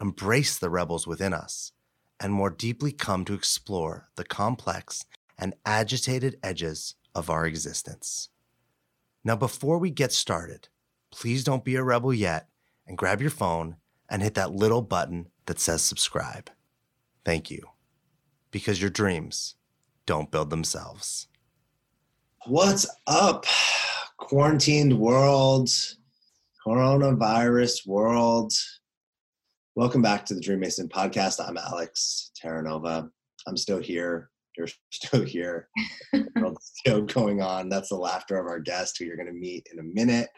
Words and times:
embrace 0.00 0.58
the 0.58 0.70
rebels 0.70 1.06
within 1.06 1.32
us, 1.32 1.72
and 2.18 2.32
more 2.32 2.50
deeply 2.50 2.92
come 2.92 3.24
to 3.24 3.34
explore 3.34 4.08
the 4.16 4.24
complex 4.24 5.04
and 5.38 5.54
agitated 5.64 6.38
edges 6.42 6.94
of 7.14 7.30
our 7.30 7.46
existence. 7.46 8.28
Now, 9.24 9.36
before 9.36 9.78
we 9.78 9.90
get 9.90 10.12
started, 10.12 10.68
please 11.10 11.44
don't 11.44 11.64
be 11.64 11.76
a 11.76 11.82
rebel 11.82 12.14
yet 12.14 12.48
and 12.86 12.96
grab 12.96 13.20
your 13.20 13.30
phone 13.30 13.76
and 14.08 14.22
hit 14.22 14.34
that 14.34 14.52
little 14.52 14.82
button 14.82 15.26
that 15.46 15.60
says 15.60 15.82
subscribe. 15.82 16.50
Thank 17.24 17.50
you. 17.50 17.62
Because 18.50 18.80
your 18.80 18.90
dreams 18.90 19.56
don't 20.06 20.30
build 20.30 20.50
themselves. 20.50 21.28
What's 22.46 22.86
up, 23.06 23.44
quarantined 24.16 24.98
world, 24.98 25.68
coronavirus 26.66 27.86
world? 27.86 28.52
Welcome 29.76 30.02
back 30.02 30.26
to 30.26 30.34
the 30.34 30.40
Dream 30.40 30.58
Mason 30.58 30.88
podcast. 30.88 31.36
I'm 31.40 31.56
Alex 31.56 32.32
Terranova. 32.42 33.08
I'm 33.46 33.56
still 33.56 33.78
here. 33.78 34.28
You're 34.58 34.66
still 34.90 35.24
here. 35.24 35.68
still 36.60 37.02
going 37.02 37.40
on. 37.40 37.68
That's 37.68 37.90
the 37.90 37.94
laughter 37.94 38.36
of 38.36 38.46
our 38.46 38.58
guest, 38.58 38.96
who 38.98 39.04
you're 39.04 39.16
going 39.16 39.28
to 39.28 39.32
meet 39.32 39.68
in 39.72 39.78
a 39.78 39.84
minute. 39.84 40.28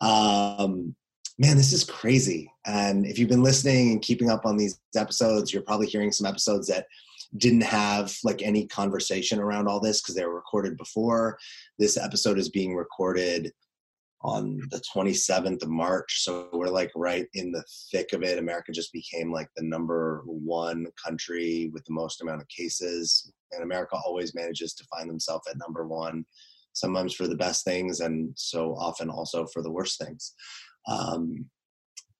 Um, 0.00 0.94
man, 1.36 1.56
this 1.56 1.72
is 1.72 1.82
crazy. 1.82 2.48
And 2.64 3.04
if 3.04 3.18
you've 3.18 3.28
been 3.28 3.42
listening 3.42 3.90
and 3.90 4.02
keeping 4.02 4.30
up 4.30 4.46
on 4.46 4.56
these 4.56 4.80
episodes, 4.96 5.52
you're 5.52 5.62
probably 5.62 5.88
hearing 5.88 6.12
some 6.12 6.26
episodes 6.26 6.68
that 6.68 6.86
didn't 7.38 7.64
have 7.64 8.16
like 8.22 8.40
any 8.40 8.68
conversation 8.68 9.40
around 9.40 9.66
all 9.66 9.80
this 9.80 10.00
because 10.00 10.14
they 10.14 10.24
were 10.24 10.36
recorded 10.36 10.76
before. 10.76 11.36
This 11.80 11.96
episode 11.96 12.38
is 12.38 12.48
being 12.48 12.76
recorded 12.76 13.52
on 14.22 14.60
the 14.70 14.82
27th 14.94 15.62
of 15.62 15.70
March. 15.70 16.22
So 16.22 16.48
we're 16.52 16.66
like 16.66 16.90
right 16.94 17.26
in 17.34 17.52
the 17.52 17.64
thick 17.90 18.12
of 18.12 18.22
it. 18.22 18.38
America 18.38 18.70
just 18.72 18.92
became 18.92 19.32
like 19.32 19.48
the 19.56 19.64
number 19.64 20.22
one 20.26 20.86
country 21.02 21.70
with 21.72 21.84
the 21.86 21.94
most 21.94 22.20
amount 22.20 22.42
of 22.42 22.48
cases. 22.48 23.32
And 23.52 23.62
America 23.62 23.96
always 24.04 24.34
manages 24.34 24.74
to 24.74 24.84
find 24.84 25.08
themselves 25.08 25.48
at 25.48 25.58
number 25.58 25.86
one, 25.86 26.24
sometimes 26.74 27.14
for 27.14 27.26
the 27.26 27.36
best 27.36 27.64
things 27.64 28.00
and 28.00 28.32
so 28.36 28.74
often 28.76 29.08
also 29.08 29.46
for 29.46 29.62
the 29.62 29.72
worst 29.72 29.98
things. 29.98 30.34
Um, 30.86 31.46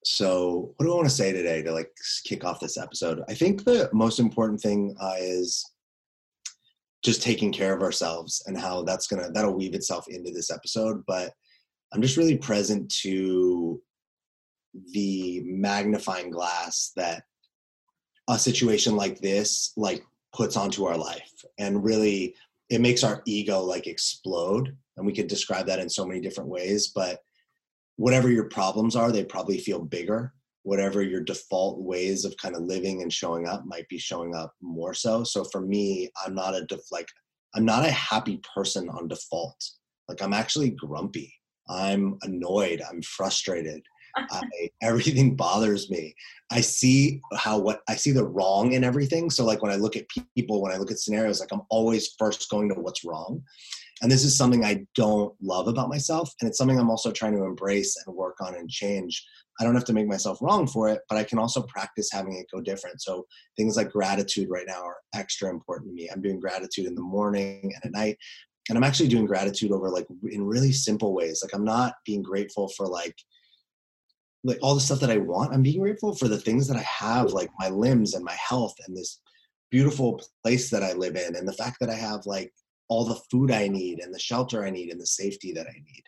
so 0.04 0.72
what 0.76 0.86
do 0.86 0.92
i 0.92 0.96
want 0.96 1.06
to 1.06 1.14
say 1.14 1.30
today 1.32 1.62
to 1.62 1.72
like 1.72 1.90
kick 2.24 2.42
off 2.42 2.58
this 2.58 2.78
episode 2.78 3.20
i 3.28 3.34
think 3.34 3.64
the 3.64 3.88
most 3.92 4.18
important 4.18 4.58
thing 4.58 4.94
uh, 5.00 5.16
is 5.18 5.62
just 7.04 7.22
taking 7.22 7.52
care 7.52 7.74
of 7.74 7.82
ourselves 7.82 8.42
and 8.46 8.58
how 8.58 8.82
that's 8.82 9.06
gonna 9.06 9.30
that'll 9.32 9.56
weave 9.56 9.74
itself 9.74 10.06
into 10.08 10.30
this 10.30 10.50
episode 10.50 11.02
but 11.06 11.32
i'm 11.92 12.02
just 12.02 12.16
really 12.16 12.36
present 12.36 12.90
to 12.90 13.80
the 14.92 15.42
magnifying 15.44 16.30
glass 16.30 16.92
that 16.96 17.24
a 18.28 18.38
situation 18.38 18.94
like 18.94 19.20
this 19.20 19.72
like 19.76 20.04
puts 20.32 20.56
onto 20.56 20.84
our 20.84 20.96
life 20.96 21.32
and 21.58 21.82
really 21.82 22.34
it 22.68 22.80
makes 22.80 23.02
our 23.02 23.20
ego 23.26 23.60
like 23.60 23.88
explode 23.88 24.76
and 24.96 25.04
we 25.04 25.12
could 25.12 25.26
describe 25.26 25.66
that 25.66 25.80
in 25.80 25.88
so 25.88 26.06
many 26.06 26.20
different 26.20 26.48
ways 26.48 26.88
but 26.94 27.20
whatever 28.00 28.30
your 28.30 28.44
problems 28.44 28.96
are, 28.96 29.12
they 29.12 29.22
probably 29.22 29.58
feel 29.58 29.78
bigger. 29.78 30.32
Whatever 30.62 31.02
your 31.02 31.20
default 31.20 31.82
ways 31.82 32.24
of 32.24 32.34
kind 32.38 32.56
of 32.56 32.62
living 32.62 33.02
and 33.02 33.12
showing 33.12 33.46
up 33.46 33.66
might 33.66 33.86
be 33.88 33.98
showing 33.98 34.34
up 34.34 34.54
more 34.62 34.94
so. 34.94 35.22
So 35.22 35.44
for 35.44 35.60
me, 35.60 36.10
I'm 36.24 36.34
not 36.34 36.54
a 36.54 36.64
def- 36.64 36.90
like 36.90 37.08
I'm 37.54 37.66
not 37.66 37.84
a 37.84 37.90
happy 37.90 38.40
person 38.54 38.88
on 38.88 39.08
default. 39.08 39.62
Like 40.08 40.22
I'm 40.22 40.32
actually 40.32 40.70
grumpy. 40.70 41.34
I'm 41.70 42.18
annoyed. 42.22 42.82
I'm 42.88 43.00
frustrated. 43.02 43.82
I, 44.16 44.42
everything 44.82 45.36
bothers 45.36 45.88
me. 45.88 46.14
I 46.50 46.60
see 46.60 47.20
how 47.36 47.60
what 47.60 47.80
I 47.88 47.94
see 47.94 48.10
the 48.10 48.26
wrong 48.26 48.72
in 48.72 48.82
everything. 48.82 49.30
So 49.30 49.44
like 49.44 49.62
when 49.62 49.70
I 49.70 49.76
look 49.76 49.96
at 49.96 50.06
people, 50.36 50.60
when 50.60 50.72
I 50.72 50.76
look 50.78 50.90
at 50.90 50.98
scenarios, 50.98 51.38
like 51.40 51.52
I'm 51.52 51.62
always 51.70 52.14
first 52.18 52.50
going 52.50 52.68
to 52.70 52.74
what's 52.74 53.04
wrong. 53.04 53.42
And 54.02 54.10
this 54.10 54.24
is 54.24 54.36
something 54.36 54.64
I 54.64 54.86
don't 54.94 55.34
love 55.42 55.68
about 55.68 55.90
myself. 55.90 56.32
And 56.40 56.48
it's 56.48 56.58
something 56.58 56.78
I'm 56.78 56.90
also 56.90 57.12
trying 57.12 57.36
to 57.36 57.44
embrace 57.44 57.96
and 58.04 58.16
work 58.16 58.38
on 58.40 58.54
and 58.54 58.68
change. 58.68 59.24
I 59.60 59.64
don't 59.64 59.74
have 59.74 59.84
to 59.84 59.92
make 59.92 60.06
myself 60.06 60.38
wrong 60.40 60.66
for 60.66 60.88
it, 60.88 61.02
but 61.08 61.18
I 61.18 61.24
can 61.24 61.38
also 61.38 61.62
practice 61.62 62.10
having 62.10 62.34
it 62.34 62.46
go 62.52 62.62
different. 62.62 63.02
So 63.02 63.26
things 63.58 63.76
like 63.76 63.90
gratitude 63.90 64.48
right 64.48 64.66
now 64.66 64.82
are 64.82 64.96
extra 65.14 65.50
important 65.50 65.90
to 65.90 65.94
me. 65.94 66.08
I'm 66.08 66.22
doing 66.22 66.40
gratitude 66.40 66.86
in 66.86 66.94
the 66.94 67.02
morning 67.02 67.72
and 67.74 67.84
at 67.84 67.92
night. 67.92 68.16
And 68.70 68.78
I'm 68.78 68.84
actually 68.84 69.08
doing 69.08 69.26
gratitude 69.26 69.72
over 69.72 69.90
like 69.90 70.06
in 70.30 70.46
really 70.46 70.70
simple 70.70 71.12
ways. 71.12 71.42
Like 71.42 71.52
I'm 71.52 71.64
not 71.64 71.94
being 72.06 72.22
grateful 72.22 72.68
for 72.68 72.86
like 72.86 73.16
like 74.44 74.58
all 74.62 74.74
the 74.74 74.80
stuff 74.80 75.00
that 75.00 75.10
I 75.10 75.18
want. 75.18 75.52
I'm 75.52 75.62
being 75.62 75.80
grateful 75.80 76.14
for 76.14 76.28
the 76.28 76.38
things 76.38 76.66
that 76.68 76.76
I 76.76 76.82
have, 76.82 77.32
like 77.32 77.50
my 77.58 77.68
limbs 77.68 78.14
and 78.14 78.24
my 78.24 78.36
health 78.48 78.74
and 78.86 78.96
this 78.96 79.20
beautiful 79.70 80.22
place 80.42 80.70
that 80.70 80.82
I 80.82 80.92
live 80.92 81.16
in 81.16 81.36
and 81.36 81.46
the 81.46 81.52
fact 81.52 81.76
that 81.80 81.90
I 81.90 81.94
have 81.94 82.24
like 82.26 82.52
all 82.88 83.04
the 83.04 83.20
food 83.30 83.50
I 83.50 83.68
need 83.68 84.00
and 84.00 84.14
the 84.14 84.18
shelter 84.18 84.64
I 84.64 84.70
need 84.70 84.90
and 84.90 85.00
the 85.00 85.06
safety 85.06 85.52
that 85.52 85.66
I 85.66 85.74
need. 85.74 86.02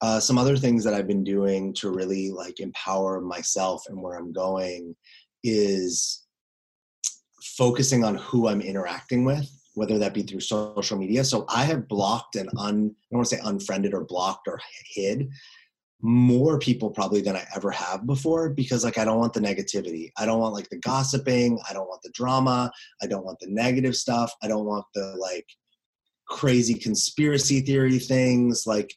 Uh, 0.00 0.20
some 0.20 0.38
other 0.38 0.56
things 0.56 0.84
that 0.84 0.94
I've 0.94 1.06
been 1.06 1.24
doing 1.24 1.74
to 1.74 1.90
really 1.90 2.30
like 2.30 2.60
empower 2.60 3.20
myself 3.20 3.84
and 3.88 4.00
where 4.00 4.16
I'm 4.16 4.32
going 4.32 4.96
is 5.44 6.24
focusing 7.42 8.04
on 8.04 8.16
who 8.16 8.48
I'm 8.48 8.60
interacting 8.60 9.24
with, 9.24 9.48
whether 9.78 9.98
that 9.98 10.12
be 10.12 10.22
through 10.22 10.40
social 10.40 10.98
media. 10.98 11.24
So 11.24 11.46
I 11.48 11.64
have 11.64 11.88
blocked 11.88 12.36
and 12.36 12.50
un, 12.58 12.66
I 12.66 13.06
don't 13.10 13.18
want 13.18 13.28
to 13.28 13.36
say 13.36 13.42
unfriended 13.44 13.94
or 13.94 14.04
blocked 14.04 14.48
or 14.48 14.60
hid 14.92 15.30
more 16.00 16.58
people 16.58 16.90
probably 16.90 17.20
than 17.20 17.34
I 17.34 17.44
ever 17.56 17.70
have 17.72 18.06
before 18.06 18.50
because 18.50 18.84
like 18.84 18.98
I 18.98 19.04
don't 19.04 19.18
want 19.18 19.32
the 19.32 19.40
negativity. 19.40 20.10
I 20.16 20.26
don't 20.26 20.38
want 20.38 20.54
like 20.54 20.68
the 20.68 20.78
gossiping. 20.78 21.58
I 21.68 21.72
don't 21.72 21.88
want 21.88 22.02
the 22.02 22.10
drama. 22.10 22.70
I 23.02 23.06
don't 23.06 23.24
want 23.24 23.40
the 23.40 23.48
negative 23.48 23.96
stuff. 23.96 24.32
I 24.42 24.48
don't 24.48 24.64
want 24.64 24.84
the 24.94 25.16
like 25.18 25.46
crazy 26.28 26.74
conspiracy 26.74 27.60
theory 27.60 27.98
things. 27.98 28.64
Like, 28.66 28.94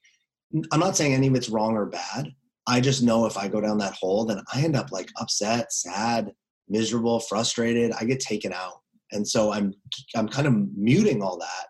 I'm 0.71 0.79
not 0.79 0.95
saying 0.95 1.13
any 1.13 1.27
of 1.27 1.35
it's 1.35 1.49
wrong 1.49 1.75
or 1.75 1.85
bad. 1.85 2.33
I 2.67 2.81
just 2.81 3.01
know 3.01 3.25
if 3.25 3.37
I 3.37 3.47
go 3.47 3.61
down 3.61 3.79
that 3.79 3.93
hole, 3.93 4.25
then 4.25 4.41
I 4.53 4.61
end 4.61 4.75
up 4.75 4.91
like 4.91 5.09
upset, 5.19 5.73
sad, 5.73 6.31
miserable, 6.69 7.19
frustrated. 7.19 7.91
I 7.99 8.03
get 8.03 8.19
taken 8.19 8.53
out. 8.53 8.81
And 9.11 9.27
so 9.27 9.51
I'm 9.51 9.73
I'm 10.15 10.27
kind 10.27 10.47
of 10.47 10.53
muting 10.75 11.21
all 11.21 11.37
that. 11.37 11.67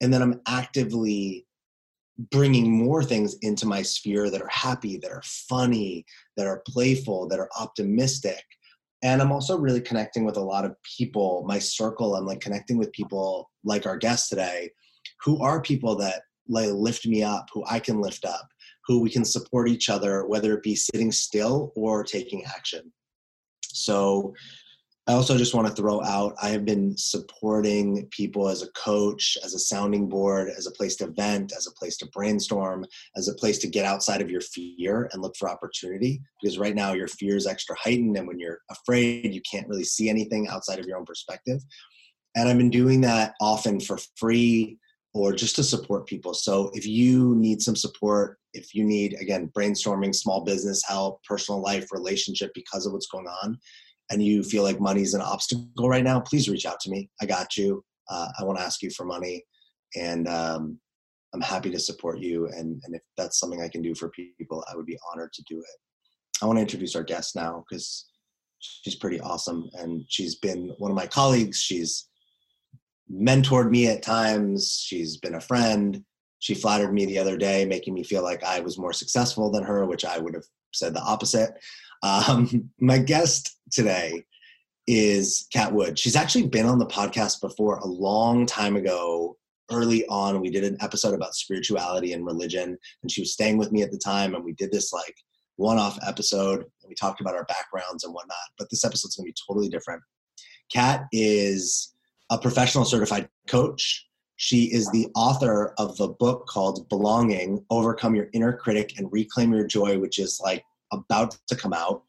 And 0.00 0.12
then 0.12 0.22
I'm 0.22 0.40
actively 0.46 1.46
bringing 2.30 2.70
more 2.70 3.02
things 3.02 3.36
into 3.42 3.66
my 3.66 3.82
sphere 3.82 4.30
that 4.30 4.42
are 4.42 4.48
happy, 4.48 4.98
that 4.98 5.10
are 5.10 5.22
funny, 5.24 6.04
that 6.36 6.46
are 6.46 6.62
playful, 6.68 7.28
that 7.28 7.40
are 7.40 7.50
optimistic. 7.58 8.44
And 9.02 9.20
I'm 9.20 9.32
also 9.32 9.58
really 9.58 9.80
connecting 9.80 10.24
with 10.24 10.36
a 10.36 10.42
lot 10.42 10.64
of 10.64 10.76
people, 10.82 11.44
my 11.46 11.58
circle. 11.58 12.14
I'm 12.14 12.26
like 12.26 12.40
connecting 12.40 12.78
with 12.78 12.92
people 12.92 13.50
like 13.64 13.86
our 13.86 13.96
guest 13.96 14.28
today 14.28 14.70
who 15.22 15.42
are 15.42 15.60
people 15.60 15.96
that 15.96 16.22
like 16.48 16.70
lift 16.70 17.06
me 17.06 17.22
up, 17.22 17.48
who 17.52 17.64
I 17.68 17.80
can 17.80 18.00
lift 18.00 18.24
up, 18.24 18.48
who 18.86 19.00
we 19.00 19.10
can 19.10 19.24
support 19.24 19.68
each 19.68 19.88
other, 19.88 20.26
whether 20.26 20.54
it 20.54 20.62
be 20.62 20.76
sitting 20.76 21.10
still 21.10 21.72
or 21.74 22.04
taking 22.04 22.44
action. 22.44 22.92
So 23.66 24.34
I 25.06 25.12
also 25.12 25.36
just 25.36 25.54
want 25.54 25.68
to 25.68 25.74
throw 25.74 26.02
out 26.02 26.34
I 26.40 26.48
have 26.48 26.64
been 26.64 26.96
supporting 26.96 28.06
people 28.10 28.48
as 28.48 28.62
a 28.62 28.70
coach, 28.72 29.36
as 29.44 29.52
a 29.52 29.58
sounding 29.58 30.08
board, 30.08 30.50
as 30.56 30.66
a 30.66 30.70
place 30.70 30.96
to 30.96 31.08
vent, 31.08 31.52
as 31.54 31.66
a 31.66 31.72
place 31.72 31.98
to 31.98 32.06
brainstorm, 32.06 32.86
as 33.14 33.28
a 33.28 33.34
place 33.34 33.58
to 33.58 33.66
get 33.66 33.84
outside 33.84 34.22
of 34.22 34.30
your 34.30 34.40
fear 34.40 35.10
and 35.12 35.20
look 35.20 35.36
for 35.36 35.50
opportunity. 35.50 36.22
Because 36.40 36.58
right 36.58 36.74
now 36.74 36.94
your 36.94 37.08
fear 37.08 37.36
is 37.36 37.46
extra 37.46 37.76
heightened, 37.78 38.16
and 38.16 38.26
when 38.26 38.38
you're 38.38 38.60
afraid, 38.70 39.34
you 39.34 39.42
can't 39.42 39.68
really 39.68 39.84
see 39.84 40.08
anything 40.08 40.48
outside 40.48 40.78
of 40.78 40.86
your 40.86 40.96
own 40.96 41.04
perspective. 41.04 41.60
And 42.34 42.48
I've 42.48 42.58
been 42.58 42.70
doing 42.70 43.02
that 43.02 43.34
often 43.42 43.80
for 43.80 43.98
free 44.16 44.78
or 45.12 45.32
just 45.32 45.54
to 45.56 45.62
support 45.62 46.06
people. 46.06 46.34
So 46.34 46.70
if 46.72 46.86
you 46.86 47.34
need 47.36 47.62
some 47.62 47.76
support, 47.76 48.38
if 48.54 48.74
you 48.74 48.84
need, 48.84 49.16
again, 49.20 49.50
brainstorming, 49.56 50.14
small 50.14 50.44
business 50.44 50.82
help, 50.84 51.22
personal 51.24 51.60
life, 51.60 51.92
relationship 51.92 52.52
because 52.54 52.86
of 52.86 52.92
what's 52.92 53.06
going 53.06 53.26
on, 53.26 53.58
and 54.10 54.22
you 54.22 54.42
feel 54.42 54.62
like 54.62 54.80
money's 54.80 55.14
an 55.14 55.20
obstacle 55.20 55.88
right 55.88 56.04
now, 56.04 56.20
please 56.20 56.48
reach 56.48 56.66
out 56.66 56.80
to 56.80 56.90
me. 56.90 57.08
I 57.20 57.26
got 57.26 57.56
you. 57.56 57.84
Uh, 58.10 58.28
I 58.38 58.44
want 58.44 58.58
to 58.58 58.64
ask 58.64 58.82
you 58.82 58.90
for 58.90 59.04
money. 59.04 59.44
And 59.96 60.28
um, 60.28 60.78
I'm 61.32 61.40
happy 61.40 61.70
to 61.70 61.78
support 61.78 62.18
you. 62.18 62.46
And, 62.48 62.80
and 62.84 62.94
if 62.94 63.02
that's 63.16 63.38
something 63.38 63.62
I 63.62 63.68
can 63.68 63.82
do 63.82 63.94
for 63.94 64.10
people, 64.10 64.64
I 64.70 64.76
would 64.76 64.86
be 64.86 64.98
honored 65.12 65.32
to 65.32 65.42
do 65.48 65.58
it. 65.58 66.42
I 66.42 66.46
want 66.46 66.58
to 66.58 66.62
introduce 66.62 66.96
our 66.96 67.02
guest 67.02 67.36
now 67.36 67.64
because 67.68 68.06
she's 68.58 68.96
pretty 68.96 69.20
awesome, 69.20 69.68
and 69.74 70.04
she's 70.08 70.36
been 70.36 70.72
one 70.78 70.90
of 70.90 70.96
my 70.96 71.06
colleagues. 71.06 71.58
She's 71.58 72.08
mentored 73.12 73.70
me 73.70 73.88
at 73.88 74.02
times. 74.02 74.82
She's 74.84 75.16
been 75.16 75.36
a 75.36 75.40
friend. 75.40 76.02
She 76.40 76.54
flattered 76.54 76.92
me 76.92 77.06
the 77.06 77.18
other 77.18 77.36
day, 77.36 77.64
making 77.64 77.94
me 77.94 78.02
feel 78.02 78.22
like 78.22 78.44
I 78.44 78.60
was 78.60 78.78
more 78.78 78.92
successful 78.92 79.50
than 79.50 79.62
her, 79.62 79.86
which 79.86 80.04
I 80.04 80.18
would 80.18 80.34
have 80.34 80.44
said 80.72 80.94
the 80.94 81.00
opposite. 81.00 81.52
Um, 82.04 82.70
my 82.78 82.98
guest 82.98 83.56
today 83.72 84.24
is 84.86 85.48
Cat 85.50 85.72
Wood. 85.72 85.98
She's 85.98 86.16
actually 86.16 86.46
been 86.46 86.66
on 86.66 86.78
the 86.78 86.86
podcast 86.86 87.40
before 87.40 87.78
a 87.78 87.86
long 87.86 88.44
time 88.44 88.76
ago. 88.76 89.38
Early 89.72 90.06
on, 90.08 90.42
we 90.42 90.50
did 90.50 90.64
an 90.64 90.76
episode 90.82 91.14
about 91.14 91.34
spirituality 91.34 92.12
and 92.12 92.26
religion, 92.26 92.76
and 93.02 93.10
she 93.10 93.22
was 93.22 93.32
staying 93.32 93.56
with 93.56 93.72
me 93.72 93.82
at 93.82 93.90
the 93.90 93.96
time, 93.96 94.34
and 94.34 94.44
we 94.44 94.52
did 94.52 94.70
this 94.70 94.92
like 94.92 95.16
one-off 95.56 95.98
episode, 96.06 96.58
and 96.58 96.88
we 96.90 96.94
talked 96.94 97.22
about 97.22 97.34
our 97.34 97.46
backgrounds 97.46 98.04
and 98.04 98.12
whatnot. 98.12 98.36
But 98.58 98.68
this 98.68 98.84
episode's 98.84 99.16
going 99.16 99.24
to 99.24 99.30
be 99.30 99.36
totally 99.48 99.70
different. 99.70 100.02
Cat 100.70 101.06
is 101.10 101.94
a 102.28 102.36
professional 102.36 102.84
certified 102.84 103.30
coach. 103.48 104.06
She 104.36 104.64
is 104.64 104.90
the 104.90 105.08
author 105.14 105.72
of 105.78 105.96
the 105.96 106.08
book 106.08 106.48
called 106.48 106.86
Belonging 106.90 107.64
Overcome 107.70 108.14
Your 108.14 108.28
Inner 108.34 108.52
Critic 108.52 108.98
and 108.98 109.10
Reclaim 109.10 109.54
Your 109.54 109.66
Joy, 109.66 109.98
which 109.98 110.18
is 110.18 110.38
like 110.44 110.62
about 110.94 111.36
to 111.48 111.56
come 111.56 111.72
out. 111.72 112.02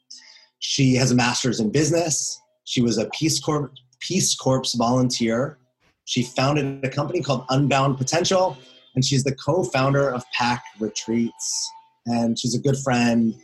She 0.59 0.95
has 0.95 1.11
a 1.11 1.15
master's 1.15 1.59
in 1.59 1.71
business. 1.71 2.39
She 2.63 2.81
was 2.81 2.97
a 2.97 3.09
Peace 3.09 3.39
Corps, 3.39 3.71
Peace 3.99 4.35
Corps 4.35 4.73
volunteer. 4.75 5.57
She 6.05 6.23
founded 6.23 6.83
a 6.83 6.89
company 6.89 7.21
called 7.21 7.45
Unbound 7.49 7.97
Potential, 7.97 8.57
and 8.95 9.03
she's 9.03 9.23
the 9.23 9.35
co-founder 9.35 10.09
of 10.09 10.23
Pack 10.31 10.63
Retreats. 10.79 11.71
And 12.05 12.37
she's 12.37 12.55
a 12.55 12.59
good 12.59 12.77
friend, 12.77 13.35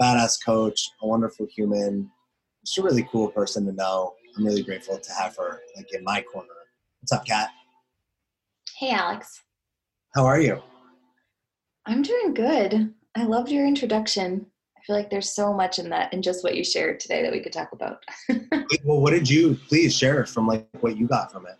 badass 0.00 0.44
coach, 0.44 0.90
a 1.02 1.06
wonderful 1.06 1.46
human. 1.54 2.10
She's 2.66 2.82
a 2.82 2.86
really 2.86 3.08
cool 3.10 3.28
person 3.28 3.64
to 3.66 3.72
know. 3.72 4.14
I'm 4.36 4.44
really 4.44 4.62
grateful 4.62 4.98
to 4.98 5.12
have 5.12 5.36
her 5.36 5.60
like 5.76 5.92
in 5.92 6.04
my 6.04 6.22
corner. 6.22 6.48
What's 7.00 7.12
up, 7.12 7.24
Cat? 7.26 7.50
Hey, 8.76 8.90
Alex. 8.90 9.42
How 10.14 10.26
are 10.26 10.40
you? 10.40 10.62
I'm 11.86 12.02
doing 12.02 12.34
good. 12.34 12.94
I 13.16 13.24
loved 13.24 13.50
your 13.50 13.66
introduction. 13.66 14.46
I 14.88 14.90
feel 14.90 14.96
like 14.96 15.10
there's 15.10 15.34
so 15.34 15.52
much 15.52 15.78
in 15.78 15.90
that 15.90 16.14
and 16.14 16.22
just 16.22 16.42
what 16.42 16.56
you 16.56 16.64
shared 16.64 16.98
today 16.98 17.20
that 17.20 17.30
we 17.30 17.40
could 17.40 17.52
talk 17.52 17.72
about. 17.72 18.02
well, 18.84 19.02
what 19.02 19.10
did 19.10 19.28
you 19.28 19.58
please 19.68 19.94
share 19.94 20.24
from 20.24 20.46
like 20.46 20.66
what 20.80 20.96
you 20.96 21.06
got 21.06 21.30
from 21.30 21.46
it? 21.46 21.58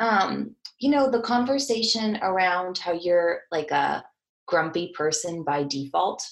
Um, 0.00 0.54
you 0.78 0.90
know, 0.90 1.10
the 1.10 1.22
conversation 1.22 2.18
around 2.20 2.76
how 2.76 2.92
you're 2.92 3.40
like 3.50 3.70
a 3.70 4.04
grumpy 4.44 4.92
person 4.94 5.44
by 5.44 5.64
default. 5.64 6.30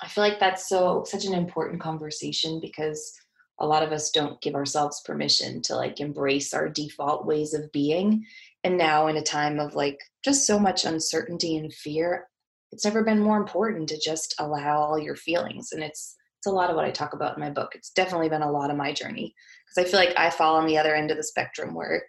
I 0.00 0.06
feel 0.06 0.22
like 0.22 0.38
that's 0.38 0.68
so 0.68 1.02
such 1.04 1.24
an 1.24 1.34
important 1.34 1.80
conversation 1.80 2.60
because 2.60 3.12
a 3.58 3.66
lot 3.66 3.82
of 3.82 3.90
us 3.90 4.12
don't 4.12 4.40
give 4.40 4.54
ourselves 4.54 5.02
permission 5.04 5.60
to 5.62 5.74
like 5.74 5.98
embrace 5.98 6.54
our 6.54 6.68
default 6.68 7.26
ways 7.26 7.52
of 7.52 7.72
being 7.72 8.24
and 8.62 8.78
now 8.78 9.08
in 9.08 9.16
a 9.16 9.22
time 9.22 9.58
of 9.58 9.74
like 9.74 9.98
just 10.24 10.46
so 10.46 10.56
much 10.56 10.84
uncertainty 10.84 11.56
and 11.56 11.74
fear 11.74 12.28
it's 12.72 12.84
never 12.84 13.02
been 13.02 13.20
more 13.20 13.36
important 13.36 13.88
to 13.88 13.98
just 13.98 14.34
allow 14.38 14.78
all 14.78 14.98
your 14.98 15.16
feelings 15.16 15.72
and 15.72 15.82
it's 15.82 16.16
it's 16.38 16.46
a 16.46 16.50
lot 16.50 16.70
of 16.70 16.76
what 16.76 16.84
i 16.84 16.90
talk 16.90 17.12
about 17.12 17.36
in 17.36 17.40
my 17.40 17.50
book 17.50 17.70
it's 17.74 17.90
definitely 17.90 18.28
been 18.28 18.42
a 18.42 18.50
lot 18.50 18.70
of 18.70 18.76
my 18.76 18.92
journey 18.92 19.34
because 19.66 19.86
i 19.86 19.90
feel 19.90 20.00
like 20.00 20.16
i 20.16 20.30
fall 20.30 20.56
on 20.56 20.66
the 20.66 20.78
other 20.78 20.94
end 20.94 21.10
of 21.10 21.16
the 21.16 21.24
spectrum 21.24 21.74
where 21.74 22.02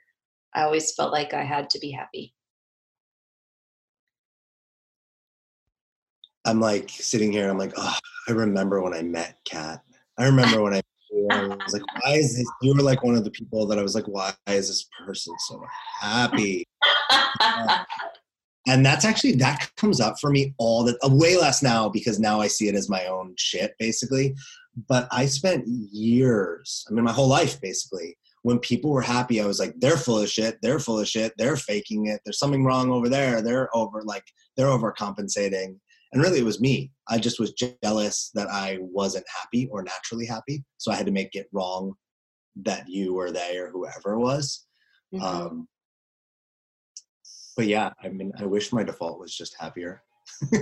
i 0.55 0.61
always 0.63 0.93
felt 0.93 1.11
like 1.11 1.33
i 1.33 1.43
had 1.43 1.69
to 1.69 1.79
be 1.79 1.91
happy 1.91 2.33
i'm 6.45 6.59
like 6.59 6.89
sitting 6.89 7.31
here 7.31 7.49
i'm 7.49 7.57
like 7.57 7.73
oh 7.77 7.97
i 8.29 8.31
remember 8.31 8.81
when 8.81 8.93
i 8.93 9.01
met 9.01 9.37
cat 9.45 9.81
i 10.17 10.25
remember 10.25 10.61
when 10.61 10.73
i 10.73 10.81
I 11.29 11.47
was 11.47 11.73
like, 11.73 11.81
why 12.03 12.13
is 12.13 12.37
this? 12.37 12.49
You 12.61 12.73
were 12.73 12.81
like 12.81 13.03
one 13.03 13.15
of 13.15 13.23
the 13.23 13.31
people 13.31 13.67
that 13.67 13.77
I 13.77 13.83
was 13.83 13.95
like, 13.95 14.05
why 14.05 14.33
is 14.47 14.69
this 14.69 14.87
person 15.05 15.35
so 15.39 15.61
happy? 15.99 16.65
and 18.67 18.85
that's 18.85 19.05
actually 19.05 19.33
that 19.33 19.69
comes 19.77 19.99
up 19.99 20.15
for 20.19 20.29
me 20.29 20.53
all 20.57 20.83
the 20.83 20.97
uh, 21.03 21.09
way 21.09 21.37
less 21.37 21.63
now 21.63 21.89
because 21.89 22.19
now 22.19 22.39
I 22.39 22.47
see 22.47 22.67
it 22.67 22.75
as 22.75 22.89
my 22.89 23.05
own 23.05 23.33
shit 23.37 23.73
basically. 23.79 24.35
But 24.87 25.07
I 25.11 25.25
spent 25.25 25.67
years, 25.67 26.85
I 26.89 26.93
mean, 26.93 27.03
my 27.03 27.11
whole 27.11 27.27
life 27.27 27.59
basically. 27.59 28.17
When 28.43 28.57
people 28.57 28.89
were 28.89 29.01
happy, 29.01 29.39
I 29.39 29.45
was 29.45 29.59
like, 29.59 29.75
they're 29.77 29.97
full 29.97 30.17
of 30.17 30.27
shit. 30.27 30.57
They're 30.63 30.79
full 30.79 30.99
of 30.99 31.07
shit. 31.07 31.31
They're 31.37 31.57
faking 31.57 32.07
it. 32.07 32.21
There's 32.25 32.39
something 32.39 32.65
wrong 32.65 32.89
over 32.89 33.07
there. 33.07 33.43
They're 33.43 33.69
over 33.75 34.01
like 34.03 34.23
they're 34.57 34.65
overcompensating 34.65 35.75
and 36.13 36.21
really, 36.21 36.39
it 36.39 36.45
was 36.45 36.59
me. 36.59 36.91
I 37.07 37.19
just 37.19 37.39
was 37.39 37.53
jealous 37.53 38.31
that 38.33 38.49
I 38.49 38.77
wasn't 38.81 39.25
happy 39.41 39.69
or 39.71 39.83
naturally 39.83 40.25
happy. 40.25 40.63
So 40.77 40.91
I 40.91 40.95
had 40.95 41.05
to 41.05 41.11
make 41.11 41.35
it 41.35 41.47
wrong 41.53 41.93
that 42.63 42.89
you 42.89 43.17
or 43.17 43.31
they 43.31 43.57
or 43.57 43.69
whoever 43.69 44.19
was. 44.19 44.65
Mm-hmm. 45.13 45.23
Um, 45.23 45.67
but 47.61 47.67
yeah, 47.67 47.91
I 48.03 48.09
mean, 48.09 48.31
I 48.39 48.45
wish 48.45 48.73
my 48.73 48.81
default 48.81 49.19
was 49.19 49.37
just 49.37 49.55
happier. 49.59 50.01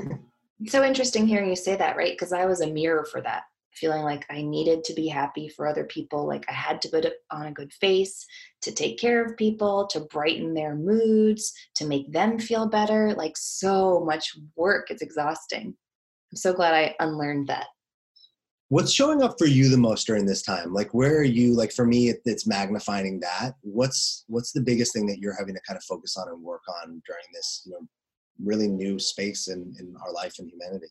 so 0.67 0.83
interesting 0.83 1.25
hearing 1.25 1.49
you 1.49 1.55
say 1.55 1.77
that, 1.77 1.95
right? 1.95 2.11
Because 2.11 2.33
I 2.33 2.45
was 2.45 2.59
a 2.59 2.69
mirror 2.69 3.05
for 3.05 3.21
that 3.21 3.43
feeling 3.73 4.03
like 4.03 4.25
I 4.29 4.41
needed 4.41 4.83
to 4.83 4.93
be 4.93 5.07
happy 5.07 5.47
for 5.47 5.65
other 5.65 5.85
people, 5.85 6.27
like 6.27 6.43
I 6.49 6.51
had 6.51 6.81
to 6.81 6.89
put 6.89 7.05
on 7.31 7.45
a 7.45 7.53
good 7.53 7.71
face 7.71 8.25
to 8.63 8.73
take 8.73 8.99
care 8.99 9.23
of 9.23 9.37
people, 9.37 9.87
to 9.91 10.01
brighten 10.01 10.53
their 10.53 10.75
moods, 10.75 11.53
to 11.75 11.87
make 11.87 12.11
them 12.11 12.37
feel 12.37 12.67
better. 12.67 13.13
Like 13.13 13.37
so 13.37 14.01
much 14.01 14.35
work. 14.57 14.91
It's 14.91 15.01
exhausting. 15.01 15.67
I'm 16.31 16.35
so 16.35 16.51
glad 16.51 16.73
I 16.73 16.95
unlearned 16.99 17.47
that. 17.47 17.67
What's 18.69 18.91
showing 18.91 19.23
up 19.23 19.35
for 19.39 19.47
you 19.47 19.69
the 19.69 19.77
most 19.77 20.05
during 20.05 20.27
this 20.27 20.43
time? 20.43 20.71
Like, 20.71 20.93
where 20.93 21.17
are 21.17 21.23
you? 21.23 21.55
Like, 21.55 21.71
for 21.71 21.87
me, 21.87 22.13
it's 22.23 22.45
magnifying 22.45 23.19
that. 23.19 23.55
What's 23.61 24.25
what's 24.27 24.51
the 24.51 24.61
biggest 24.61 24.93
thing 24.93 25.07
that 25.07 25.17
you're 25.17 25.35
having 25.37 25.55
to 25.55 25.61
kind 25.67 25.75
of 25.75 25.83
focus 25.83 26.15
on 26.17 26.27
and 26.29 26.41
work 26.43 26.61
on 26.83 27.01
during 27.07 27.25
this, 27.33 27.63
you 27.65 27.71
know, 27.71 27.79
really 28.43 28.67
new 28.67 28.99
space 28.99 29.47
in 29.47 29.75
in 29.79 29.95
our 30.05 30.13
life 30.13 30.35
and 30.37 30.47
humanity? 30.47 30.87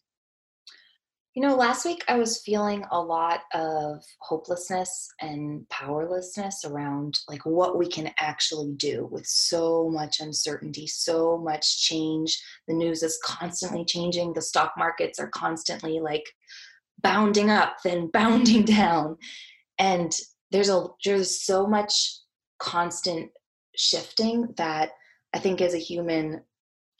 You 1.34 1.46
know, 1.46 1.54
last 1.54 1.84
week 1.84 2.02
I 2.08 2.18
was 2.18 2.42
feeling 2.42 2.84
a 2.90 3.00
lot 3.00 3.42
of 3.54 4.02
hopelessness 4.22 5.08
and 5.20 5.68
powerlessness 5.68 6.64
around 6.64 7.16
like 7.28 7.46
what 7.46 7.78
we 7.78 7.86
can 7.86 8.10
actually 8.18 8.72
do 8.76 9.06
with 9.12 9.24
so 9.24 9.88
much 9.88 10.18
uncertainty, 10.18 10.88
so 10.88 11.38
much 11.38 11.80
change. 11.80 12.42
The 12.66 12.74
news 12.74 13.04
is 13.04 13.20
constantly 13.24 13.84
changing, 13.84 14.32
the 14.32 14.42
stock 14.42 14.72
markets 14.76 15.20
are 15.20 15.28
constantly 15.28 16.00
like 16.00 16.24
bounding 17.02 17.50
up, 17.50 17.76
then 17.82 18.08
bounding 18.12 18.64
down. 18.64 19.16
And 19.78 20.12
there's 20.50 20.70
a 20.70 20.86
there's 21.04 21.44
so 21.44 21.66
much 21.66 22.18
constant 22.58 23.30
shifting 23.76 24.52
that 24.56 24.90
I 25.34 25.38
think 25.38 25.60
as 25.60 25.74
a 25.74 25.78
human 25.78 26.42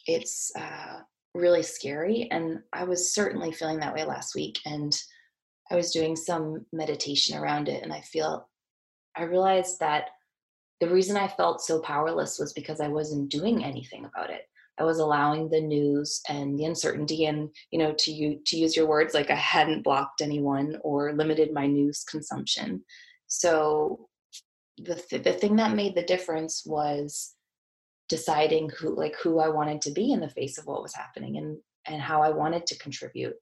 it's 0.07 0.53
uh 0.59 1.01
really 1.35 1.63
scary. 1.63 2.29
And 2.31 2.61
I 2.73 2.85
was 2.85 3.15
certainly 3.15 3.53
feeling 3.53 3.81
that 3.81 3.95
way 3.95 4.05
last 4.05 4.35
week. 4.35 4.59
And 4.67 4.97
I 5.71 5.77
was 5.77 5.93
doing 5.93 6.17
some 6.17 6.67
meditation 6.73 7.39
around 7.39 7.69
it. 7.69 7.83
And 7.83 7.93
I 7.93 8.01
feel, 8.01 8.49
I 9.17 9.23
realized 9.25 9.81
that 9.81 10.11
the 10.81 10.89
reason 10.89 11.17
I 11.17 11.29
felt 11.29 11.61
so 11.61 11.81
powerless 11.81 12.39
was 12.39 12.53
because 12.53 12.81
I 12.81 12.89
wasn't 12.89 13.31
doing 13.31 13.65
anything 13.65 14.05
about 14.05 14.31
it. 14.31 14.43
I 14.79 14.85
was 14.85 14.99
allowing 14.99 15.49
the 15.49 15.61
news 15.61 16.21
and 16.29 16.59
the 16.59 16.65
uncertainty, 16.65 17.27
and 17.27 17.49
you 17.71 17.79
know, 17.79 17.95
to 17.99 18.13
you 18.13 18.41
to 18.47 18.57
use 18.57 18.77
your 18.77 18.87
words, 18.87 19.15
like 19.15 19.31
I 19.31 19.37
hadn't 19.37 19.83
blocked 19.83 20.21
anyone 20.21 20.79
or 20.83 21.13
limited 21.15 21.53
my 21.53 21.67
news 21.67 22.05
consumption. 22.05 22.85
So 23.27 24.09
the 24.79 24.95
th- 24.95 25.25
the 25.25 25.33
thing 25.33 25.57
that 25.57 25.75
made 25.75 25.95
the 25.95 26.03
difference 26.03 26.63
was 26.65 27.35
deciding 28.09 28.71
who 28.71 28.97
like 28.97 29.17
who 29.23 29.39
I 29.39 29.49
wanted 29.49 29.83
to 29.83 29.91
be 29.91 30.13
in 30.13 30.21
the 30.21 30.31
face 30.31 30.59
of 30.59 30.67
what 30.67 30.83
was 30.83 30.95
happening 30.95 31.37
and 31.37 31.59
and 31.87 32.01
how 32.01 32.23
I 32.23 32.31
wanted 32.31 32.67
to 32.67 32.79
contribute. 32.79 33.35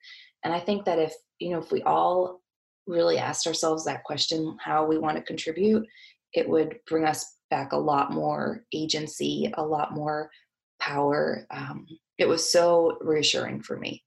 And 0.45 0.55
I 0.55 0.61
think 0.61 0.85
that 0.85 0.99
if 0.99 1.12
you 1.38 1.50
know 1.50 1.59
if 1.59 1.71
we 1.71 1.83
all 1.83 2.40
really 2.87 3.19
asked 3.19 3.47
ourselves 3.47 3.85
that 3.85 4.05
question 4.05 4.57
how 4.61 4.87
we 4.87 4.99
want 4.99 5.16
to 5.16 5.23
contribute, 5.23 5.85
it 6.33 6.49
would 6.49 6.78
bring 6.88 7.05
us 7.05 7.37
back 7.50 7.73
a 7.73 7.76
lot 7.76 8.12
more 8.12 8.64
agency, 8.73 9.52
a 9.57 9.62
lot 9.62 9.95
more 9.95 10.31
power. 10.78 11.47
Um, 11.50 11.87
it 12.18 12.28
was 12.28 12.50
so 12.50 12.99
reassuring 13.00 13.62
for 13.62 13.76
me. 13.76 14.02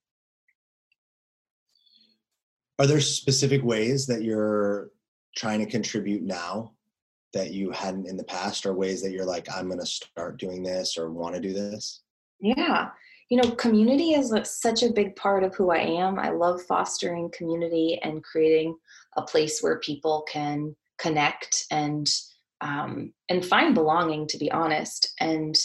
Are 2.80 2.88
there 2.88 3.02
specific 3.02 3.64
ways 3.64 4.08
that 4.08 4.24
you're 4.24 4.92
trying 5.36 5.60
to 5.60 5.66
contribute 5.66 6.24
now 6.24 6.74
that 7.34 7.52
you 7.52 7.72
hadn't 7.72 8.08
in 8.08 8.18
the 8.18 8.24
past 8.24 8.66
or 8.66 8.74
ways 8.74 9.02
that 9.02 9.12
you're 9.12 9.26
like 9.26 9.48
i'm 9.54 9.68
going 9.68 9.80
to 9.80 9.86
start 9.86 10.40
doing 10.40 10.64
this 10.64 10.98
or 10.98 11.12
want 11.12 11.36
to 11.36 11.42
do 11.42 11.54
this 11.54 12.02
yeah 12.40 12.90
you 13.30 13.42
know 13.42 13.52
community 13.52 14.14
is 14.14 14.34
such 14.44 14.84
a 14.84 14.92
big 14.92 15.16
part 15.16 15.44
of 15.44 15.56
who 15.56 15.72
i 15.72 15.78
am 15.78 16.20
i 16.20 16.30
love 16.30 16.62
fostering 16.64 17.30
community 17.32 18.00
and 18.04 18.24
creating 18.24 18.76
a 19.18 19.22
place 19.22 19.62
where 19.62 19.80
people 19.80 20.26
can 20.30 20.76
connect 20.98 21.66
and 21.72 22.10
um, 22.62 23.14
and 23.30 23.46
find 23.46 23.74
belonging 23.74 24.28
to 24.28 24.38
be 24.38 24.52
honest 24.52 25.14
and 25.22 25.56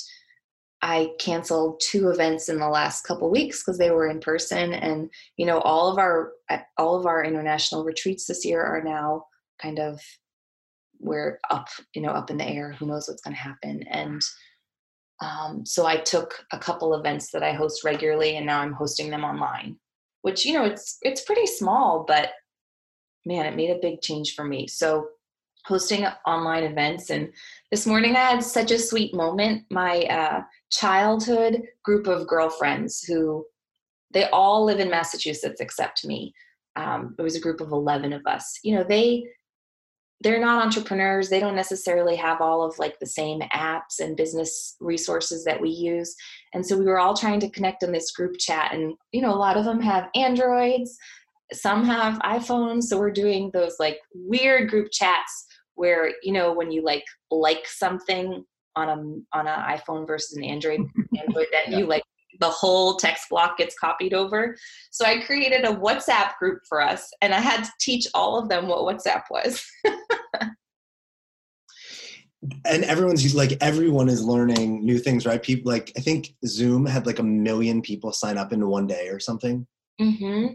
I 0.84 1.12
canceled 1.18 1.80
two 1.82 2.10
events 2.10 2.50
in 2.50 2.58
the 2.58 2.68
last 2.68 3.06
couple 3.06 3.30
weeks 3.30 3.62
because 3.62 3.78
they 3.78 3.90
were 3.90 4.06
in 4.06 4.20
person, 4.20 4.74
and 4.74 5.10
you 5.38 5.46
know 5.46 5.60
all 5.60 5.90
of 5.90 5.98
our 5.98 6.32
all 6.76 6.94
of 6.94 7.06
our 7.06 7.24
international 7.24 7.84
retreats 7.84 8.26
this 8.26 8.44
year 8.44 8.62
are 8.62 8.82
now 8.82 9.24
kind 9.60 9.78
of 9.78 9.98
we're 11.00 11.38
up, 11.50 11.68
you 11.94 12.02
know, 12.02 12.10
up 12.10 12.30
in 12.30 12.36
the 12.36 12.46
air. 12.46 12.72
Who 12.72 12.86
knows 12.86 13.08
what's 13.08 13.22
going 13.22 13.34
to 13.34 13.40
happen? 13.40 13.82
And 13.90 14.20
um, 15.22 15.64
so 15.64 15.86
I 15.86 15.96
took 15.96 16.44
a 16.52 16.58
couple 16.58 16.94
events 16.94 17.30
that 17.32 17.42
I 17.42 17.52
host 17.52 17.82
regularly, 17.82 18.36
and 18.36 18.44
now 18.44 18.60
I'm 18.60 18.72
hosting 18.74 19.08
them 19.08 19.24
online. 19.24 19.78
Which 20.20 20.44
you 20.44 20.52
know, 20.52 20.64
it's 20.64 20.98
it's 21.00 21.24
pretty 21.24 21.46
small, 21.46 22.04
but 22.06 22.32
man, 23.24 23.46
it 23.46 23.56
made 23.56 23.70
a 23.70 23.80
big 23.80 24.02
change 24.02 24.34
for 24.34 24.44
me. 24.44 24.66
So 24.66 25.08
hosting 25.66 26.06
online 26.26 26.64
events, 26.64 27.10
and 27.10 27.32
this 27.70 27.86
morning 27.86 28.16
I 28.16 28.20
had 28.30 28.42
such 28.42 28.70
a 28.70 28.78
sweet 28.78 29.14
moment. 29.14 29.64
My 29.70 30.02
uh, 30.02 30.42
childhood 30.70 31.62
group 31.84 32.06
of 32.06 32.26
girlfriends 32.26 33.02
who 33.02 33.44
they 34.12 34.28
all 34.30 34.64
live 34.64 34.80
in 34.80 34.90
Massachusetts 34.90 35.60
except 35.60 36.04
me. 36.04 36.32
Um, 36.76 37.14
it 37.18 37.22
was 37.22 37.36
a 37.36 37.40
group 37.40 37.60
of 37.60 37.72
11 37.72 38.12
of 38.12 38.22
us. 38.26 38.58
You 38.62 38.76
know, 38.76 38.84
they 38.84 39.24
they're 40.20 40.40
not 40.40 40.64
entrepreneurs 40.64 41.28
they 41.28 41.40
don't 41.40 41.54
necessarily 41.54 42.16
have 42.16 42.40
all 42.40 42.62
of 42.62 42.78
like 42.78 42.98
the 42.98 43.06
same 43.06 43.40
apps 43.54 44.00
and 44.00 44.16
business 44.16 44.76
resources 44.80 45.44
that 45.44 45.60
we 45.60 45.68
use 45.68 46.14
and 46.54 46.64
so 46.64 46.76
we 46.78 46.84
were 46.84 46.98
all 46.98 47.14
trying 47.14 47.40
to 47.40 47.50
connect 47.50 47.82
in 47.82 47.92
this 47.92 48.10
group 48.12 48.36
chat 48.38 48.72
and 48.72 48.94
you 49.12 49.20
know 49.20 49.32
a 49.32 49.36
lot 49.36 49.56
of 49.56 49.64
them 49.64 49.80
have 49.80 50.08
androids 50.14 50.96
some 51.52 51.84
have 51.84 52.18
iphones 52.20 52.84
so 52.84 52.98
we're 52.98 53.10
doing 53.10 53.50
those 53.52 53.76
like 53.78 53.98
weird 54.14 54.70
group 54.70 54.88
chats 54.90 55.46
where 55.74 56.12
you 56.22 56.32
know 56.32 56.52
when 56.52 56.70
you 56.70 56.82
like 56.82 57.04
like 57.30 57.66
something 57.66 58.44
on 58.76 58.88
a 58.88 59.36
on 59.36 59.46
an 59.46 59.76
iphone 59.76 60.06
versus 60.06 60.36
an 60.36 60.44
android 60.44 60.80
android 61.18 61.46
that 61.52 61.68
yeah. 61.68 61.78
you 61.78 61.86
like 61.86 62.02
the 62.40 62.48
whole 62.48 62.96
text 62.96 63.28
block 63.30 63.58
gets 63.58 63.76
copied 63.78 64.14
over. 64.14 64.56
So 64.90 65.04
I 65.04 65.20
created 65.20 65.64
a 65.64 65.74
WhatsApp 65.74 66.36
group 66.38 66.60
for 66.68 66.80
us 66.80 67.08
and 67.20 67.34
I 67.34 67.40
had 67.40 67.64
to 67.64 67.70
teach 67.80 68.06
all 68.14 68.38
of 68.38 68.48
them 68.48 68.66
what 68.66 68.80
WhatsApp 68.80 69.22
was. 69.30 69.64
and 72.64 72.84
everyone's 72.84 73.34
like 73.34 73.56
everyone 73.60 74.08
is 74.08 74.24
learning 74.24 74.84
new 74.84 74.98
things, 74.98 75.26
right? 75.26 75.42
People 75.42 75.70
like 75.70 75.92
I 75.96 76.00
think 76.00 76.34
Zoom 76.46 76.86
had 76.86 77.06
like 77.06 77.18
a 77.18 77.24
million 77.24 77.82
people 77.82 78.12
sign 78.12 78.38
up 78.38 78.52
in 78.52 78.66
one 78.68 78.86
day 78.86 79.08
or 79.08 79.20
something. 79.20 79.66
Mm-hmm. 80.00 80.54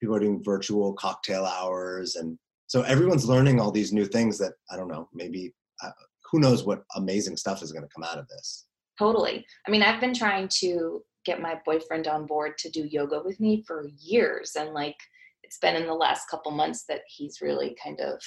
People 0.00 0.16
are 0.16 0.20
doing 0.20 0.42
virtual 0.42 0.94
cocktail 0.94 1.44
hours 1.44 2.16
and 2.16 2.38
so 2.72 2.80
everyone's 2.84 3.28
learning 3.28 3.60
all 3.60 3.70
these 3.70 3.92
new 3.92 4.06
things 4.06 4.38
that 4.38 4.54
I 4.70 4.78
don't 4.78 4.88
know, 4.88 5.06
maybe 5.12 5.52
uh, 5.84 5.90
who 6.30 6.40
knows 6.40 6.64
what 6.64 6.84
amazing 6.96 7.36
stuff 7.36 7.62
is 7.62 7.70
going 7.70 7.82
to 7.82 7.94
come 7.94 8.02
out 8.02 8.16
of 8.16 8.26
this. 8.28 8.64
Totally. 8.98 9.44
I 9.68 9.70
mean, 9.70 9.82
I've 9.82 10.00
been 10.00 10.14
trying 10.14 10.48
to 10.60 11.02
get 11.26 11.42
my 11.42 11.60
boyfriend 11.66 12.08
on 12.08 12.24
board 12.24 12.56
to 12.60 12.70
do 12.70 12.88
yoga 12.90 13.20
with 13.22 13.38
me 13.40 13.62
for 13.66 13.90
years. 14.00 14.56
And 14.58 14.72
like, 14.72 14.96
it's 15.42 15.58
been 15.58 15.76
in 15.76 15.86
the 15.86 15.92
last 15.92 16.30
couple 16.30 16.50
months 16.50 16.84
that 16.88 17.02
he's 17.08 17.42
really 17.42 17.76
kind 17.84 18.00
of 18.00 18.22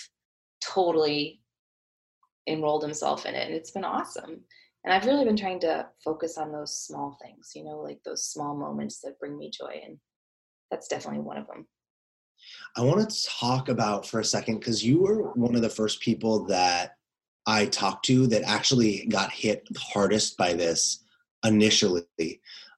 totally 0.61 1.41
enrolled 2.47 2.83
himself 2.83 3.25
in 3.25 3.33
it. 3.33 3.47
And 3.47 3.55
it's 3.55 3.71
been 3.71 3.83
awesome. 3.83 4.41
And 4.83 4.93
I've 4.93 5.07
really 5.07 5.25
been 5.25 5.35
trying 5.35 5.61
to 5.61 5.87
focus 6.03 6.37
on 6.37 6.51
those 6.51 6.79
small 6.85 7.17
things, 7.19 7.53
you 7.55 7.63
know, 7.63 7.79
like 7.79 7.97
those 8.05 8.29
small 8.29 8.55
moments 8.55 9.01
that 9.01 9.17
bring 9.19 9.39
me 9.39 9.49
joy. 9.49 9.81
And 9.83 9.97
that's 10.69 10.87
definitely 10.87 11.21
one 11.21 11.37
of 11.37 11.47
them. 11.47 11.65
I 12.77 12.81
want 12.81 13.09
to 13.09 13.25
talk 13.39 13.69
about 13.69 14.05
for 14.05 14.19
a 14.19 14.25
second 14.25 14.59
because 14.59 14.83
you 14.83 15.01
were 15.01 15.31
one 15.33 15.55
of 15.55 15.61
the 15.61 15.69
first 15.69 16.01
people 16.01 16.45
that 16.45 16.95
I 17.47 17.65
talked 17.65 18.05
to 18.05 18.27
that 18.27 18.43
actually 18.43 19.05
got 19.05 19.31
hit 19.31 19.67
hardest 19.77 20.37
by 20.37 20.53
this 20.53 21.03
initially. 21.45 22.03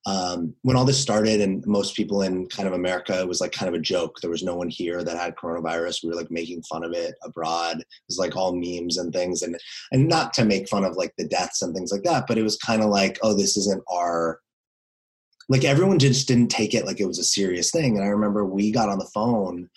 Um, 0.05 0.53
when 0.61 0.77
all 0.77 0.85
this 0.85 1.01
started, 1.01 1.41
and 1.41 1.65
most 1.65 1.95
people 1.95 2.21
in 2.21 2.47
kind 2.47 2.67
of 2.67 2.73
America, 2.73 3.19
it 3.19 3.27
was 3.27 3.41
like 3.41 3.51
kind 3.51 3.67
of 3.67 3.75
a 3.75 3.83
joke. 3.83 4.19
There 4.21 4.29
was 4.29 4.43
no 4.43 4.55
one 4.55 4.69
here 4.69 5.03
that 5.03 5.17
had 5.17 5.35
coronavirus. 5.35 6.03
We 6.03 6.09
were 6.09 6.15
like 6.15 6.31
making 6.31 6.63
fun 6.63 6.85
of 6.85 6.93
it 6.93 7.15
abroad. 7.23 7.79
It 7.79 7.87
was 8.07 8.17
like 8.17 8.35
all 8.35 8.55
memes 8.55 8.97
and 8.97 9.11
things, 9.11 9.41
and 9.41 9.57
and 9.91 10.07
not 10.07 10.33
to 10.35 10.45
make 10.45 10.69
fun 10.69 10.85
of 10.85 10.95
like 10.95 11.13
the 11.17 11.27
deaths 11.27 11.61
and 11.61 11.75
things 11.75 11.91
like 11.91 12.03
that, 12.03 12.25
but 12.25 12.37
it 12.37 12.43
was 12.43 12.55
kind 12.57 12.81
of 12.81 12.89
like, 12.89 13.17
oh, 13.21 13.33
this 13.33 13.57
isn't 13.57 13.83
our. 13.91 14.39
Like 15.49 15.63
everyone 15.63 15.99
just 15.99 16.27
didn't 16.27 16.49
take 16.49 16.73
it 16.73 16.85
like 16.85 16.99
it 16.99 17.07
was 17.07 17.19
a 17.19 17.23
serious 17.23 17.71
thing. 17.71 17.97
And 17.97 18.05
I 18.05 18.09
remember 18.09 18.45
we 18.45 18.71
got 18.71 18.89
on 18.89 18.99
the 18.99 19.09
phone, 19.13 19.69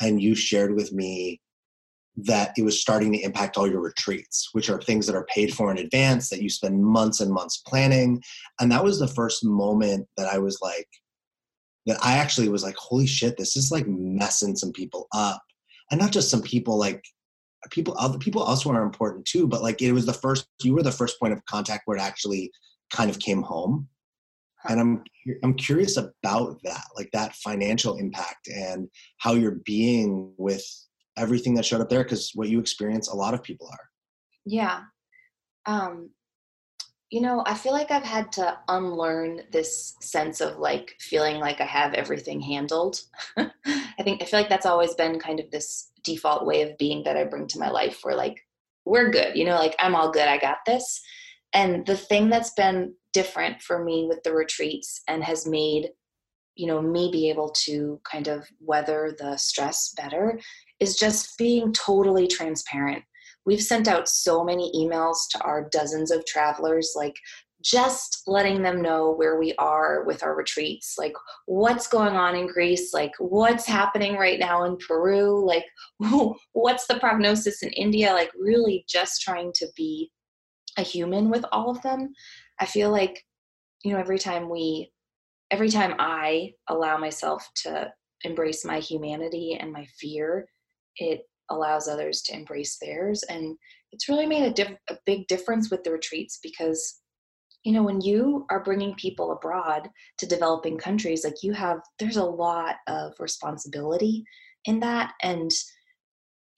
and 0.00 0.22
you 0.22 0.34
shared 0.34 0.74
with 0.74 0.92
me 0.92 1.40
that 2.16 2.52
it 2.56 2.62
was 2.62 2.80
starting 2.80 3.12
to 3.12 3.20
impact 3.20 3.56
all 3.56 3.68
your 3.68 3.80
retreats, 3.80 4.48
which 4.52 4.68
are 4.68 4.80
things 4.80 5.06
that 5.06 5.14
are 5.14 5.26
paid 5.26 5.54
for 5.54 5.70
in 5.70 5.78
advance 5.78 6.28
that 6.28 6.42
you 6.42 6.50
spend 6.50 6.84
months 6.84 7.20
and 7.20 7.32
months 7.32 7.58
planning. 7.66 8.22
And 8.60 8.70
that 8.72 8.84
was 8.84 8.98
the 8.98 9.08
first 9.08 9.44
moment 9.44 10.06
that 10.16 10.26
I 10.26 10.38
was 10.38 10.58
like, 10.60 10.88
that 11.86 11.98
I 12.02 12.18
actually 12.18 12.48
was 12.48 12.62
like, 12.62 12.76
holy 12.76 13.06
shit, 13.06 13.36
this 13.36 13.56
is 13.56 13.70
like 13.70 13.86
messing 13.86 14.56
some 14.56 14.72
people 14.72 15.06
up. 15.14 15.42
And 15.90 16.00
not 16.00 16.12
just 16.12 16.30
some 16.30 16.42
people, 16.42 16.78
like 16.78 17.04
people, 17.70 17.94
other 17.98 18.18
people 18.18 18.42
also 18.42 18.70
are 18.70 18.82
important 18.82 19.24
too, 19.24 19.46
but 19.46 19.62
like 19.62 19.80
it 19.80 19.92
was 19.92 20.06
the 20.06 20.12
first, 20.12 20.46
you 20.62 20.74
were 20.74 20.82
the 20.82 20.92
first 20.92 21.18
point 21.20 21.32
of 21.32 21.44
contact 21.46 21.82
where 21.86 21.96
it 21.96 22.02
actually 22.02 22.50
kind 22.90 23.08
of 23.10 23.18
came 23.18 23.42
home. 23.42 23.88
And 24.68 24.80
I'm 24.80 25.04
I'm 25.42 25.54
curious 25.54 25.96
about 25.96 26.58
that, 26.64 26.84
like 26.96 27.10
that 27.12 27.34
financial 27.36 27.96
impact 27.96 28.48
and 28.48 28.88
how 29.18 29.34
you're 29.34 29.60
being 29.64 30.32
with 30.36 30.64
everything 31.16 31.54
that 31.54 31.64
showed 31.64 31.80
up 31.80 31.88
there 31.88 32.02
because 32.02 32.32
what 32.34 32.48
you 32.48 32.60
experience 32.60 33.08
a 33.08 33.16
lot 33.16 33.34
of 33.34 33.42
people 33.42 33.68
are. 33.70 33.88
Yeah. 34.44 34.82
Um 35.66 36.10
you 37.10 37.20
know 37.20 37.42
i 37.44 37.54
feel 37.54 37.72
like 37.72 37.90
i've 37.90 38.04
had 38.04 38.30
to 38.30 38.56
unlearn 38.68 39.42
this 39.50 39.96
sense 40.00 40.40
of 40.40 40.58
like 40.58 40.94
feeling 41.00 41.38
like 41.38 41.60
i 41.60 41.64
have 41.64 41.92
everything 41.94 42.40
handled. 42.40 43.00
I 43.36 44.02
think 44.04 44.22
i 44.22 44.24
feel 44.24 44.38
like 44.38 44.48
that's 44.48 44.64
always 44.64 44.94
been 44.94 45.18
kind 45.18 45.40
of 45.40 45.50
this 45.50 45.90
default 46.04 46.46
way 46.46 46.62
of 46.62 46.78
being 46.78 47.02
that 47.04 47.16
i 47.16 47.24
bring 47.24 47.48
to 47.48 47.58
my 47.58 47.68
life 47.68 47.98
where 48.02 48.14
like 48.14 48.36
we're 48.84 49.10
good 49.10 49.36
you 49.36 49.44
know 49.44 49.56
like 49.56 49.74
i'm 49.80 49.96
all 49.96 50.10
good 50.10 50.28
i 50.28 50.38
got 50.38 50.58
this. 50.66 51.02
And 51.52 51.84
the 51.84 51.96
thing 51.96 52.30
that's 52.30 52.52
been 52.52 52.94
different 53.12 53.60
for 53.62 53.84
me 53.84 54.06
with 54.08 54.22
the 54.22 54.32
retreats 54.32 55.02
and 55.08 55.24
has 55.24 55.46
made 55.46 55.90
you 56.56 56.66
know 56.66 56.82
me 56.82 57.10
be 57.10 57.30
able 57.30 57.50
to 57.50 58.00
kind 58.10 58.28
of 58.28 58.44
weather 58.60 59.14
the 59.18 59.36
stress 59.36 59.94
better 59.96 60.38
is 60.80 60.96
just 60.96 61.36
being 61.38 61.72
totally 61.72 62.26
transparent. 62.26 63.04
We've 63.46 63.62
sent 63.62 63.88
out 63.88 64.08
so 64.08 64.44
many 64.44 64.72
emails 64.74 65.16
to 65.30 65.40
our 65.42 65.68
dozens 65.70 66.10
of 66.10 66.24
travelers, 66.26 66.92
like 66.96 67.16
just 67.62 68.22
letting 68.26 68.62
them 68.62 68.80
know 68.80 69.12
where 69.12 69.38
we 69.38 69.54
are 69.58 70.04
with 70.04 70.22
our 70.22 70.34
retreats, 70.34 70.94
like 70.98 71.12
what's 71.46 71.86
going 71.86 72.16
on 72.16 72.34
in 72.34 72.46
Greece, 72.46 72.92
like 72.94 73.12
what's 73.18 73.66
happening 73.66 74.16
right 74.16 74.38
now 74.38 74.64
in 74.64 74.78
Peru, 74.78 75.44
like 75.46 75.64
what's 76.52 76.86
the 76.86 76.98
prognosis 76.98 77.62
in 77.62 77.70
India, 77.70 78.12
like 78.12 78.30
really 78.38 78.84
just 78.88 79.20
trying 79.20 79.52
to 79.56 79.66
be 79.76 80.10
a 80.78 80.82
human 80.82 81.28
with 81.30 81.44
all 81.52 81.70
of 81.70 81.82
them. 81.82 82.12
I 82.60 82.66
feel 82.66 82.90
like, 82.90 83.24
you 83.82 83.92
know, 83.92 83.98
every 83.98 84.18
time 84.18 84.48
we, 84.48 84.92
every 85.50 85.70
time 85.70 85.94
I 85.98 86.52
allow 86.68 86.98
myself 86.98 87.48
to 87.64 87.90
embrace 88.22 88.64
my 88.64 88.78
humanity 88.78 89.56
and 89.58 89.72
my 89.72 89.86
fear, 89.98 90.46
it 90.96 91.22
allows 91.50 91.88
others 91.88 92.22
to 92.22 92.34
embrace 92.34 92.78
theirs. 92.78 93.24
And 93.28 93.56
it's 93.92 94.08
really 94.08 94.26
made 94.26 94.44
a, 94.44 94.52
diff- 94.52 94.78
a 94.88 94.98
big 95.06 95.26
difference 95.26 95.70
with 95.70 95.82
the 95.82 95.92
retreats 95.92 96.38
because 96.42 97.00
you 97.64 97.72
know 97.72 97.82
when 97.82 98.00
you 98.00 98.46
are 98.50 98.64
bringing 98.64 98.94
people 98.94 99.32
abroad 99.32 99.90
to 100.16 100.26
developing 100.26 100.78
countries 100.78 101.24
like 101.24 101.42
you 101.42 101.52
have 101.52 101.80
there's 101.98 102.16
a 102.16 102.24
lot 102.24 102.76
of 102.86 103.12
responsibility 103.18 104.24
in 104.64 104.80
that. 104.80 105.12
And 105.22 105.50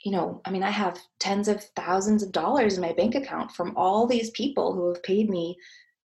you 0.05 0.13
know 0.13 0.41
i 0.45 0.51
mean 0.51 0.63
i 0.63 0.71
have 0.71 0.99
tens 1.21 1.49
of 1.49 1.65
thousands 1.77 2.23
of 2.23 2.33
dollars 2.33 2.75
in 2.75 2.81
my 2.81 2.93
bank 2.93 3.15
account 3.15 3.51
from 3.53 3.73
all 3.77 4.07
these 4.07 4.31
people 4.31 4.75
who 4.75 4.89
have 4.93 5.03
paid 5.03 5.31
me 5.31 5.57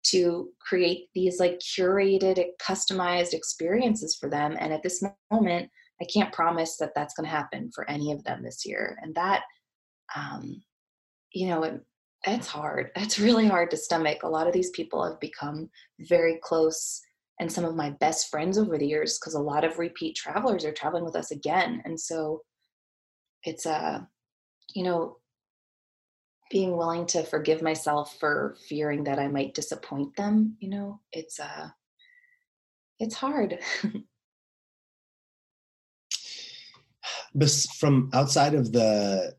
to 0.03 0.49
create 0.61 1.07
these 1.13 1.39
like 1.39 1.59
curated 1.59 2.43
customized 2.61 3.33
experiences 3.33 4.15
for 4.19 4.29
them 4.29 4.55
and 4.59 4.73
at 4.73 4.81
this 4.81 5.03
moment 5.31 5.69
I 6.01 6.05
can't 6.05 6.33
promise 6.33 6.77
that 6.77 6.93
that's 6.95 7.13
going 7.13 7.25
to 7.25 7.35
happen 7.35 7.71
for 7.73 7.89
any 7.89 8.11
of 8.11 8.23
them 8.23 8.41
this 8.43 8.65
year. 8.65 8.97
And 9.01 9.13
that, 9.15 9.43
um, 10.15 10.61
you 11.33 11.47
know, 11.47 11.63
it, 11.63 11.81
it's 12.25 12.47
hard. 12.47 12.91
It's 12.95 13.19
really 13.19 13.47
hard 13.47 13.71
to 13.71 13.77
stomach. 13.77 14.23
A 14.23 14.29
lot 14.29 14.47
of 14.47 14.53
these 14.53 14.69
people 14.71 15.03
have 15.03 15.19
become 15.19 15.69
very 15.99 16.39
close 16.41 17.01
and 17.39 17.51
some 17.51 17.63
of 17.63 17.75
my 17.75 17.91
best 18.01 18.29
friends 18.29 18.57
over 18.57 18.77
the 18.77 18.87
years 18.87 19.17
because 19.17 19.33
a 19.33 19.39
lot 19.39 19.63
of 19.63 19.79
repeat 19.79 20.15
travelers 20.15 20.65
are 20.65 20.73
traveling 20.73 21.05
with 21.05 21.15
us 21.15 21.31
again. 21.31 21.81
And 21.85 21.99
so 21.99 22.41
it's 23.43 23.65
a, 23.65 23.71
uh, 23.71 24.01
you 24.75 24.83
know, 24.83 25.17
being 26.49 26.75
willing 26.75 27.05
to 27.07 27.23
forgive 27.23 27.61
myself 27.61 28.17
for 28.19 28.57
fearing 28.67 29.03
that 29.03 29.19
I 29.19 29.27
might 29.27 29.53
disappoint 29.53 30.15
them, 30.15 30.57
you 30.59 30.69
know, 30.69 30.99
it's 31.11 31.39
uh 31.39 31.69
it's 32.99 33.15
hard. 33.15 33.59
but 37.35 37.67
from 37.77 38.09
outside 38.13 38.55
of 38.55 38.71
the 38.71 39.35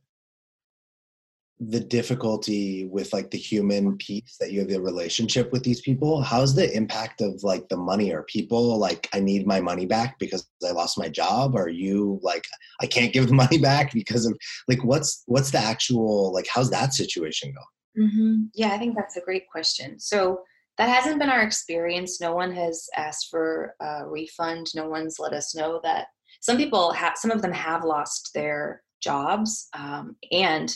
the 1.61 1.81
difficulty 1.81 2.87
with 2.87 3.13
like 3.13 3.31
the 3.31 3.39
human 3.39 3.97
piece 3.99 4.37
that 4.41 4.51
you 4.51 4.61
have 4.61 4.69
the 4.69 4.81
relationship 4.81 5.53
with 5.53 5.63
these 5.63 5.83
people 5.83 6.23
how's 6.23 6.55
the 6.55 6.75
impact 6.75 7.21
of 7.21 7.43
like 7.43 7.69
the 7.69 7.77
money? 7.77 8.13
Are 8.13 8.23
people 8.25 8.79
like 8.79 9.09
i 9.13 9.21
need 9.21 9.47
my 9.47 9.61
money 9.61 9.87
back 9.87 10.19
because 10.19 10.49
i 10.67 10.71
lost 10.71 10.99
my 10.99 11.09
job? 11.09 11.55
Are 11.55 11.69
you 11.69 12.19
like 12.23 12.45
i 12.81 12.87
can't 12.87 13.13
give 13.13 13.29
the 13.29 13.35
money 13.45 13.59
back 13.59 13.93
because 13.93 14.27
of 14.27 14.37
like 14.69 14.83
what's 14.85 15.23
what's 15.27 15.51
the 15.51 15.59
actual 15.59 16.33
like 16.33 16.47
how's 16.53 16.71
that 16.71 16.95
situation 16.95 17.53
going 17.53 18.09
mm-hmm. 18.09 18.43
yeah 18.55 18.73
i 18.73 18.79
think 18.79 18.97
that's 18.97 19.17
a 19.17 19.23
great 19.23 19.49
question. 19.51 19.99
So 20.01 20.41
that 20.79 20.89
hasn't 20.89 21.19
been 21.19 21.29
our 21.29 21.43
experience. 21.43 22.23
No 22.23 22.35
one 22.35 22.55
has 22.55 22.89
asked 22.97 23.29
for 23.31 23.75
a 23.83 24.09
refund. 24.09 24.69
No 24.75 24.89
one's 24.89 25.19
let 25.19 25.35
us 25.35 25.55
know 25.55 25.79
that 25.83 26.07
some 26.41 26.57
people 26.57 26.93
have 26.93 27.19
some 27.19 27.31
of 27.31 27.43
them 27.43 27.53
have 27.53 27.85
lost 27.85 28.31
their 28.35 28.83
jobs 29.03 29.69
um, 29.75 30.17
and 30.33 30.75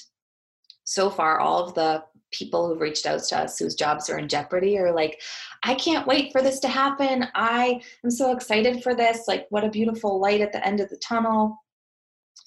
so 0.85 1.11
far 1.11 1.41
all 1.41 1.65
of 1.65 1.75
the 1.75 2.03
people 2.31 2.67
who've 2.67 2.81
reached 2.81 3.07
out 3.07 3.23
to 3.23 3.39
us 3.39 3.59
whose 3.59 3.75
jobs 3.75 4.11
are 4.11 4.19
in 4.19 4.29
jeopardy 4.29 4.79
are 4.79 4.93
like 4.93 5.21
i 5.65 5.75
can't 5.75 6.07
wait 6.07 6.31
for 6.31 6.43
this 6.43 6.61
to 6.61 6.69
happen. 6.69 7.27
I 7.35 7.81
am 8.05 8.11
so 8.11 8.33
excited 8.33 8.83
for 8.83 8.95
this. 8.95 9.27
Like 9.27 9.47
what 9.51 9.65
a 9.65 9.71
beautiful 9.71 10.21
light 10.21 10.41
at 10.41 10.53
the 10.53 10.65
end 10.67 10.81
of 10.81 10.91
the 10.91 10.99
tunnel. 10.99 11.57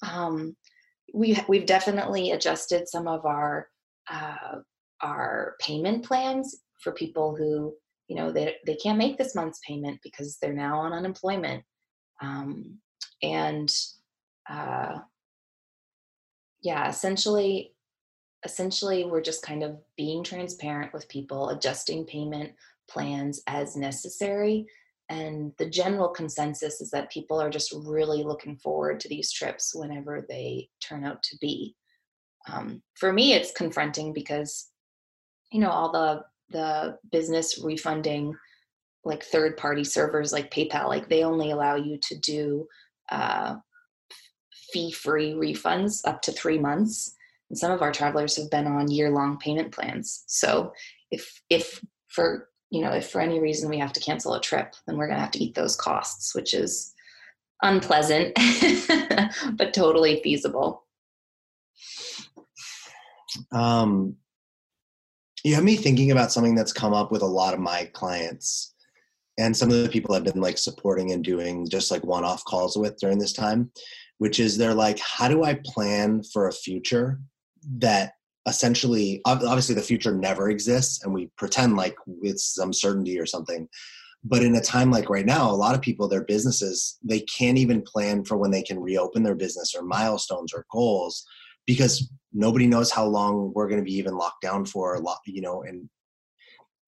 Um, 0.07 0.55
we, 1.13 1.39
we've 1.47 1.65
definitely 1.65 2.31
adjusted 2.31 2.87
some 2.87 3.07
of 3.07 3.25
our 3.25 3.67
uh, 4.09 4.59
our 5.01 5.55
payment 5.59 6.05
plans 6.05 6.55
for 6.79 6.91
people 6.91 7.35
who 7.35 7.73
you 8.07 8.15
know 8.15 8.31
they, 8.31 8.55
they 8.65 8.75
can't 8.75 8.97
make 8.97 9.17
this 9.17 9.35
month's 9.35 9.59
payment 9.67 9.99
because 10.03 10.37
they're 10.41 10.53
now 10.53 10.79
on 10.79 10.93
unemployment. 10.93 11.63
Um, 12.21 12.79
and 13.23 13.73
uh, 14.49 14.99
yeah 16.61 16.89
essentially 16.89 17.73
essentially 18.43 19.05
we're 19.05 19.21
just 19.21 19.43
kind 19.43 19.63
of 19.63 19.77
being 19.95 20.23
transparent 20.23 20.93
with 20.93 21.09
people 21.09 21.49
adjusting 21.49 22.05
payment 22.05 22.51
plans 22.89 23.41
as 23.47 23.75
necessary. 23.75 24.65
And 25.09 25.53
the 25.57 25.69
general 25.69 26.09
consensus 26.09 26.81
is 26.81 26.91
that 26.91 27.11
people 27.11 27.41
are 27.41 27.49
just 27.49 27.73
really 27.85 28.23
looking 28.23 28.57
forward 28.57 28.99
to 28.99 29.09
these 29.09 29.31
trips 29.31 29.73
whenever 29.73 30.25
they 30.27 30.69
turn 30.81 31.05
out 31.05 31.23
to 31.23 31.37
be. 31.39 31.75
Um, 32.51 32.81
for 32.95 33.11
me 33.11 33.33
it's 33.33 33.51
confronting 33.51 34.13
because 34.13 34.69
you 35.51 35.59
know 35.59 35.69
all 35.69 35.91
the 35.91 36.23
the 36.49 36.97
business 37.11 37.59
refunding 37.61 38.33
like 39.03 39.23
third 39.23 39.57
party 39.57 39.83
servers 39.83 40.31
like 40.31 40.49
paypal 40.49 40.87
like 40.87 41.09
they 41.09 41.23
only 41.23 41.51
allow 41.51 41.75
you 41.75 41.97
to 41.97 42.17
do 42.19 42.65
uh, 43.09 43.55
fee 44.71 44.91
free 44.91 45.33
refunds 45.33 46.07
up 46.07 46.21
to 46.21 46.31
three 46.31 46.57
months 46.57 47.16
and 47.49 47.57
some 47.57 47.71
of 47.71 47.81
our 47.81 47.91
travelers 47.91 48.35
have 48.37 48.49
been 48.49 48.67
on 48.67 48.91
year 48.91 49.09
long 49.09 49.37
payment 49.37 49.71
plans. 49.71 50.23
So 50.27 50.73
if 51.11 51.41
if 51.49 51.81
for 52.09 52.49
you 52.69 52.81
know 52.81 52.91
if 52.91 53.09
for 53.09 53.21
any 53.21 53.39
reason 53.39 53.69
we 53.69 53.79
have 53.79 53.93
to 53.93 53.99
cancel 53.99 54.33
a 54.33 54.41
trip, 54.41 54.75
then 54.85 54.97
we're 54.97 55.07
going 55.07 55.17
to 55.17 55.23
have 55.23 55.31
to 55.31 55.43
eat 55.43 55.55
those 55.55 55.75
costs, 55.75 56.35
which 56.35 56.53
is 56.53 56.93
unpleasant 57.63 58.35
but 59.57 59.73
totally 59.73 60.21
feasible. 60.21 60.85
Um, 63.51 64.15
you 65.43 65.55
have 65.55 65.63
me 65.63 65.75
thinking 65.75 66.11
about 66.11 66.31
something 66.31 66.55
that's 66.55 66.73
come 66.73 66.93
up 66.93 67.11
with 67.11 67.21
a 67.21 67.27
lot 67.27 67.53
of 67.53 67.59
my 67.59 67.85
clients 67.93 68.73
and 69.37 69.55
some 69.55 69.69
of 69.69 69.81
the 69.81 69.89
people 69.89 70.13
I've 70.13 70.23
been 70.23 70.41
like 70.41 70.57
supporting 70.57 71.11
and 71.11 71.23
doing 71.23 71.67
just 71.69 71.91
like 71.91 72.03
one 72.03 72.23
off 72.23 72.43
calls 72.45 72.77
with 72.77 72.97
during 72.99 73.19
this 73.19 73.33
time, 73.33 73.71
which 74.17 74.39
is 74.39 74.57
they're 74.57 74.73
like, 74.73 74.99
how 74.99 75.27
do 75.27 75.43
I 75.43 75.59
plan 75.63 76.23
for 76.23 76.47
a 76.47 76.53
future 76.53 77.19
that 77.77 78.13
essentially 78.47 79.21
obviously 79.25 79.75
the 79.75 79.81
future 79.81 80.15
never 80.15 80.49
exists 80.49 81.03
and 81.03 81.13
we 81.13 81.29
pretend 81.37 81.75
like 81.75 81.95
it's 82.21 82.55
some 82.55 82.71
certainty 82.71 83.19
or 83.19 83.25
something 83.25 83.67
but 84.23 84.41
in 84.41 84.55
a 84.55 84.61
time 84.61 84.89
like 84.89 85.09
right 85.09 85.25
now 85.25 85.51
a 85.51 85.51
lot 85.51 85.75
of 85.75 85.81
people 85.81 86.07
their 86.07 86.23
businesses 86.23 86.97
they 87.03 87.19
can't 87.21 87.57
even 87.57 87.81
plan 87.81 88.23
for 88.23 88.37
when 88.37 88.51
they 88.51 88.63
can 88.63 88.79
reopen 88.79 89.21
their 89.21 89.35
business 89.35 89.75
or 89.75 89.83
milestones 89.83 90.53
or 90.53 90.65
goals 90.71 91.25
because 91.65 92.09
nobody 92.31 92.67
knows 92.67 92.89
how 92.89 93.05
long 93.05 93.51
we're 93.53 93.67
going 93.67 93.81
to 93.81 93.85
be 93.85 93.97
even 93.97 94.17
locked 94.17 94.41
down 94.41 94.65
for 94.65 94.95
a 94.95 94.99
lot 94.99 95.19
you 95.25 95.41
know 95.41 95.63
and 95.63 95.89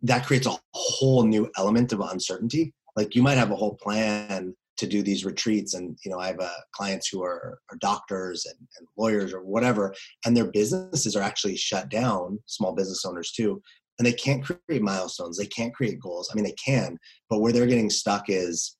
that 0.01 0.25
creates 0.25 0.47
a 0.47 0.57
whole 0.73 1.23
new 1.23 1.49
element 1.57 1.91
of 1.93 1.99
uncertainty. 1.99 2.73
Like 2.95 3.15
you 3.15 3.23
might 3.23 3.37
have 3.37 3.51
a 3.51 3.55
whole 3.55 3.75
plan 3.75 4.55
to 4.79 4.87
do 4.87 5.03
these 5.03 5.25
retreats 5.25 5.73
and 5.73 5.97
you 6.03 6.09
know 6.09 6.19
i 6.19 6.27
have 6.27 6.39
uh, 6.39 6.49
clients 6.71 7.09
who 7.09 7.21
are, 7.21 7.59
are 7.69 7.77
doctors 7.79 8.45
and, 8.45 8.55
and, 8.77 8.87
lawyers 8.97 9.33
or 9.33 9.43
whatever 9.43 9.93
and 10.25 10.35
their 10.35 10.49
businesses 10.51 11.15
are 11.15 11.21
actually 11.21 11.55
shut 11.55 11.89
down 11.89 12.39
small 12.45 12.73
business 12.73 13.05
owners 13.05 13.31
too 13.31 13.61
and 13.97 14.05
they 14.05 14.13
can't 14.13 14.43
create 14.43 14.81
milestones 14.81 15.37
they 15.37 15.45
can't 15.47 15.73
create 15.73 15.99
goals. 15.99 16.29
I 16.31 16.35
mean 16.35 16.45
they 16.45 16.53
can 16.53 16.97
but 17.29 17.39
where 17.39 17.51
they're 17.51 17.67
getting 17.67 17.89
stuck 17.89 18.25
is 18.29 18.77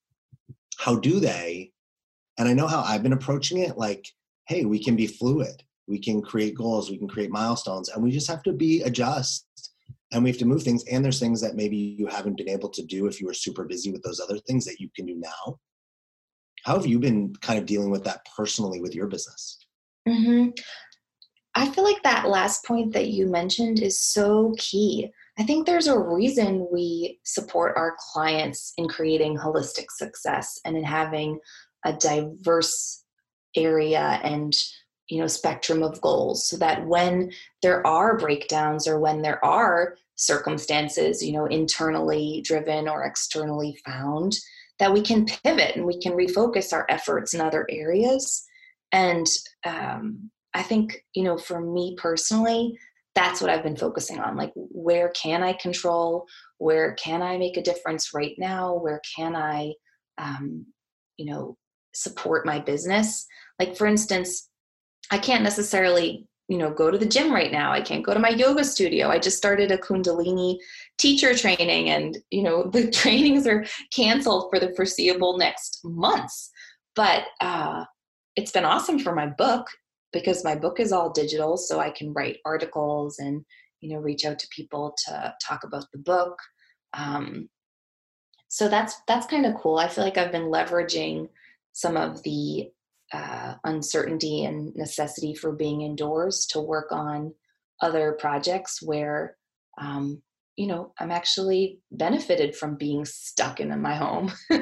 how 0.78 0.96
do 0.96 1.20
they? 1.20 1.72
And 2.38 2.48
i 2.48 2.54
know 2.54 2.68
how 2.68 2.82
i've 2.82 3.04
been 3.04 3.14
approaching 3.14 3.60
it 3.60 3.78
like 3.78 4.06
hey 4.48 4.64
we 4.64 4.82
can 4.82 4.96
be 4.96 5.08
fluid 5.08 5.62
we 5.88 6.00
can 6.00 6.22
create 6.22 6.56
goals 6.56 6.90
we 6.90 6.98
can 6.98 7.10
create 7.10 7.32
milestones 7.32 7.90
and 7.90 8.02
we 8.02 8.12
just 8.12 8.30
have 8.30 8.44
to 8.44 8.54
be 8.54 8.82
adjust 8.84 9.46
and 10.12 10.24
we 10.24 10.30
have 10.30 10.40
to 10.40 10.46
move 10.46 10.64
things 10.64 10.84
and 10.86 11.04
there's 11.04 11.20
things 11.20 11.42
that 11.42 11.56
maybe 11.56 11.76
you 11.76 12.08
haven't 12.08 12.38
been 12.38 12.50
able 12.50 12.70
to 12.70 12.84
do 12.86 13.08
if 13.08 13.20
you 13.20 13.28
were 13.28 13.34
super 13.34 13.66
busy 13.66 13.92
with 13.92 14.02
those 14.04 14.22
other 14.22 14.38
things 14.40 14.64
that 14.66 14.80
you 14.80 14.90
can 14.96 15.06
do 15.06 15.16
now 15.16 15.60
how 16.63 16.76
have 16.76 16.86
you 16.86 17.00
been 17.00 17.34
kind 17.41 17.60
of 17.60 17.65
dealing 17.65 17.89
with 17.89 18.04
that 18.04 18.26
personally 18.36 18.82
with 18.82 18.95
your 18.95 19.08
business? 19.08 19.65
Mm-hmm. 20.08 20.50
I 21.56 21.69
feel 21.69 21.84
like 21.84 22.02
that 22.04 22.28
last 22.28 22.63
point 22.65 22.93
that 22.93 23.08
you 23.08 23.28
mentioned 23.28 23.82
is 23.82 24.00
so 24.00 24.54
key. 24.58 25.10
I 25.38 25.43
think 25.43 25.65
there's 25.65 25.88
a 25.88 26.00
reason 26.00 26.67
we 26.72 27.19
support 27.24 27.76
our 27.76 27.95
clients 28.12 28.74
in 28.78 28.88
creating 28.88 29.38
holistic 29.38 29.86
success 29.89 30.60
and 30.65 30.78
in 30.78 30.84
having 30.84 31.39
a 31.86 31.93
diverse 31.93 33.04
area 33.56 34.19
and 34.24 34.56
you 35.08 35.19
know 35.19 35.28
spectrum 35.28 35.82
of 35.82 36.00
goals 36.02 36.48
so 36.48 36.58
that 36.58 36.86
when 36.86 37.32
there 37.62 37.86
are 37.88 38.17
breakdowns 38.17 38.88
or 38.88 39.00
when 39.00 39.22
there 39.22 39.43
are 39.43 39.95
circumstances 40.15 41.24
you 41.24 41.32
know 41.32 41.45
internally 41.45 42.41
driven 42.45 42.88
or 42.88 43.04
externally 43.04 43.76
found 43.86 44.38
that 44.80 44.94
we 44.94 45.02
can 45.02 45.26
pivot 45.26 45.76
and 45.76 45.86
we 45.86 46.00
can 46.00 46.13
refocus 46.13 46.74
our 46.74 46.86
efforts 46.89 47.34
in 47.34 47.42
other 47.42 47.68
areas. 47.70 48.46
And 48.92 49.28
um, 49.65 50.32
I 50.54 50.63
think, 50.63 51.04
you 51.13 51.24
know, 51.24 51.38
for 51.38 51.62
me 51.62 51.96
personally, 51.98 52.78
that's 53.15 53.42
what 53.42 53.50
I've 53.50 53.63
been 53.63 53.76
focusing 53.76 54.20
on. 54.20 54.38
Like, 54.38 54.52
where 54.56 55.10
can 55.10 55.44
I 55.44 55.54
control? 55.54 56.26
Where 56.58 56.94
can 56.94 57.22
I 57.22 57.38
make 57.38 57.58
a 57.58 57.62
difference 57.62 58.13
right 58.13 58.36
now? 58.38 58.76
Where 58.76 59.02
can 59.15 59.36
I, 59.36 59.74
um, 60.18 60.65
you 61.18 61.26
know, 61.26 61.58
support 61.94 62.46
my 62.46 62.60
business? 62.60 63.26
Like, 63.60 63.76
for 63.76 63.88
instance, 63.88 64.50
I 65.12 65.18
can't 65.18 65.44
necessarily 65.44 66.28
you 66.50 66.58
know 66.58 66.72
go 66.72 66.92
to 66.92 66.98
the 66.98 67.06
gym 67.06 67.32
right 67.32 67.52
now. 67.52 67.72
I 67.72 67.80
can't 67.80 68.04
go 68.04 68.14
to 68.14 68.20
my 68.20 68.30
yoga 68.30 68.64
studio. 68.64 69.08
I 69.08 69.20
just 69.20 69.38
started 69.38 69.72
a 69.72 69.78
kundalini 69.78 70.58
teacher 70.98 71.34
training 71.36 71.90
and 71.92 72.18
you 72.32 72.44
know 72.44 72.64
the 72.74 72.90
trainings 72.92 73.48
are 73.48 73.66
canceled 73.94 74.50
for 74.50 74.60
the 74.60 74.74
foreseeable 74.76 75.38
next 75.38 75.80
months. 75.84 76.50
But 76.96 77.26
uh, 77.40 77.86
it's 78.36 78.52
been 78.52 78.66
awesome 78.66 79.00
for 79.00 79.14
my 79.14 79.28
book 79.28 79.68
because 80.12 80.44
my 80.44 80.56
book 80.56 80.80
is 80.80 80.92
all 80.92 81.12
digital 81.12 81.56
so 81.56 81.80
i 81.80 81.92
can 81.92 82.12
write 82.14 82.38
articles 82.44 83.20
and 83.20 83.46
you 83.80 83.94
know 83.94 84.00
reach 84.00 84.26
out 84.26 84.40
to 84.40 84.48
people 84.50 84.96
to 85.06 85.34
talk 85.42 85.64
about 85.64 85.86
the 85.94 86.00
book. 86.00 86.38
Um, 86.94 87.48
so 88.48 88.68
that's 88.68 88.96
that's 89.08 89.28
kind 89.28 89.46
of 89.46 89.54
cool. 89.56 89.78
I 89.78 89.88
feel 89.88 90.04
like 90.04 90.18
i've 90.18 90.32
been 90.32 90.52
leveraging 90.52 91.30
some 91.74 91.96
of 91.96 92.24
the 92.24 92.72
uh, 93.13 93.56
uncertainty 93.63 94.45
and 94.45 94.76
necessity 94.76 95.34
for 95.34 95.52
being 95.52 95.82
indoors 95.82 96.45
to 96.48 96.60
work 96.60 96.91
on 96.91 97.34
other 97.82 98.13
projects 98.13 98.82
where 98.82 99.38
um, 99.80 100.22
you 100.56 100.67
know 100.67 100.93
i'm 101.00 101.12
actually 101.12 101.80
benefited 101.91 102.56
from 102.56 102.76
being 102.76 103.06
stuck 103.06 103.60
in 103.60 103.82
my 103.82 103.95
home. 103.95 104.32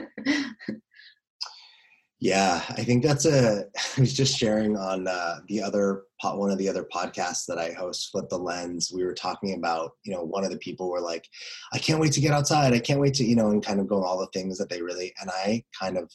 Yeah 2.19 2.63
i 2.69 2.83
think 2.83 3.03
that's 3.03 3.25
a 3.25 3.65
i 3.97 4.01
was 4.01 4.13
just 4.13 4.37
sharing 4.37 4.75
on 4.75 5.07
uh, 5.07 5.37
the 5.47 5.61
other 5.61 6.03
pot 6.19 6.39
one 6.39 6.49
of 6.49 6.57
the 6.57 6.67
other 6.67 6.83
podcasts 6.83 7.45
that 7.47 7.59
i 7.59 7.71
host 7.71 8.09
flip 8.11 8.27
the 8.29 8.37
lens. 8.37 8.91
We 8.93 9.05
were 9.05 9.13
talking 9.13 9.53
about 9.53 9.91
you 10.03 10.13
know 10.13 10.23
one 10.23 10.43
of 10.43 10.49
the 10.49 10.57
people 10.57 10.89
were 10.89 11.01
like 11.01 11.27
i 11.73 11.77
can't 11.77 11.99
wait 11.99 12.13
to 12.13 12.21
get 12.21 12.33
outside. 12.33 12.73
I 12.73 12.79
can't 12.79 12.99
wait 12.99 13.13
to 13.15 13.23
you 13.23 13.35
know 13.35 13.51
and 13.51 13.63
kind 13.63 13.79
of 13.79 13.87
go 13.87 14.03
all 14.03 14.19
the 14.19 14.27
things 14.33 14.57
that 14.57 14.69
they 14.69 14.81
really 14.81 15.13
and 15.21 15.29
i 15.29 15.63
kind 15.79 15.97
of 15.97 16.11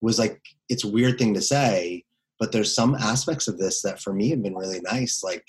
was 0.00 0.18
like 0.18 0.40
it's 0.68 0.84
a 0.84 0.90
weird 0.90 1.18
thing 1.18 1.34
to 1.34 1.40
say 1.40 2.04
but 2.38 2.52
there's 2.52 2.74
some 2.74 2.94
aspects 2.94 3.48
of 3.48 3.58
this 3.58 3.82
that 3.82 4.00
for 4.00 4.12
me 4.12 4.30
have 4.30 4.42
been 4.42 4.54
really 4.54 4.80
nice 4.80 5.22
like 5.22 5.44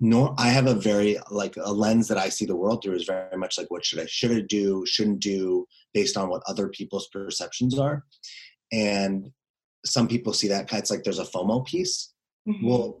nor 0.00 0.34
i 0.38 0.48
have 0.48 0.66
a 0.66 0.74
very 0.74 1.16
like 1.30 1.56
a 1.56 1.72
lens 1.72 2.08
that 2.08 2.18
i 2.18 2.28
see 2.28 2.46
the 2.46 2.56
world 2.56 2.82
through 2.82 2.94
is 2.94 3.04
very 3.04 3.36
much 3.36 3.58
like 3.58 3.70
what 3.70 3.84
should 3.84 4.00
i 4.00 4.06
should 4.06 4.32
i 4.32 4.40
do 4.48 4.84
shouldn't 4.86 5.20
do 5.20 5.66
based 5.94 6.16
on 6.16 6.28
what 6.28 6.42
other 6.46 6.68
people's 6.68 7.08
perceptions 7.08 7.78
are 7.78 8.04
and 8.72 9.30
some 9.84 10.06
people 10.06 10.32
see 10.32 10.48
that 10.48 10.68
kind. 10.68 10.80
it's 10.80 10.90
like 10.90 11.02
there's 11.02 11.18
a 11.18 11.24
fomo 11.24 11.64
piece 11.66 12.12
mm-hmm. 12.48 12.66
well 12.66 13.00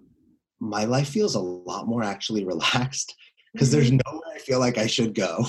my 0.60 0.84
life 0.84 1.08
feels 1.08 1.34
a 1.34 1.40
lot 1.40 1.86
more 1.86 2.02
actually 2.02 2.44
relaxed 2.52 3.14
because 3.52 3.68
mm-hmm. 3.68 3.76
there's 3.76 3.92
nowhere 3.92 4.20
I 4.34 4.38
feel 4.38 4.58
like 4.58 4.78
I 4.78 4.86
should 4.86 5.14
go. 5.14 5.44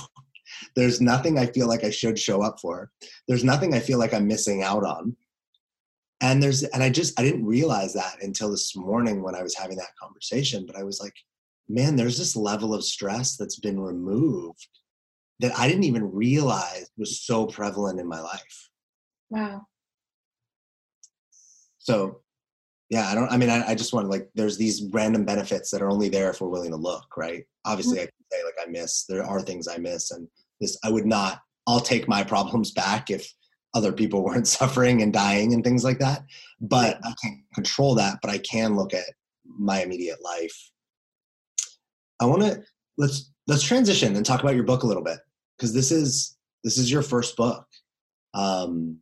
There's 0.75 1.01
nothing 1.01 1.37
I 1.37 1.45
feel 1.47 1.67
like 1.67 1.83
I 1.83 1.89
should 1.89 2.17
show 2.17 2.41
up 2.41 2.59
for. 2.59 2.91
There's 3.27 3.43
nothing 3.43 3.73
I 3.73 3.79
feel 3.79 3.99
like 3.99 4.13
I'm 4.13 4.27
missing 4.27 4.63
out 4.63 4.83
on. 4.83 5.15
And 6.21 6.41
there's 6.41 6.63
and 6.63 6.83
I 6.83 6.89
just 6.89 7.19
I 7.19 7.23
didn't 7.23 7.45
realize 7.45 7.93
that 7.93 8.17
until 8.21 8.51
this 8.51 8.75
morning 8.75 9.23
when 9.23 9.35
I 9.35 9.41
was 9.41 9.55
having 9.55 9.77
that 9.77 9.95
conversation, 9.99 10.65
but 10.65 10.75
I 10.75 10.83
was 10.83 10.99
like, 11.01 11.15
man, 11.67 11.95
there's 11.95 12.17
this 12.17 12.35
level 12.35 12.73
of 12.73 12.83
stress 12.83 13.37
that's 13.37 13.59
been 13.59 13.79
removed 13.79 14.67
that 15.39 15.57
I 15.57 15.67
didn't 15.67 15.85
even 15.85 16.11
realize 16.11 16.89
was 16.97 17.21
so 17.21 17.47
prevalent 17.47 17.99
in 17.99 18.07
my 18.07 18.19
life. 18.19 18.69
Wow. 19.31 19.65
So 21.79 22.21
yeah 22.91 23.09
i 23.09 23.15
don't 23.15 23.31
i 23.31 23.37
mean 23.37 23.49
I, 23.49 23.69
I, 23.69 23.75
just 23.75 23.93
want 23.93 24.09
like 24.09 24.29
there's 24.35 24.57
these 24.57 24.83
random 24.91 25.25
benefits 25.25 25.71
that 25.71 25.81
are 25.81 25.89
only 25.89 26.09
there 26.09 26.29
if 26.29 26.41
we're 26.41 26.49
willing 26.49 26.71
to 26.71 26.77
look 26.77 27.17
right 27.17 27.45
obviously 27.65 27.97
mm-hmm. 27.97 28.03
i 28.03 28.05
can 28.05 28.25
say 28.31 28.43
like 28.43 28.67
i 28.67 28.69
miss 28.69 29.05
there 29.05 29.23
are 29.23 29.41
things 29.41 29.67
i 29.67 29.77
miss 29.77 30.11
and 30.11 30.27
this 30.61 30.77
i 30.83 30.89
would 30.89 31.05
not 31.05 31.41
i'll 31.67 31.79
take 31.79 32.07
my 32.07 32.23
problems 32.23 32.71
back 32.71 33.09
if 33.09 33.33
other 33.73 33.91
people 33.91 34.23
weren't 34.25 34.47
suffering 34.47 35.01
and 35.01 35.13
dying 35.13 35.53
and 35.53 35.63
things 35.63 35.83
like 35.83 35.99
that 35.99 36.23
but 36.61 36.97
i 37.03 37.13
can't 37.21 37.39
control 37.53 37.95
that 37.95 38.19
but 38.21 38.31
i 38.31 38.37
can 38.37 38.75
look 38.75 38.93
at 38.93 39.05
my 39.45 39.81
immediate 39.81 40.23
life 40.23 40.71
i 42.19 42.25
want 42.25 42.41
to 42.41 42.61
let's 42.97 43.31
let's 43.47 43.63
transition 43.63 44.15
and 44.15 44.25
talk 44.25 44.41
about 44.41 44.55
your 44.55 44.63
book 44.63 44.83
a 44.83 44.87
little 44.87 45.03
bit 45.03 45.19
because 45.57 45.73
this 45.73 45.91
is 45.91 46.37
this 46.63 46.77
is 46.77 46.91
your 46.91 47.01
first 47.01 47.35
book 47.35 47.65
um 48.33 48.97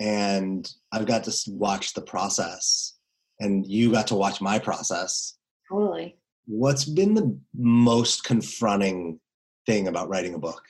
and 0.00 0.72
i've 0.92 1.06
got 1.06 1.24
to 1.24 1.32
watch 1.50 1.92
the 1.92 2.00
process 2.00 2.96
and 3.40 3.66
you 3.66 3.92
got 3.92 4.06
to 4.08 4.14
watch 4.14 4.40
my 4.40 4.58
process. 4.58 5.36
Totally. 5.70 6.16
What's 6.46 6.84
been 6.84 7.14
the 7.14 7.38
most 7.54 8.24
confronting 8.24 9.20
thing 9.66 9.88
about 9.88 10.08
writing 10.08 10.34
a 10.34 10.38
book? 10.38 10.62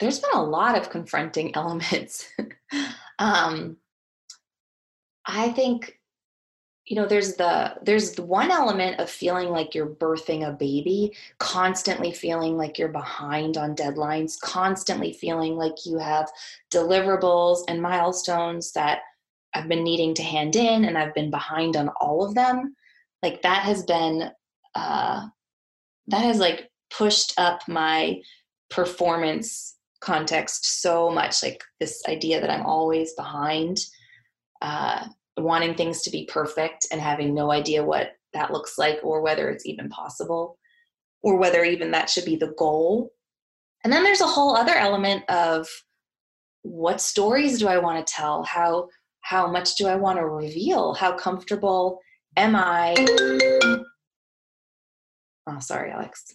There's 0.00 0.18
been 0.18 0.30
a 0.34 0.42
lot 0.42 0.76
of 0.76 0.90
confronting 0.90 1.54
elements. 1.54 2.28
um, 3.18 3.76
I 5.26 5.50
think 5.50 6.00
you 6.86 6.96
know 6.96 7.06
there's 7.06 7.34
the 7.34 7.76
there's 7.82 8.12
the 8.12 8.22
one 8.22 8.50
element 8.50 8.98
of 8.98 9.08
feeling 9.08 9.50
like 9.50 9.74
you're 9.74 9.86
birthing 9.86 10.48
a 10.48 10.50
baby 10.50 11.12
constantly 11.38 12.10
feeling 12.10 12.56
like 12.56 12.78
you're 12.78 12.88
behind 12.88 13.56
on 13.56 13.76
deadlines 13.76 14.40
constantly 14.40 15.12
feeling 15.12 15.56
like 15.56 15.86
you 15.86 15.98
have 15.98 16.28
deliverables 16.72 17.62
and 17.68 17.80
milestones 17.80 18.72
that 18.72 19.02
I've 19.54 19.68
been 19.68 19.84
needing 19.84 20.14
to 20.14 20.22
hand 20.22 20.56
in 20.56 20.84
and 20.84 20.98
I've 20.98 21.14
been 21.14 21.30
behind 21.30 21.76
on 21.76 21.88
all 22.00 22.24
of 22.24 22.34
them. 22.34 22.74
Like 23.22 23.42
that 23.42 23.62
has 23.62 23.84
been 23.84 24.30
uh 24.74 25.26
that 26.08 26.24
has 26.24 26.38
like 26.38 26.70
pushed 26.90 27.34
up 27.38 27.60
my 27.68 28.20
performance 28.68 29.76
context 30.00 30.82
so 30.82 31.10
much 31.10 31.42
like 31.42 31.62
this 31.78 32.02
idea 32.08 32.40
that 32.40 32.50
I'm 32.50 32.66
always 32.66 33.12
behind 33.14 33.78
uh 34.62 35.06
wanting 35.36 35.74
things 35.74 36.02
to 36.02 36.10
be 36.10 36.26
perfect 36.26 36.86
and 36.90 37.00
having 37.00 37.34
no 37.34 37.50
idea 37.50 37.84
what 37.84 38.12
that 38.32 38.52
looks 38.52 38.78
like 38.78 38.98
or 39.02 39.22
whether 39.22 39.48
it's 39.48 39.66
even 39.66 39.88
possible 39.88 40.58
or 41.22 41.36
whether 41.36 41.64
even 41.64 41.90
that 41.90 42.08
should 42.08 42.24
be 42.24 42.36
the 42.36 42.54
goal. 42.58 43.10
And 43.84 43.92
then 43.92 44.02
there's 44.02 44.20
a 44.20 44.26
whole 44.26 44.56
other 44.56 44.74
element 44.74 45.24
of 45.28 45.66
what 46.62 47.00
stories 47.00 47.58
do 47.58 47.68
I 47.68 47.78
want 47.78 48.06
to 48.06 48.12
tell? 48.12 48.42
How 48.44 48.88
how 49.22 49.50
much 49.50 49.76
do 49.76 49.86
I 49.86 49.96
want 49.96 50.18
to 50.18 50.26
reveal? 50.26 50.94
How 50.94 51.12
comfortable 51.12 52.00
am 52.36 52.56
I? 52.56 52.94
Oh, 55.46 55.58
sorry, 55.58 55.90
Alex. 55.90 56.34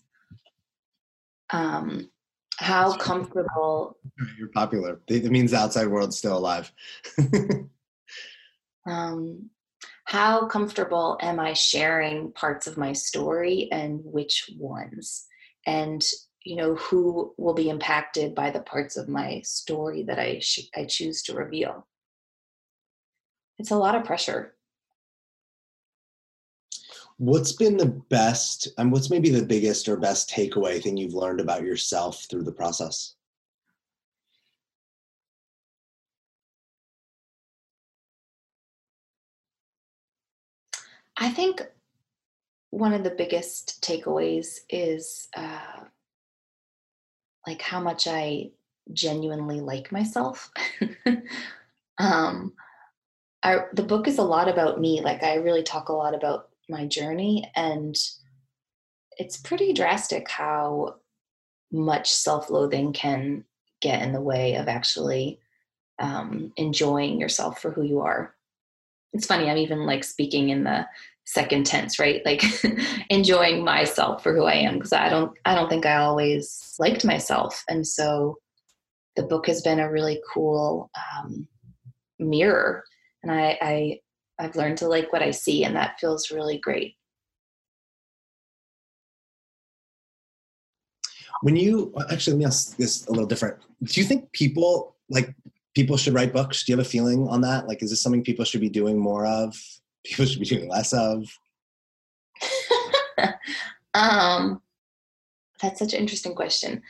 Um, 1.51 2.09
how 2.57 2.95
comfortable? 2.97 3.97
You're 4.37 4.49
popular. 4.49 5.01
It 5.07 5.25
means 5.31 5.51
the 5.51 5.57
outside 5.57 5.87
world's 5.87 6.17
still 6.17 6.37
alive. 6.37 6.71
um, 8.87 9.49
how 10.05 10.47
comfortable 10.47 11.17
am 11.21 11.39
I 11.39 11.53
sharing 11.53 12.31
parts 12.31 12.67
of 12.67 12.77
my 12.77 12.93
story 12.93 13.69
and 13.71 14.01
which 14.03 14.49
ones? 14.57 15.25
And 15.65 16.03
you 16.43 16.55
know 16.55 16.75
who 16.75 17.33
will 17.37 17.55
be 17.55 17.69
impacted 17.69 18.35
by 18.35 18.51
the 18.51 18.61
parts 18.61 18.97
of 18.97 19.09
my 19.09 19.41
story 19.43 20.03
that 20.03 20.19
I 20.19 20.39
sh- 20.39 20.69
I 20.75 20.85
choose 20.85 21.23
to 21.23 21.33
reveal 21.33 21.87
it's 23.57 23.71
a 23.71 23.77
lot 23.77 23.95
of 23.95 24.03
pressure 24.03 24.53
what's 27.17 27.53
been 27.53 27.77
the 27.77 28.01
best 28.09 28.67
and 28.77 28.91
what's 28.91 29.09
maybe 29.09 29.29
the 29.29 29.45
biggest 29.45 29.87
or 29.87 29.95
best 29.97 30.29
takeaway 30.29 30.81
thing 30.81 30.97
you've 30.97 31.13
learned 31.13 31.39
about 31.39 31.63
yourself 31.63 32.25
through 32.29 32.43
the 32.43 32.51
process 32.51 33.15
i 41.17 41.29
think 41.29 41.61
one 42.71 42.93
of 42.93 43.03
the 43.03 43.11
biggest 43.11 43.81
takeaways 43.81 44.59
is 44.69 45.29
uh, 45.37 45.83
like 47.47 47.61
how 47.61 47.79
much 47.79 48.07
i 48.07 48.49
genuinely 48.91 49.61
like 49.61 49.91
myself 49.91 50.51
um, 51.97 52.53
I, 53.41 53.65
the 53.73 53.83
book 53.83 54.07
is 54.07 54.17
a 54.17 54.23
lot 54.23 54.47
about 54.47 54.81
me. 54.81 55.01
Like 55.01 55.21
I 55.21 55.35
really 55.35 55.61
talk 55.61 55.89
a 55.89 55.93
lot 55.93 56.15
about 56.15 56.49
my 56.69 56.85
journey, 56.85 57.49
and 57.55 57.95
it's 59.17 59.37
pretty 59.37 59.73
drastic 59.73 60.29
how 60.29 60.95
much 61.71 62.11
self-loathing 62.11 62.93
can 62.93 63.43
get 63.81 64.01
in 64.01 64.11
the 64.11 64.21
way 64.21 64.55
of 64.55 64.67
actually 64.67 65.39
um, 65.99 66.51
enjoying 66.57 67.19
yourself 67.19 67.61
for 67.61 67.71
who 67.71 67.83
you 67.83 68.01
are. 68.01 68.35
It's 69.13 69.25
funny. 69.25 69.49
I'm 69.49 69.57
even 69.57 69.85
like 69.85 70.03
speaking 70.03 70.49
in 70.49 70.63
the 70.63 70.85
second 71.25 71.65
tense, 71.65 71.99
right? 71.99 72.21
Like 72.25 72.43
enjoying 73.09 73.63
myself 73.63 74.21
for 74.21 74.33
who 74.33 74.43
I 74.43 74.55
am 74.55 74.75
because 74.75 74.93
I 74.93 75.09
don't. 75.09 75.31
I 75.45 75.55
don't 75.55 75.69
think 75.69 75.85
I 75.85 75.97
always 75.97 76.75
liked 76.79 77.05
myself, 77.05 77.63
and 77.69 77.85
so 77.85 78.37
the 79.15 79.23
book 79.23 79.47
has 79.47 79.61
been 79.61 79.79
a 79.79 79.91
really 79.91 80.21
cool 80.33 80.89
um, 80.95 81.47
mirror 82.19 82.83
and 83.25 83.31
I, 83.31 83.57
I 83.59 83.99
I've 84.39 84.55
learned 84.55 84.77
to 84.79 84.87
like 84.87 85.11
what 85.13 85.23
I 85.23 85.31
see, 85.31 85.63
and 85.63 85.75
that 85.75 85.99
feels 85.99 86.31
really 86.31 86.57
great. 86.57 86.95
When 91.41 91.55
you 91.55 91.93
actually, 92.11 92.33
let 92.33 92.39
me 92.39 92.45
ask 92.45 92.77
this 92.77 93.05
a 93.07 93.11
little 93.11 93.27
different. 93.27 93.57
Do 93.83 93.99
you 93.99 94.05
think 94.05 94.31
people 94.31 94.95
like 95.09 95.33
people 95.75 95.97
should 95.97 96.13
write 96.13 96.33
books? 96.33 96.63
Do 96.63 96.71
you 96.71 96.77
have 96.77 96.85
a 96.85 96.89
feeling 96.89 97.27
on 97.27 97.41
that? 97.41 97.67
Like, 97.67 97.83
is 97.83 97.89
this 97.89 98.01
something 98.01 98.23
people 98.23 98.45
should 98.45 98.61
be 98.61 98.69
doing 98.69 98.97
more 98.97 99.25
of? 99.25 99.55
People 100.05 100.25
should 100.25 100.39
be 100.39 100.45
doing 100.45 100.69
less 100.69 100.93
of? 100.93 101.27
um, 103.95 104.61
that's 105.59 105.79
such 105.79 105.93
an 105.93 105.99
interesting 105.99 106.35
question. 106.35 106.83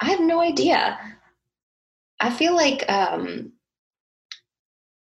I 0.00 0.10
have 0.10 0.20
no 0.20 0.42
idea. 0.42 0.98
I 2.20 2.30
feel 2.30 2.54
like 2.54 2.84
um, 2.90 3.52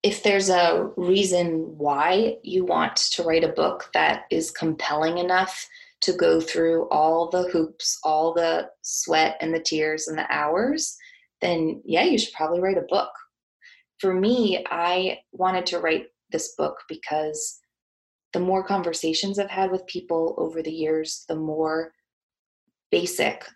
if 0.05 0.23
there's 0.23 0.51
a 0.51 0.91
reason 0.99 1.79
why 1.79 2.37
you 2.43 2.67
want 2.67 2.95
to 2.95 3.23
write 3.23 3.43
a 3.43 3.49
book 3.49 3.89
that 3.95 4.25
is 4.31 4.51
compelling 4.51 5.17
enough 5.17 5.67
to 6.03 6.13
go 6.13 6.43
through 6.43 6.87
all 6.91 7.31
the 7.31 7.49
hoops, 7.49 7.99
all 8.05 8.35
the 8.35 8.69
sweat 8.83 9.39
and 9.41 9.55
the 9.55 9.65
tears 9.65 10.07
and 10.07 10.19
the 10.19 10.31
hours, 10.31 10.95
then 11.41 11.81
yeah, 11.87 12.05
you 12.05 12.19
should 12.19 12.35
probably 12.35 12.61
write 12.61 12.77
a 12.77 12.85
book. 12.87 13.09
For 13.99 14.13
me, 14.13 14.63
I 14.71 15.21
wanted 15.33 15.65
to 15.67 15.79
write 15.79 16.09
this 16.31 16.55
book 16.55 16.77
because 16.87 17.59
the 18.35 18.41
more 18.41 18.63
conversations 18.63 19.39
I've 19.39 19.49
had 19.49 19.71
with 19.71 19.87
people 19.87 20.35
over 20.37 20.63
the 20.63 20.71
years, 20.71 21.25
the 21.29 21.37
more 21.37 21.93
basic 22.91 23.47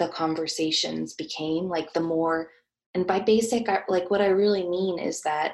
the 0.00 0.08
conversations 0.08 1.14
became. 1.14 1.68
Like 1.68 1.92
the 1.92 2.00
more, 2.00 2.50
and 2.92 3.06
by 3.06 3.20
basic, 3.20 3.68
like 3.88 4.10
what 4.10 4.20
I 4.20 4.26
really 4.26 4.68
mean 4.68 4.98
is 4.98 5.20
that 5.20 5.52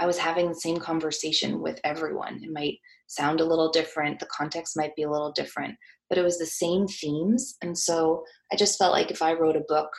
I 0.00 0.06
was 0.06 0.18
having 0.18 0.48
the 0.48 0.54
same 0.54 0.78
conversation 0.78 1.60
with 1.60 1.78
everyone. 1.84 2.40
It 2.42 2.50
might 2.50 2.78
sound 3.06 3.40
a 3.40 3.44
little 3.44 3.70
different, 3.70 4.18
the 4.18 4.26
context 4.26 4.76
might 4.76 4.96
be 4.96 5.02
a 5.02 5.10
little 5.10 5.30
different, 5.30 5.76
but 6.08 6.16
it 6.16 6.22
was 6.22 6.38
the 6.38 6.46
same 6.46 6.86
themes. 6.88 7.56
And 7.60 7.76
so 7.76 8.24
I 8.50 8.56
just 8.56 8.78
felt 8.78 8.92
like 8.92 9.10
if 9.10 9.20
I 9.20 9.34
wrote 9.34 9.56
a 9.56 9.64
book 9.68 9.90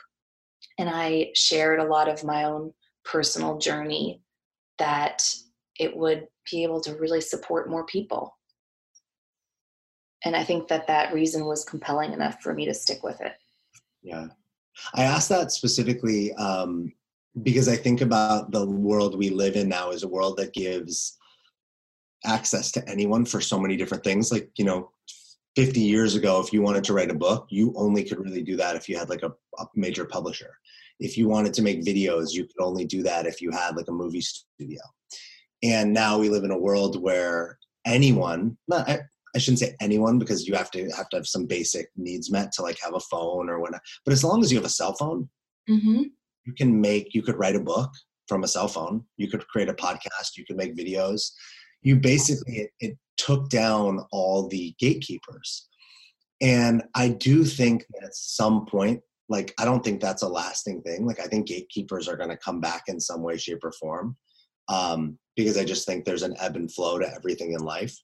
and 0.80 0.90
I 0.90 1.28
shared 1.36 1.80
a 1.80 1.86
lot 1.86 2.10
of 2.10 2.24
my 2.24 2.46
own 2.46 2.74
personal 3.06 3.60
journey, 3.60 4.24
that 4.80 5.24
it 5.80 5.96
would 5.96 6.26
be 6.50 6.64
able 6.64 6.82
to 6.82 6.96
really 6.96 7.22
support 7.22 7.70
more 7.70 7.86
people. 7.86 8.36
And 10.26 10.36
I 10.36 10.44
think 10.44 10.68
that 10.70 10.88
that 10.88 11.14
reason 11.14 11.46
was 11.46 11.64
compelling 11.64 12.14
enough 12.14 12.42
for 12.42 12.54
me 12.54 12.66
to 12.66 12.74
stick 12.74 13.04
with 13.04 13.22
it. 13.22 13.34
Yeah. 14.02 14.28
I 14.96 15.04
asked 15.04 15.30
that 15.30 15.52
specifically 15.52 16.34
um, 16.34 16.92
because 17.42 17.68
I 17.68 17.76
think 17.76 18.02
about 18.02 18.52
the 18.52 18.66
world 18.66 19.18
we 19.18 19.30
live 19.30 19.56
in 19.56 19.70
now 19.70 19.92
as 19.92 20.04
a 20.04 20.08
world 20.08 20.38
that 20.38 20.54
gives 20.54 21.18
access 22.26 22.72
to 22.74 22.90
anyone 22.90 23.26
for 23.26 23.42
so 23.42 23.60
many 23.60 23.78
different 23.78 24.04
things. 24.04 24.32
Like, 24.32 24.50
you 24.58 24.66
know, 24.66 24.92
50 25.56 25.80
years 25.80 26.16
ago, 26.16 26.42
if 26.42 26.54
you 26.54 26.62
wanted 26.62 26.84
to 26.86 26.94
write 26.94 27.12
a 27.12 27.16
book, 27.16 27.48
you 27.50 27.74
only 27.76 28.04
could 28.04 28.20
really 28.20 28.44
do 28.44 28.56
that 28.58 28.76
if 28.76 28.88
you 28.88 28.98
had 28.98 29.10
like 29.10 29.24
a, 29.24 29.32
a 29.60 29.66
major 29.76 30.06
publisher. 30.06 30.58
If 31.00 31.18
you 31.18 31.28
wanted 31.28 31.54
to 31.56 31.62
make 31.62 31.84
videos, 31.84 32.34
you 32.34 32.44
could 32.44 32.64
only 32.64 32.86
do 32.86 33.02
that 33.04 33.26
if 33.26 33.42
you 33.42 33.52
had 33.52 33.76
like 33.76 33.88
a 33.88 33.94
movie 33.94 34.22
studio. 34.22 34.82
And 35.64 35.94
now 35.94 36.18
we 36.18 36.30
live 36.30 36.44
in 36.44 36.52
a 36.52 36.58
world 36.58 37.02
where 37.02 37.58
anyone, 37.86 38.58
not, 38.68 38.90
I, 38.90 39.00
I 39.36 39.40
shouldn't 39.40 39.60
say 39.60 39.76
anyone 39.80 40.20
because 40.20 40.48
you 40.48 40.56
have 40.56 40.70
to 40.72 40.90
have 40.92 41.10
to 41.10 41.18
have 41.18 41.28
some 41.28 41.46
basic 41.46 41.90
needs 41.96 42.30
met 42.30 42.52
to 42.54 42.62
like 42.62 42.78
have 42.84 42.94
a 42.94 43.00
phone 43.00 43.50
or 43.50 43.60
whatnot. 43.60 43.82
But 44.06 44.12
as 44.12 44.24
long 44.24 44.44
as 44.44 44.52
you 44.52 44.58
have 44.58 44.66
a 44.66 44.70
cell 44.70 44.94
phone, 44.94 45.30
Mm-hmm. 45.70 46.04
You 46.46 46.54
can 46.54 46.80
make 46.80 47.14
you 47.14 47.22
could 47.22 47.38
write 47.38 47.56
a 47.56 47.60
book 47.60 47.92
from 48.28 48.44
a 48.44 48.48
cell 48.48 48.68
phone 48.68 49.04
you 49.18 49.30
could 49.30 49.48
create 49.48 49.70
a 49.70 49.74
podcast 49.74 50.38
you 50.38 50.46
could 50.46 50.58
make 50.58 50.76
videos. 50.76 51.32
You 51.82 51.96
basically 51.96 52.58
it, 52.58 52.70
it 52.80 52.98
took 53.18 53.50
down 53.50 54.06
all 54.12 54.48
the 54.48 54.76
gatekeepers. 54.80 55.68
And 56.42 56.84
i 56.96 57.10
do 57.10 57.44
think 57.44 57.86
that 57.92 58.06
at 58.06 58.16
some 58.16 58.66
point 58.66 59.02
like 59.30 59.54
i 59.60 59.66
don't 59.66 59.84
think 59.84 60.02
that's 60.02 60.24
a 60.24 60.28
lasting 60.28 60.82
thing. 60.82 61.06
Like 61.06 61.20
i 61.20 61.26
think 61.26 61.48
gatekeepers 61.48 62.08
are 62.08 62.18
going 62.18 62.30
to 62.30 62.38
come 62.38 62.60
back 62.60 62.84
in 62.88 63.00
some 63.00 63.22
way 63.22 63.38
shape 63.38 63.64
or 63.64 63.72
form 63.74 64.18
um, 64.70 65.18
because 65.36 65.58
i 65.58 65.64
just 65.64 65.86
think 65.86 66.06
there's 66.06 66.24
an 66.24 66.36
ebb 66.40 66.56
and 66.56 66.72
flow 66.72 67.00
to 67.00 67.14
everything 67.14 67.54
in 67.54 67.60
life. 67.60 67.96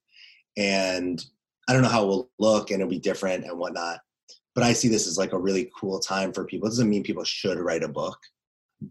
And 0.57 1.23
i 1.67 1.73
don't 1.73 1.81
know 1.81 1.89
how 1.89 2.03
it 2.03 2.07
will 2.07 2.31
look 2.39 2.71
and 2.71 2.81
it'll 2.81 2.89
be 2.89 2.99
different 2.99 3.45
and 3.45 3.57
whatnot 3.57 3.99
but 4.57 4.65
I 4.65 4.73
see 4.73 4.87
this 4.87 5.05
as 5.05 5.19
like 5.19 5.33
a 5.33 5.37
really 5.37 5.69
cool 5.79 5.99
time 5.99 6.33
for 6.33 6.43
people. 6.43 6.65
It 6.65 6.71
doesn't 6.71 6.89
mean 6.89 7.03
people 7.03 7.23
should 7.23 7.59
write 7.59 7.83
a 7.83 7.87
book, 7.87 8.17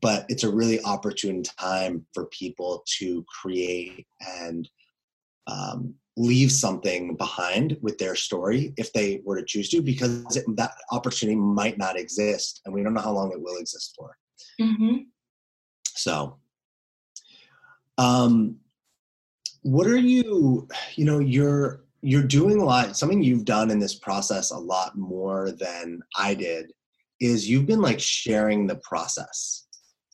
but 0.01 0.25
it's 0.29 0.45
a 0.45 0.49
really 0.49 0.81
opportune 0.83 1.43
time 1.43 2.07
for 2.15 2.27
people 2.27 2.85
to 2.99 3.25
create 3.25 4.07
and 4.21 4.71
um, 5.49 5.93
leave 6.17 6.53
something 6.53 7.17
behind 7.17 7.77
with 7.83 7.99
their 7.99 8.15
story 8.15 8.75
if 8.77 8.93
they 8.93 9.23
were 9.25 9.41
to 9.41 9.45
choose 9.45 9.69
to, 9.71 9.83
because 9.83 10.37
it, 10.37 10.45
that 10.55 10.71
opportunity 10.93 11.35
might 11.35 11.79
not 11.79 11.99
exist, 11.99 12.61
and 12.65 12.73
we 12.73 12.85
don't 12.85 12.95
know 12.95 13.01
how 13.01 13.11
long 13.11 13.33
it 13.33 13.43
will 13.43 13.57
exist 13.57 13.93
for. 13.99 14.17
Mm-hmm. 14.61 14.99
So, 15.89 16.39
um, 17.99 18.59
what 19.63 19.89
are 19.89 19.99
you? 19.99 20.69
You 20.95 21.05
know, 21.07 21.19
you're 21.19 21.86
you're 22.03 22.23
doing 22.23 22.61
a 22.61 22.65
lot 22.65 22.97
something 22.97 23.23
you've 23.23 23.45
done 23.45 23.71
in 23.71 23.79
this 23.79 23.95
process 23.95 24.51
a 24.51 24.59
lot 24.59 24.97
more 24.97 25.53
than 25.53 26.01
i 26.17 26.35
did 26.35 26.73
is 27.21 27.49
you've 27.49 27.67
been 27.67 27.81
like 27.81 27.99
sharing 28.01 28.67
the 28.67 28.77
process. 28.77 29.67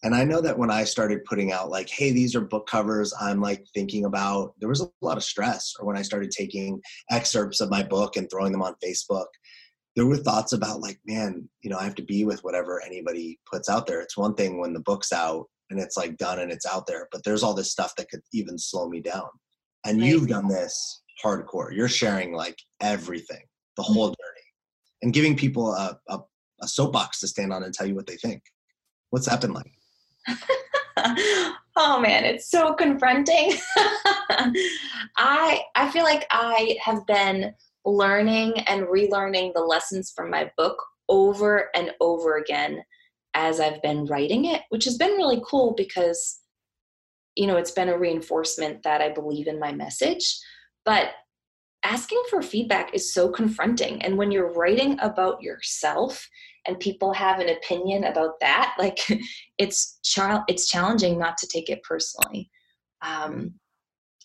And 0.04 0.14
i 0.14 0.24
know 0.24 0.40
that 0.40 0.58
when 0.58 0.70
i 0.70 0.84
started 0.84 1.24
putting 1.24 1.52
out 1.52 1.70
like 1.70 1.88
hey 1.88 2.10
these 2.12 2.34
are 2.34 2.40
book 2.40 2.66
covers 2.68 3.12
i'm 3.20 3.40
like 3.40 3.64
thinking 3.74 4.04
about 4.04 4.54
there 4.58 4.68
was 4.68 4.80
a 4.80 4.90
lot 5.00 5.16
of 5.16 5.24
stress. 5.24 5.74
Or 5.78 5.86
when 5.86 5.96
i 5.96 6.02
started 6.02 6.30
taking 6.30 6.80
excerpts 7.10 7.60
of 7.60 7.70
my 7.70 7.82
book 7.82 8.16
and 8.16 8.28
throwing 8.30 8.52
them 8.52 8.62
on 8.62 8.74
facebook 8.84 9.26
there 9.94 10.06
were 10.06 10.16
thoughts 10.16 10.52
about 10.52 10.80
like 10.80 10.98
man 11.06 11.48
you 11.62 11.70
know 11.70 11.78
i 11.78 11.84
have 11.84 11.94
to 11.96 12.04
be 12.04 12.24
with 12.24 12.42
whatever 12.44 12.82
anybody 12.84 13.38
puts 13.50 13.68
out 13.68 13.86
there. 13.86 14.00
It's 14.00 14.16
one 14.16 14.34
thing 14.34 14.58
when 14.58 14.72
the 14.72 14.80
book's 14.80 15.12
out 15.12 15.46
and 15.70 15.78
it's 15.80 15.96
like 15.96 16.16
done 16.16 16.38
and 16.38 16.50
it's 16.52 16.66
out 16.66 16.86
there 16.86 17.08
but 17.12 17.22
there's 17.24 17.42
all 17.42 17.54
this 17.54 17.70
stuff 17.70 17.94
that 17.96 18.08
could 18.10 18.22
even 18.32 18.58
slow 18.58 18.88
me 18.88 19.00
down. 19.00 19.28
And 19.84 20.00
Right. 20.00 20.08
you've 20.08 20.28
done 20.28 20.48
this 20.48 21.01
hardcore. 21.22 21.74
You're 21.74 21.88
sharing 21.88 22.32
like 22.32 22.58
everything, 22.80 23.42
the 23.76 23.82
mm-hmm. 23.82 23.92
whole 23.92 24.08
journey, 24.08 24.46
and 25.02 25.12
giving 25.12 25.36
people 25.36 25.72
a, 25.72 25.98
a, 26.08 26.20
a 26.60 26.68
soapbox 26.68 27.20
to 27.20 27.28
stand 27.28 27.52
on 27.52 27.62
and 27.62 27.72
tell 27.72 27.86
you 27.86 27.94
what 27.94 28.06
they 28.06 28.16
think. 28.16 28.42
What's 29.10 29.28
that 29.28 29.40
been 29.40 29.52
like? 29.52 29.72
oh 31.76 32.00
man, 32.00 32.24
it's 32.24 32.50
so 32.50 32.74
confronting. 32.74 33.54
I 35.16 35.62
I 35.74 35.90
feel 35.92 36.04
like 36.04 36.26
I 36.30 36.76
have 36.82 37.06
been 37.06 37.54
learning 37.84 38.60
and 38.60 38.86
relearning 38.86 39.52
the 39.54 39.60
lessons 39.60 40.12
from 40.14 40.30
my 40.30 40.50
book 40.56 40.80
over 41.08 41.68
and 41.74 41.92
over 42.00 42.36
again 42.36 42.82
as 43.34 43.60
I've 43.60 43.82
been 43.82 44.06
writing 44.06 44.44
it, 44.44 44.62
which 44.68 44.84
has 44.84 44.96
been 44.96 45.12
really 45.12 45.42
cool 45.46 45.74
because 45.76 46.42
you 47.36 47.46
know, 47.46 47.56
it's 47.56 47.70
been 47.70 47.88
a 47.88 47.98
reinforcement 47.98 48.82
that 48.82 49.00
I 49.00 49.08
believe 49.08 49.46
in 49.46 49.58
my 49.58 49.72
message, 49.72 50.38
but 50.84 51.12
asking 51.84 52.22
for 52.30 52.42
feedback 52.42 52.94
is 52.94 53.12
so 53.12 53.28
confronting 53.28 54.00
and 54.02 54.16
when 54.16 54.30
you're 54.30 54.52
writing 54.52 54.98
about 55.00 55.42
yourself 55.42 56.28
and 56.66 56.78
people 56.78 57.12
have 57.12 57.40
an 57.40 57.48
opinion 57.48 58.04
about 58.04 58.38
that 58.40 58.74
like 58.78 58.98
it's 59.58 59.98
child 60.04 60.42
it's 60.48 60.68
challenging 60.68 61.18
not 61.18 61.36
to 61.38 61.46
take 61.46 61.68
it 61.68 61.82
personally. 61.82 62.50
Um 63.02 63.54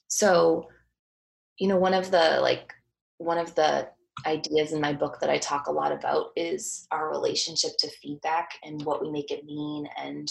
so 0.07 0.67
you 1.57 1.67
know 1.67 1.77
one 1.77 1.93
of 1.93 2.11
the 2.11 2.39
like 2.41 2.73
one 3.17 3.37
of 3.37 3.55
the 3.55 3.89
ideas 4.25 4.71
in 4.71 4.81
my 4.81 4.93
book 4.93 5.19
that 5.19 5.29
i 5.29 5.37
talk 5.37 5.67
a 5.67 5.71
lot 5.71 5.91
about 5.91 6.27
is 6.35 6.87
our 6.91 7.09
relationship 7.09 7.71
to 7.77 7.89
feedback 8.01 8.49
and 8.63 8.83
what 8.83 9.01
we 9.01 9.11
make 9.11 9.31
it 9.31 9.45
mean 9.45 9.87
and 9.97 10.27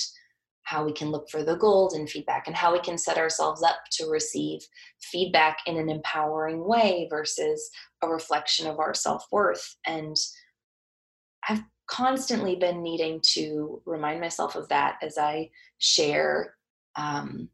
how 0.67 0.85
we 0.85 0.93
can 0.93 1.11
look 1.11 1.31
for 1.31 1.45
the 1.45 1.57
gold 1.57 1.95
in 1.95 2.09
feedback 2.09 2.49
and 2.49 2.57
how 2.57 2.73
we 2.73 2.81
can 2.81 2.99
set 2.99 3.17
ourselves 3.17 3.63
up 3.63 3.77
to 3.93 4.11
receive 4.11 4.61
feedback 5.01 5.59
in 5.67 5.77
an 5.79 5.89
empowering 5.89 6.67
way 6.67 7.07
versus 7.09 7.71
a 8.03 8.09
reflection 8.09 8.67
of 8.67 8.81
our 8.81 8.93
self-worth. 8.93 9.77
And 9.87 10.17
i've 11.49 11.63
constantly 11.87 12.57
been 12.57 12.83
needing 12.83 13.21
to 13.23 13.81
remind 13.87 14.21
myself 14.21 14.57
of 14.57 14.69
that 14.69 14.97
as 15.03 15.17
i 15.19 15.49
share 15.79 16.55
um, 16.97 17.49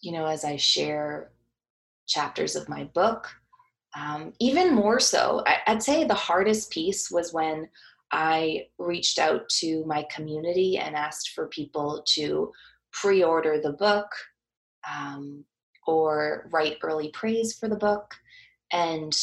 you 0.00 0.10
know 0.12 0.26
as 0.26 0.44
i 0.44 0.56
share 0.56 1.30
chapters 2.08 2.56
of 2.56 2.68
my 2.68 2.84
book. 2.84 3.28
Um, 3.94 4.32
even 4.40 4.74
more 4.74 4.98
so 4.98 5.44
I, 5.46 5.58
i'd 5.68 5.82
say 5.82 6.04
the 6.04 6.14
hardest 6.14 6.70
piece 6.70 7.10
was 7.10 7.32
when 7.32 7.68
i 8.12 8.66
reached 8.78 9.18
out 9.18 9.48
to 9.48 9.84
my 9.86 10.04
community 10.10 10.78
and 10.78 10.94
asked 10.94 11.30
for 11.30 11.46
people 11.48 12.04
to 12.06 12.52
pre-order 12.92 13.60
the 13.60 13.72
book 13.72 14.06
um, 14.88 15.44
or 15.86 16.48
write 16.52 16.78
early 16.82 17.10
praise 17.10 17.54
for 17.54 17.68
the 17.68 17.76
book. 17.76 18.14
And 18.72 19.16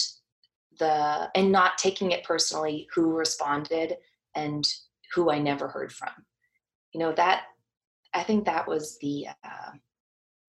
the 0.79 1.29
and 1.35 1.51
not 1.51 1.77
taking 1.77 2.11
it 2.11 2.23
personally 2.23 2.87
who 2.93 3.11
responded 3.11 3.97
and 4.35 4.65
who 5.13 5.31
i 5.31 5.39
never 5.39 5.67
heard 5.67 5.91
from. 5.91 6.09
You 6.93 7.01
know 7.01 7.11
that 7.13 7.43
i 8.13 8.23
think 8.23 8.45
that 8.45 8.67
was 8.67 8.97
the 8.99 9.27
uh, 9.43 9.71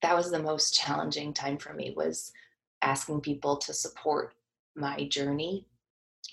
that 0.02 0.14
was 0.14 0.30
the 0.30 0.42
most 0.42 0.74
challenging 0.74 1.34
time 1.34 1.58
for 1.58 1.72
me 1.72 1.92
was 1.96 2.32
asking 2.82 3.20
people 3.20 3.56
to 3.56 3.74
support 3.74 4.34
my 4.76 5.04
journey 5.04 5.66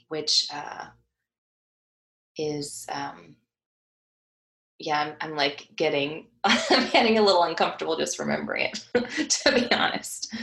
which 0.09 0.47
uh, 0.53 0.85
is 2.37 2.85
um, 2.91 3.35
yeah 4.79 4.99
I'm, 4.99 5.13
I'm 5.21 5.35
like 5.35 5.69
getting 5.75 6.27
i'm 6.43 6.89
getting 6.89 7.17
a 7.17 7.21
little 7.21 7.43
uncomfortable 7.43 7.97
just 7.97 8.19
remembering 8.19 8.71
it 8.71 9.29
to 9.29 9.51
be 9.51 9.71
honest. 9.71 10.33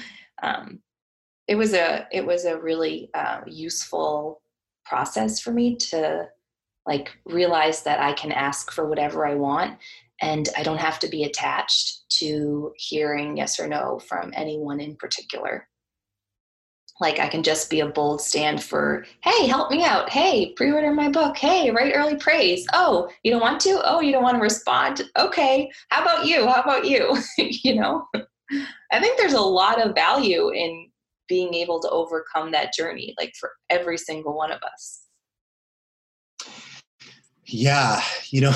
Um, 0.43 0.81
it 1.47 1.57
was 1.57 1.75
a 1.75 2.07
it 2.11 2.25
was 2.25 2.45
a 2.45 2.59
really 2.59 3.11
uh, 3.15 3.41
useful 3.47 4.43
process 4.85 5.41
for 5.41 5.53
me 5.53 5.77
to 5.77 6.27
like 6.87 7.17
realize 7.25 7.83
that 7.83 8.01
i 8.01 8.13
can 8.13 8.33
ask 8.33 8.71
for 8.71 8.87
whatever 8.87 9.27
i 9.27 9.35
want 9.35 9.79
and 10.21 10.51
i 10.59 10.63
don't 10.63 10.81
have 10.81 10.99
to 10.99 11.09
be 11.09 11.25
attached 11.25 12.03
to 12.11 12.73
hearing 12.77 13.39
yes 13.39 13.59
or 13.59 13.67
no 13.67 13.99
from 13.99 14.31
anyone 14.37 14.81
in 14.81 14.95
particular 14.97 15.67
like 17.01 17.19
i 17.19 17.29
can 17.29 17.43
just 17.43 17.71
be 17.71 17.81
a 17.81 17.87
bold 17.87 18.21
stand 18.21 18.63
for 18.63 19.05
hey 19.23 19.47
help 19.47 19.71
me 19.71 19.85
out. 19.85 20.09
Hey 20.09 20.53
pre-order 20.53 20.93
my 20.93 21.09
book. 21.09 21.37
Hey 21.37 21.71
write 21.71 21.93
early 21.95 22.17
praise. 22.17 22.67
Oh 22.73 23.09
you 23.23 23.31
don't 23.31 23.41
want 23.41 23.61
to? 23.63 23.81
Oh 23.85 24.01
you 24.01 24.13
don't 24.13 24.23
want 24.23 24.37
to 24.37 24.43
respond? 24.43 25.03
Okay. 25.19 25.71
How 25.91 26.03
about 26.03 26.27
you? 26.27 26.47
How 26.47 26.63
about 26.63 26.85
you? 26.85 27.17
You 27.65 27.81
know? 27.81 28.07
I 28.93 29.01
think 29.01 29.19
there's 29.19 29.33
a 29.33 29.41
lot 29.41 29.81
of 29.81 29.95
value 29.95 30.51
in 30.51 30.91
being 31.29 31.55
able 31.55 31.81
to 31.81 31.89
overcome 31.89 32.53
that 32.53 32.73
journey 32.73 33.15
like 33.19 33.33
for 33.39 33.53
every 33.71 33.97
single 33.97 34.37
one 34.37 34.53
of 34.53 34.63
us. 34.63 35.03
Yeah, 37.47 38.03
you 38.31 38.41
know, 38.41 38.55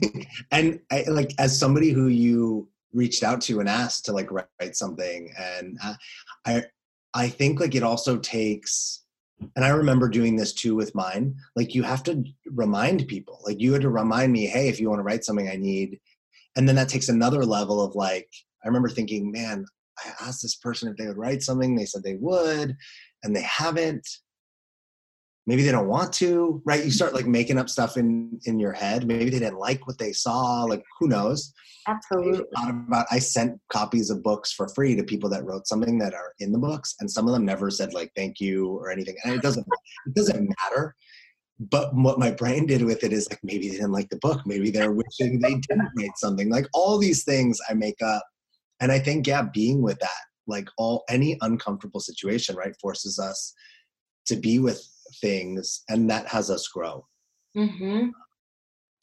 and 0.52 0.80
I, 0.90 1.04
like 1.08 1.32
as 1.38 1.58
somebody 1.58 1.90
who 1.90 2.06
you 2.06 2.68
reached 2.92 3.22
out 3.22 3.40
to 3.42 3.60
and 3.60 3.68
asked 3.68 4.04
to 4.06 4.12
like 4.12 4.30
write 4.30 4.76
something, 4.76 5.32
and 5.38 5.78
uh, 5.82 5.94
I, 6.46 6.64
I 7.14 7.28
think 7.28 7.60
like 7.60 7.74
it 7.74 7.82
also 7.82 8.18
takes, 8.18 9.04
and 9.56 9.64
I 9.64 9.70
remember 9.70 10.08
doing 10.08 10.36
this 10.36 10.52
too 10.52 10.74
with 10.74 10.94
mine. 10.94 11.34
Like 11.56 11.74
you 11.74 11.82
have 11.82 12.02
to 12.04 12.24
remind 12.46 13.08
people. 13.08 13.40
Like 13.44 13.60
you 13.60 13.72
had 13.72 13.82
to 13.82 13.90
remind 13.90 14.32
me, 14.32 14.46
hey, 14.46 14.68
if 14.68 14.78
you 14.80 14.88
want 14.88 15.00
to 15.00 15.04
write 15.04 15.24
something, 15.24 15.48
I 15.48 15.56
need, 15.56 16.00
and 16.56 16.68
then 16.68 16.76
that 16.76 16.88
takes 16.88 17.08
another 17.08 17.44
level 17.44 17.82
of 17.82 17.94
like. 17.94 18.28
I 18.64 18.66
remember 18.66 18.88
thinking, 18.88 19.30
man, 19.30 19.64
I 20.04 20.26
asked 20.26 20.42
this 20.42 20.56
person 20.56 20.88
if 20.88 20.96
they 20.96 21.06
would 21.06 21.16
write 21.16 21.42
something. 21.42 21.74
They 21.74 21.84
said 21.84 22.02
they 22.02 22.16
would, 22.16 22.76
and 23.22 23.34
they 23.34 23.42
haven't 23.42 24.06
maybe 25.48 25.62
they 25.62 25.72
don't 25.72 25.88
want 25.88 26.12
to 26.12 26.62
right? 26.64 26.80
You 26.80 26.84
mm-hmm. 26.84 26.90
start 26.90 27.14
like 27.14 27.26
making 27.26 27.58
up 27.58 27.68
stuff 27.68 27.96
in 27.96 28.38
in 28.44 28.60
your 28.60 28.72
head. 28.72 29.06
Maybe 29.06 29.30
they 29.30 29.40
didn't 29.40 29.58
like 29.58 29.86
what 29.88 29.98
they 29.98 30.12
saw 30.12 30.62
like 30.64 30.84
who 31.00 31.08
knows? 31.08 31.52
Absolutely. 31.88 32.44
I 32.54 32.70
about 32.70 33.06
i 33.10 33.18
sent 33.18 33.58
copies 33.72 34.10
of 34.10 34.22
books 34.22 34.52
for 34.52 34.68
free 34.68 34.94
to 34.94 35.02
people 35.02 35.30
that 35.30 35.44
wrote 35.44 35.66
something 35.66 35.98
that 35.98 36.12
are 36.12 36.34
in 36.38 36.52
the 36.52 36.58
books 36.58 36.94
and 37.00 37.10
some 37.10 37.26
of 37.26 37.32
them 37.32 37.46
never 37.46 37.70
said 37.70 37.94
like 37.94 38.12
thank 38.14 38.40
you 38.40 38.68
or 38.68 38.90
anything 38.90 39.16
and 39.24 39.34
it 39.34 39.42
doesn't 39.42 39.66
it 40.06 40.14
doesn't 40.14 40.54
matter. 40.60 40.94
But 41.58 41.92
what 41.92 42.20
my 42.20 42.30
brain 42.30 42.66
did 42.66 42.82
with 42.82 43.02
it 43.02 43.12
is 43.12 43.28
like 43.28 43.40
maybe 43.42 43.68
they 43.68 43.76
didn't 43.76 43.90
like 43.98 44.10
the 44.10 44.18
book. 44.18 44.42
Maybe 44.46 44.70
they're 44.70 44.92
wishing 44.92 45.40
they 45.40 45.56
didn't 45.68 45.90
write 45.96 46.16
something. 46.16 46.50
Like 46.50 46.66
all 46.74 46.98
these 46.98 47.24
things 47.24 47.58
i 47.70 47.74
make 47.74 48.00
up. 48.02 48.24
And 48.80 48.92
i 48.92 48.98
think 48.98 49.26
yeah 49.26 49.42
being 49.42 49.80
with 49.82 49.98
that 50.00 50.24
like 50.46 50.68
all 50.76 51.04
any 51.08 51.38
uncomfortable 51.40 52.00
situation 52.00 52.54
right 52.54 52.74
forces 52.80 53.18
us 53.18 53.54
to 54.26 54.36
be 54.36 54.58
with 54.58 54.86
things 55.16 55.82
and 55.88 56.08
that 56.10 56.26
has 56.26 56.50
us 56.50 56.68
grow. 56.68 57.06
Mm-hmm. 57.56 58.10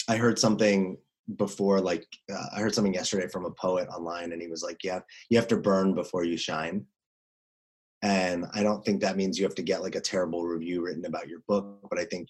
i 0.08 0.16
heard 0.16 0.38
something 0.38 0.98
before 1.36 1.82
like 1.82 2.06
uh, 2.32 2.46
i 2.56 2.60
heard 2.60 2.76
something 2.76 2.94
yesterday 2.94 3.28
from 3.28 3.46
a 3.46 3.52
poet 3.52 3.88
online 3.90 4.32
and 4.32 4.42
he 4.42 4.48
was 4.48 4.62
like 4.62 4.84
yeah 4.84 5.00
you 5.30 5.38
have 5.38 5.48
to 5.48 5.58
burn 5.58 5.96
before 5.96 6.24
you 6.24 6.38
shine. 6.38 6.86
And 8.04 8.46
i 8.54 8.62
don't 8.62 8.86
think 8.86 9.02
that 9.02 9.18
means 9.18 9.38
you 9.38 9.46
have 9.46 9.56
to 9.56 9.64
get 9.64 9.82
like 9.82 9.96
a 9.96 10.02
terrible 10.02 10.46
review 10.46 10.84
written 10.84 11.06
about 11.06 11.28
your 11.28 11.40
book 11.48 11.80
but 11.90 12.00
i 12.00 12.06
think 12.06 12.30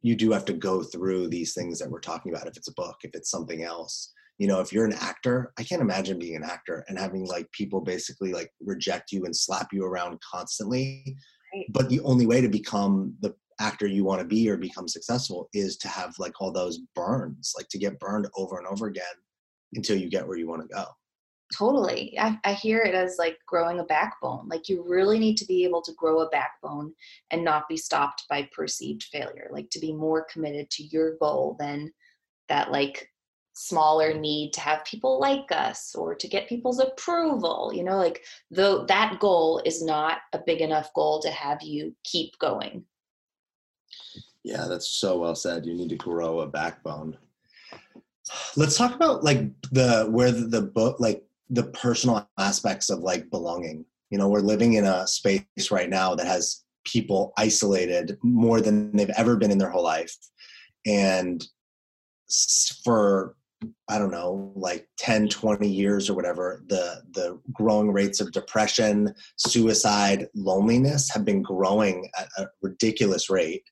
you 0.00 0.16
do 0.16 0.32
have 0.32 0.46
to 0.46 0.54
go 0.54 0.82
through 0.82 1.28
these 1.28 1.54
things 1.54 1.78
that 1.78 1.90
we're 1.90 2.00
talking 2.00 2.32
about 2.32 2.46
if 2.46 2.56
it's 2.56 2.68
a 2.68 2.74
book 2.74 2.96
if 3.04 3.14
it's 3.14 3.30
something 3.30 3.62
else. 3.62 4.12
You 4.38 4.48
know 4.48 4.60
if 4.60 4.72
you're 4.72 4.86
an 4.86 4.98
actor 5.00 5.52
i 5.58 5.62
can't 5.62 5.82
imagine 5.82 6.18
being 6.18 6.36
an 6.36 6.42
actor 6.42 6.84
and 6.88 6.98
having 6.98 7.26
like 7.26 7.52
people 7.52 7.80
basically 7.80 8.32
like 8.32 8.50
reject 8.60 9.12
you 9.12 9.26
and 9.26 9.36
slap 9.36 9.72
you 9.72 9.84
around 9.84 10.18
constantly 10.20 11.16
right. 11.54 11.66
but 11.70 11.88
the 11.88 12.00
only 12.00 12.26
way 12.26 12.40
to 12.40 12.48
become 12.48 13.14
the 13.20 13.34
actor 13.60 13.86
you 13.86 14.04
want 14.04 14.20
to 14.20 14.26
be 14.26 14.48
or 14.50 14.56
become 14.56 14.88
successful 14.88 15.48
is 15.52 15.76
to 15.76 15.88
have 15.88 16.14
like 16.18 16.40
all 16.40 16.52
those 16.52 16.80
burns 16.94 17.54
like 17.56 17.68
to 17.68 17.78
get 17.78 17.98
burned 18.00 18.26
over 18.36 18.58
and 18.58 18.66
over 18.66 18.86
again 18.86 19.04
until 19.74 19.96
you 19.96 20.08
get 20.08 20.26
where 20.26 20.36
you 20.36 20.48
want 20.48 20.62
to 20.62 20.74
go. 20.74 20.84
Totally. 21.56 22.16
I, 22.18 22.38
I 22.44 22.54
hear 22.54 22.80
it 22.80 22.94
as 22.94 23.16
like 23.18 23.38
growing 23.46 23.78
a 23.78 23.84
backbone. 23.84 24.48
Like 24.48 24.68
you 24.68 24.84
really 24.86 25.18
need 25.18 25.36
to 25.36 25.44
be 25.44 25.64
able 25.64 25.82
to 25.82 25.92
grow 25.92 26.20
a 26.20 26.30
backbone 26.30 26.92
and 27.30 27.44
not 27.44 27.68
be 27.68 27.76
stopped 27.76 28.24
by 28.28 28.48
perceived 28.52 29.04
failure 29.04 29.48
like 29.52 29.70
to 29.70 29.78
be 29.78 29.92
more 29.92 30.26
committed 30.32 30.70
to 30.70 30.84
your 30.84 31.16
goal 31.18 31.56
than 31.60 31.92
that 32.48 32.70
like 32.70 33.08
smaller 33.54 34.12
need 34.14 34.52
to 34.52 34.60
have 34.60 34.84
people 34.84 35.20
like 35.20 35.50
us 35.50 35.94
or 35.94 36.14
to 36.14 36.26
get 36.26 36.48
people's 36.48 36.80
approval 36.80 37.70
you 37.72 37.84
know 37.84 37.96
like 37.96 38.24
though 38.50 38.84
that 38.86 39.18
goal 39.20 39.62
is 39.64 39.82
not 39.82 40.18
a 40.32 40.38
big 40.38 40.60
enough 40.60 40.92
goal 40.94 41.20
to 41.20 41.30
have 41.30 41.62
you 41.62 41.94
keep 42.04 42.38
going. 42.38 42.84
Yeah 44.42 44.66
that's 44.68 44.88
so 44.88 45.18
well 45.18 45.34
said. 45.34 45.66
You 45.66 45.74
need 45.74 45.90
to 45.90 45.96
grow 45.96 46.40
a 46.40 46.46
backbone. 46.46 47.16
Let's 48.56 48.76
talk 48.76 48.94
about 48.94 49.24
like 49.24 49.50
the 49.70 50.06
where 50.10 50.32
the, 50.32 50.46
the 50.46 50.62
book 50.62 51.00
like 51.00 51.24
the 51.50 51.64
personal 51.64 52.28
aspects 52.38 52.90
of 52.90 53.00
like 53.00 53.30
belonging. 53.30 53.84
You 54.10 54.18
know 54.18 54.28
we're 54.28 54.40
living 54.40 54.74
in 54.74 54.84
a 54.84 55.06
space 55.06 55.70
right 55.70 55.88
now 55.88 56.14
that 56.14 56.26
has 56.26 56.64
people 56.84 57.32
isolated 57.38 58.18
more 58.22 58.60
than 58.60 58.94
they've 58.94 59.10
ever 59.16 59.36
been 59.36 59.50
in 59.50 59.58
their 59.58 59.70
whole 59.70 59.82
life. 59.82 60.14
And 60.86 61.42
for 62.84 63.36
I 63.88 63.98
don't 63.98 64.10
know, 64.10 64.52
like 64.56 64.88
10, 64.98 65.28
20 65.28 65.68
years 65.68 66.08
or 66.08 66.14
whatever, 66.14 66.62
the 66.68 67.02
the 67.12 67.40
growing 67.52 67.92
rates 67.92 68.20
of 68.20 68.32
depression, 68.32 69.14
suicide, 69.36 70.28
loneliness 70.34 71.10
have 71.12 71.24
been 71.24 71.42
growing 71.42 72.08
at 72.18 72.28
a 72.38 72.46
ridiculous 72.62 73.28
rate. 73.30 73.62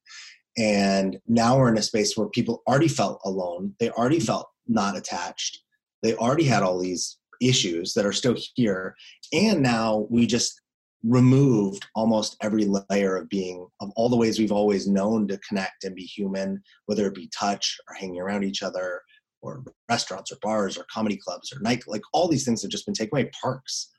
And 0.58 1.18
now 1.26 1.56
we're 1.56 1.70
in 1.70 1.78
a 1.78 1.82
space 1.82 2.16
where 2.16 2.28
people 2.28 2.62
already 2.66 2.88
felt 2.88 3.20
alone. 3.24 3.74
They 3.80 3.90
already 3.90 4.20
felt 4.20 4.48
not 4.68 4.96
attached. 4.96 5.58
They 6.02 6.14
already 6.14 6.44
had 6.44 6.62
all 6.62 6.78
these 6.78 7.18
issues 7.40 7.94
that 7.94 8.06
are 8.06 8.12
still 8.12 8.36
here. 8.54 8.94
And 9.32 9.62
now 9.62 10.06
we 10.10 10.26
just 10.26 10.60
removed 11.04 11.84
almost 11.96 12.36
every 12.42 12.68
layer 12.90 13.16
of 13.16 13.28
being 13.28 13.66
of 13.80 13.90
all 13.96 14.08
the 14.08 14.16
ways 14.16 14.38
we've 14.38 14.52
always 14.52 14.86
known 14.86 15.26
to 15.26 15.38
connect 15.38 15.84
and 15.84 15.96
be 15.96 16.04
human, 16.04 16.62
whether 16.86 17.06
it 17.06 17.14
be 17.14 17.28
touch 17.36 17.76
or 17.88 17.94
hanging 17.94 18.20
around 18.20 18.44
each 18.44 18.62
other 18.62 19.02
or 19.42 19.64
restaurants 19.88 20.32
or 20.32 20.36
bars 20.40 20.78
or 20.78 20.86
comedy 20.92 21.16
clubs 21.16 21.52
or 21.52 21.60
night 21.60 21.82
like 21.86 22.02
all 22.12 22.28
these 22.28 22.44
things 22.44 22.62
have 22.62 22.70
just 22.70 22.86
been 22.86 22.94
taken 22.94 23.16
away 23.18 23.30
parks. 23.40 23.90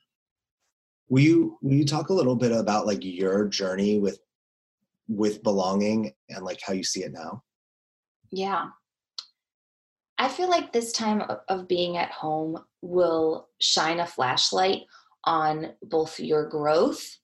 Will 1.08 1.22
you 1.22 1.58
will 1.62 1.74
you 1.74 1.84
talk 1.84 2.08
a 2.08 2.14
little 2.14 2.34
bit 2.34 2.50
about 2.50 2.86
like 2.86 3.04
your 3.04 3.46
journey 3.46 3.98
with 3.98 4.18
with 5.06 5.42
belonging 5.42 6.12
and 6.30 6.44
like 6.44 6.58
how 6.66 6.72
you 6.72 6.82
see 6.82 7.04
it 7.04 7.12
now? 7.12 7.42
Yeah. 8.30 8.66
I 10.16 10.28
feel 10.28 10.48
like 10.48 10.72
this 10.72 10.92
time 10.92 11.22
of, 11.48 11.68
being 11.68 11.96
at 11.96 12.10
home 12.10 12.58
will 12.80 13.48
shine 13.60 14.00
a 14.00 14.06
flashlight 14.06 14.82
on 15.24 15.72
both 15.82 16.20
your 16.20 16.48
growth 16.48 17.18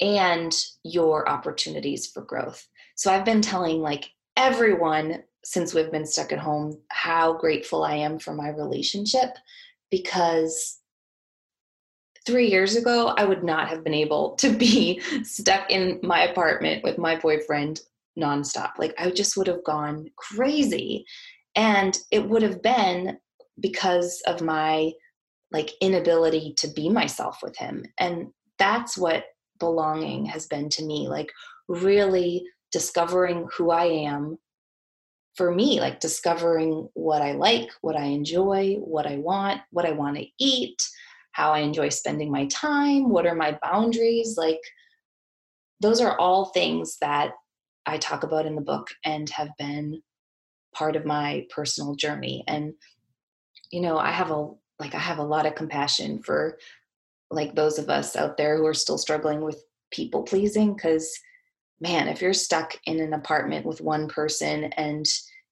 and 0.00 0.54
your 0.84 1.28
opportunities 1.28 2.06
for 2.06 2.22
growth. 2.22 2.66
So 2.96 3.12
i've 3.12 3.24
been 3.24 3.42
telling 3.42 3.80
like 3.80 4.10
everyone 4.36 5.22
since 5.44 5.74
we've 5.74 5.92
been 5.92 6.06
stuck 6.06 6.32
at 6.32 6.38
home 6.38 6.80
how 6.88 7.34
grateful 7.34 7.84
I 7.84 7.96
am 7.96 8.18
for 8.18 8.34
my 8.34 8.48
relationship 8.48 9.30
because 9.90 10.80
three 12.26 12.48
years 12.48 12.76
ago, 12.76 13.14
I 13.16 13.24
would 13.24 13.44
not 13.44 13.68
have 13.68 13.84
been 13.84 13.94
able 13.94 14.34
to 14.36 14.50
be 14.50 15.00
stuck 15.22 15.70
in 15.70 16.00
my 16.02 16.22
apartment 16.22 16.82
with 16.82 16.98
my 16.98 17.16
boyfriend 17.16 17.80
nonstop. 18.18 18.72
Like, 18.78 18.94
I 18.98 19.10
just 19.10 19.36
would 19.36 19.46
have 19.46 19.64
gone 19.64 20.08
crazy. 20.16 21.04
And 21.54 21.96
it 22.10 22.28
would 22.28 22.42
have 22.42 22.62
been 22.62 23.18
because 23.60 24.22
of 24.26 24.40
my 24.40 24.92
like 25.52 25.70
inability 25.80 26.54
to 26.58 26.68
be 26.68 26.88
myself 26.88 27.38
with 27.42 27.56
him. 27.56 27.84
And 27.98 28.28
that's 28.58 28.98
what 28.98 29.24
belonging 29.60 30.26
has 30.26 30.46
been 30.46 30.68
to 30.68 30.84
me 30.84 31.06
like 31.06 31.30
really 31.68 32.44
discovering 32.72 33.46
who 33.56 33.70
I 33.70 33.84
am 33.84 34.36
for 35.36 35.52
me, 35.52 35.80
like 35.80 36.00
discovering 36.00 36.88
what 36.94 37.22
I 37.22 37.32
like, 37.32 37.68
what 37.80 37.96
I 37.96 38.04
enjoy, 38.04 38.76
what 38.76 39.06
I 39.06 39.16
want, 39.16 39.60
what 39.70 39.84
I 39.84 39.92
want 39.92 40.16
to 40.16 40.26
eat, 40.38 40.80
how 41.32 41.52
I 41.52 41.60
enjoy 41.60 41.88
spending 41.88 42.30
my 42.30 42.46
time, 42.46 43.10
what 43.10 43.26
are 43.26 43.34
my 43.34 43.58
boundaries, 43.62 44.36
like 44.38 44.60
those 45.80 46.00
are 46.00 46.18
all 46.18 46.46
things 46.46 46.96
that 47.00 47.32
I 47.86 47.98
talk 47.98 48.22
about 48.22 48.46
in 48.46 48.54
the 48.54 48.60
book 48.60 48.88
and 49.04 49.28
have 49.30 49.50
been 49.58 50.00
part 50.74 50.96
of 50.96 51.04
my 51.04 51.46
personal 51.50 51.94
journey. 51.94 52.44
And 52.46 52.74
you 53.70 53.80
know, 53.80 53.98
I 53.98 54.12
have 54.12 54.30
a 54.30 54.48
like 54.78 54.94
I 54.94 54.98
have 54.98 55.18
a 55.18 55.24
lot 55.24 55.46
of 55.46 55.54
compassion 55.54 56.22
for 56.22 56.58
like 57.30 57.54
those 57.54 57.78
of 57.78 57.88
us 57.88 58.16
out 58.16 58.36
there 58.36 58.56
who 58.56 58.66
are 58.66 58.74
still 58.74 58.98
struggling 58.98 59.42
with 59.42 59.62
people 59.90 60.22
pleasing 60.22 60.74
because 60.74 61.12
man, 61.80 62.08
if 62.08 62.22
you're 62.22 62.32
stuck 62.32 62.76
in 62.86 63.00
an 63.00 63.12
apartment 63.12 63.66
with 63.66 63.80
one 63.80 64.08
person 64.08 64.64
and 64.76 65.06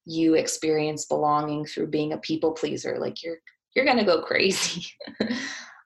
you 0.05 0.35
experience 0.35 1.07
belonging 1.07 1.65
through 1.65 1.89
being 1.89 2.13
a 2.13 2.19
people 2.19 2.53
pleaser, 2.53 2.99
like 2.99 3.23
you're 3.23 3.39
you're 3.75 3.85
gonna 3.85 4.05
go 4.05 4.23
crazy. 4.27 4.87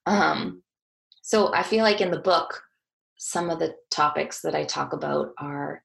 um, 0.07 0.63
so 1.23 1.53
I 1.55 1.63
feel 1.63 1.83
like 1.83 2.01
in 2.01 2.11
the 2.11 2.19
book, 2.19 2.63
some 3.17 3.51
of 3.51 3.59
the 3.59 3.75
topics 3.91 4.43
that 4.43 4.55
I 4.55 4.65
talk 4.65 4.93
about 4.93 5.33
are 5.39 5.83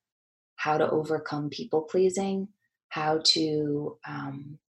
how 0.57 0.77
to 0.77 0.89
overcome 0.89 1.49
people 1.49 1.81
pleasing, 1.81 2.47
how 2.89 3.21
to 3.23 3.97
um, 4.07 4.59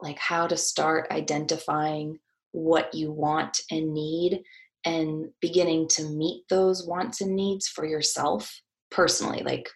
like 0.00 0.18
how 0.18 0.46
to 0.46 0.56
start 0.56 1.10
identifying 1.10 2.18
what 2.52 2.94
you 2.94 3.12
want 3.12 3.60
and 3.70 3.92
need 3.92 4.42
and 4.84 5.26
beginning 5.40 5.86
to 5.88 6.04
meet 6.04 6.44
those 6.48 6.86
wants 6.86 7.20
and 7.20 7.36
needs 7.36 7.68
for 7.68 7.84
yourself 7.84 8.50
personally 8.90 9.42
like 9.44 9.68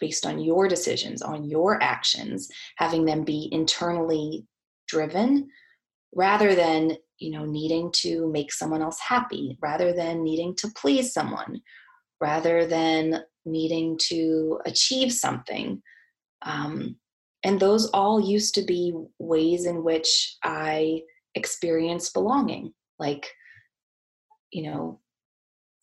based 0.00 0.26
on 0.26 0.38
your 0.38 0.68
decisions 0.68 1.22
on 1.22 1.44
your 1.48 1.82
actions 1.82 2.48
having 2.76 3.04
them 3.04 3.24
be 3.24 3.48
internally 3.52 4.46
driven 4.86 5.48
rather 6.14 6.54
than 6.54 6.96
you 7.18 7.30
know 7.30 7.44
needing 7.44 7.90
to 7.92 8.30
make 8.30 8.52
someone 8.52 8.82
else 8.82 8.98
happy 9.00 9.58
rather 9.60 9.92
than 9.92 10.22
needing 10.22 10.54
to 10.56 10.68
please 10.76 11.12
someone 11.12 11.60
rather 12.20 12.66
than 12.66 13.22
needing 13.44 13.98
to 13.98 14.60
achieve 14.66 15.12
something. 15.12 15.82
Um, 16.42 16.96
and 17.44 17.58
those 17.58 17.88
all 17.90 18.20
used 18.20 18.54
to 18.56 18.62
be 18.62 18.92
ways 19.18 19.66
in 19.66 19.84
which 19.84 20.36
i 20.42 21.02
experienced 21.34 22.14
belonging. 22.14 22.72
Like 22.98 23.30
you 24.50 24.70
know 24.70 25.00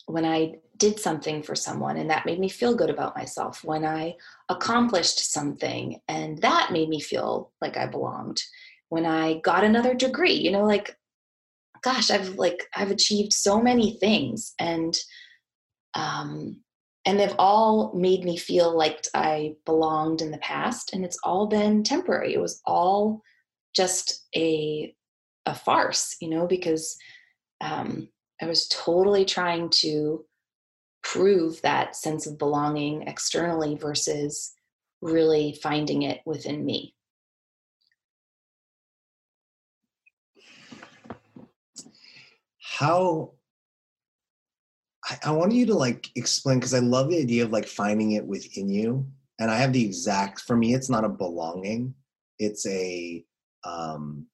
when 0.07 0.25
i 0.25 0.55
did 0.77 0.99
something 0.99 1.41
for 1.41 1.55
someone 1.55 1.97
and 1.97 2.09
that 2.09 2.25
made 2.25 2.39
me 2.39 2.49
feel 2.49 2.75
good 2.75 2.89
about 2.89 3.15
myself 3.15 3.63
when 3.63 3.85
i 3.85 4.13
accomplished 4.49 5.31
something 5.31 5.99
and 6.07 6.39
that 6.41 6.71
made 6.71 6.89
me 6.89 6.99
feel 6.99 7.51
like 7.61 7.77
i 7.77 7.85
belonged 7.85 8.41
when 8.89 9.05
i 9.05 9.39
got 9.39 9.63
another 9.63 9.93
degree 9.93 10.33
you 10.33 10.51
know 10.51 10.65
like 10.65 10.97
gosh 11.83 12.09
i've 12.09 12.35
like 12.35 12.63
i've 12.75 12.91
achieved 12.91 13.33
so 13.33 13.61
many 13.61 13.97
things 13.99 14.53
and 14.59 14.97
um 15.93 16.57
and 17.05 17.19
they've 17.19 17.35
all 17.37 17.93
made 17.93 18.23
me 18.23 18.35
feel 18.35 18.75
like 18.75 19.05
I 19.13 19.55
belonged 19.65 20.21
in 20.21 20.31
the 20.31 20.39
past, 20.39 20.91
and 20.93 21.05
it's 21.05 21.19
all 21.23 21.45
been 21.45 21.83
temporary. 21.83 22.33
It 22.33 22.41
was 22.41 22.61
all 22.65 23.21
just 23.75 24.25
a 24.35 24.93
a 25.45 25.53
farce, 25.53 26.15
you 26.19 26.29
know, 26.29 26.47
because 26.47 26.97
um, 27.61 28.09
I 28.41 28.47
was 28.47 28.67
totally 28.69 29.25
trying 29.25 29.69
to 29.81 30.25
prove 31.05 31.61
that 31.61 31.95
sense 31.95 32.25
of 32.25 32.37
belonging 32.37 33.03
externally 33.03 33.75
versus 33.75 34.55
really 35.01 35.57
finding 35.61 36.01
it 36.01 36.21
within 36.25 36.65
me. 36.65 36.95
How 42.59 43.33
I, 45.07 45.17
I 45.25 45.31
want 45.31 45.53
you 45.53 45.67
to 45.67 45.75
like 45.75 46.09
explain 46.15 46.59
because 46.59 46.73
I 46.73 46.79
love 46.79 47.09
the 47.09 47.19
idea 47.19 47.43
of 47.45 47.51
like 47.51 47.67
finding 47.67 48.13
it 48.13 48.25
within 48.25 48.67
you. 48.67 49.07
And 49.39 49.51
I 49.51 49.57
have 49.57 49.73
the 49.73 49.85
exact 49.85 50.41
for 50.41 50.57
me, 50.57 50.73
it's 50.73 50.89
not 50.89 51.05
a 51.05 51.09
belonging, 51.09 51.93
it's 52.39 52.65
a 52.65 53.23
um 53.63 54.25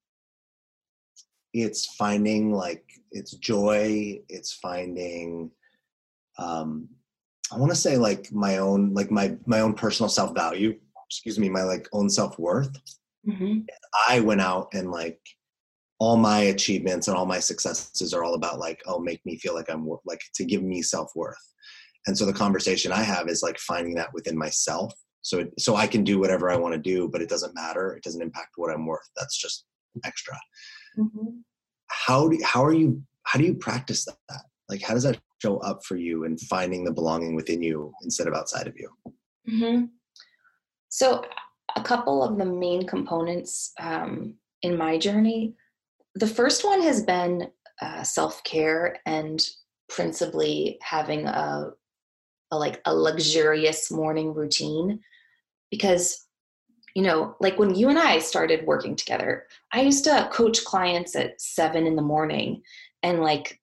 it's 1.53 1.93
finding 1.95 2.53
like 2.53 2.85
it's 3.11 3.33
joy, 3.33 4.21
it's 4.29 4.53
finding 4.53 5.51
um 6.41 6.89
I 7.51 7.57
want 7.57 7.71
to 7.71 7.77
say 7.77 7.97
like 7.97 8.31
my 8.31 8.57
own 8.57 8.93
like 8.93 9.11
my 9.11 9.37
my 9.45 9.59
own 9.59 9.73
personal 9.73 10.09
self 10.09 10.33
value, 10.33 10.77
excuse 11.07 11.37
me, 11.37 11.49
my 11.49 11.63
like 11.63 11.87
own 11.93 12.09
self 12.09 12.37
worth. 12.39 12.75
Mm-hmm. 13.27 13.59
I 14.09 14.19
went 14.21 14.41
out 14.41 14.69
and 14.73 14.89
like 14.89 15.19
all 16.01 16.17
my 16.17 16.39
achievements 16.39 17.07
and 17.07 17.15
all 17.15 17.27
my 17.27 17.39
successes 17.39 18.11
are 18.11 18.23
all 18.23 18.33
about 18.33 18.57
like 18.57 18.81
oh 18.87 18.97
make 18.97 19.23
me 19.23 19.37
feel 19.37 19.53
like 19.53 19.69
i'm 19.69 19.87
like 20.03 20.19
to 20.33 20.43
give 20.43 20.63
me 20.63 20.81
self-worth 20.81 21.53
and 22.07 22.17
so 22.17 22.25
the 22.25 22.33
conversation 22.33 22.91
i 22.91 23.03
have 23.03 23.29
is 23.29 23.43
like 23.43 23.59
finding 23.59 23.93
that 23.93 24.11
within 24.11 24.35
myself 24.35 24.91
so 25.21 25.41
it, 25.41 25.53
so 25.59 25.75
i 25.75 25.85
can 25.85 26.03
do 26.03 26.17
whatever 26.17 26.49
i 26.49 26.55
want 26.55 26.73
to 26.73 26.79
do 26.79 27.07
but 27.07 27.21
it 27.21 27.29
doesn't 27.29 27.53
matter 27.53 27.93
it 27.95 28.03
doesn't 28.03 28.23
impact 28.23 28.49
what 28.55 28.73
i'm 28.73 28.87
worth 28.87 29.07
that's 29.15 29.39
just 29.39 29.65
extra 30.03 30.35
mm-hmm. 30.97 31.37
how 31.85 32.27
do 32.27 32.39
how 32.43 32.65
are 32.65 32.73
you 32.73 32.99
how 33.25 33.37
do 33.37 33.45
you 33.45 33.53
practice 33.53 34.03
that 34.05 34.41
like 34.69 34.81
how 34.81 34.95
does 34.95 35.03
that 35.03 35.19
show 35.41 35.57
up 35.57 35.83
for 35.83 35.95
you 35.95 36.25
and 36.25 36.39
finding 36.41 36.83
the 36.83 36.91
belonging 36.91 37.35
within 37.35 37.61
you 37.61 37.93
instead 38.03 38.27
of 38.27 38.33
outside 38.33 38.67
of 38.67 38.75
you. 38.77 38.89
Mm-hmm. 39.49 39.85
so 40.89 41.23
a 41.75 41.81
couple 41.81 42.23
of 42.23 42.37
the 42.37 42.45
main 42.45 42.85
components 42.85 43.71
um, 43.79 44.35
in 44.61 44.77
my 44.77 44.97
journey. 44.97 45.55
The 46.15 46.27
first 46.27 46.63
one 46.63 46.81
has 46.81 47.01
been 47.03 47.47
uh, 47.81 48.03
self-care 48.03 48.99
and 49.05 49.43
principally 49.89 50.77
having 50.81 51.27
a, 51.27 51.71
a 52.51 52.57
like 52.57 52.81
a 52.85 52.93
luxurious 52.93 53.89
morning 53.89 54.33
routine. 54.33 54.99
Because 55.71 56.27
you 56.93 57.03
know 57.03 57.37
like 57.39 57.57
when 57.57 57.73
you 57.73 57.87
and 57.87 57.97
i 57.97 58.19
started 58.19 58.65
working 58.65 58.97
together 58.97 59.45
i 59.71 59.79
used 59.79 60.03
to 60.03 60.29
coach 60.33 60.65
clients 60.65 61.15
at 61.15 61.39
seven 61.39 61.87
in 61.87 61.95
the 61.95 62.01
morning 62.01 62.61
and 63.01 63.21
like 63.21 63.60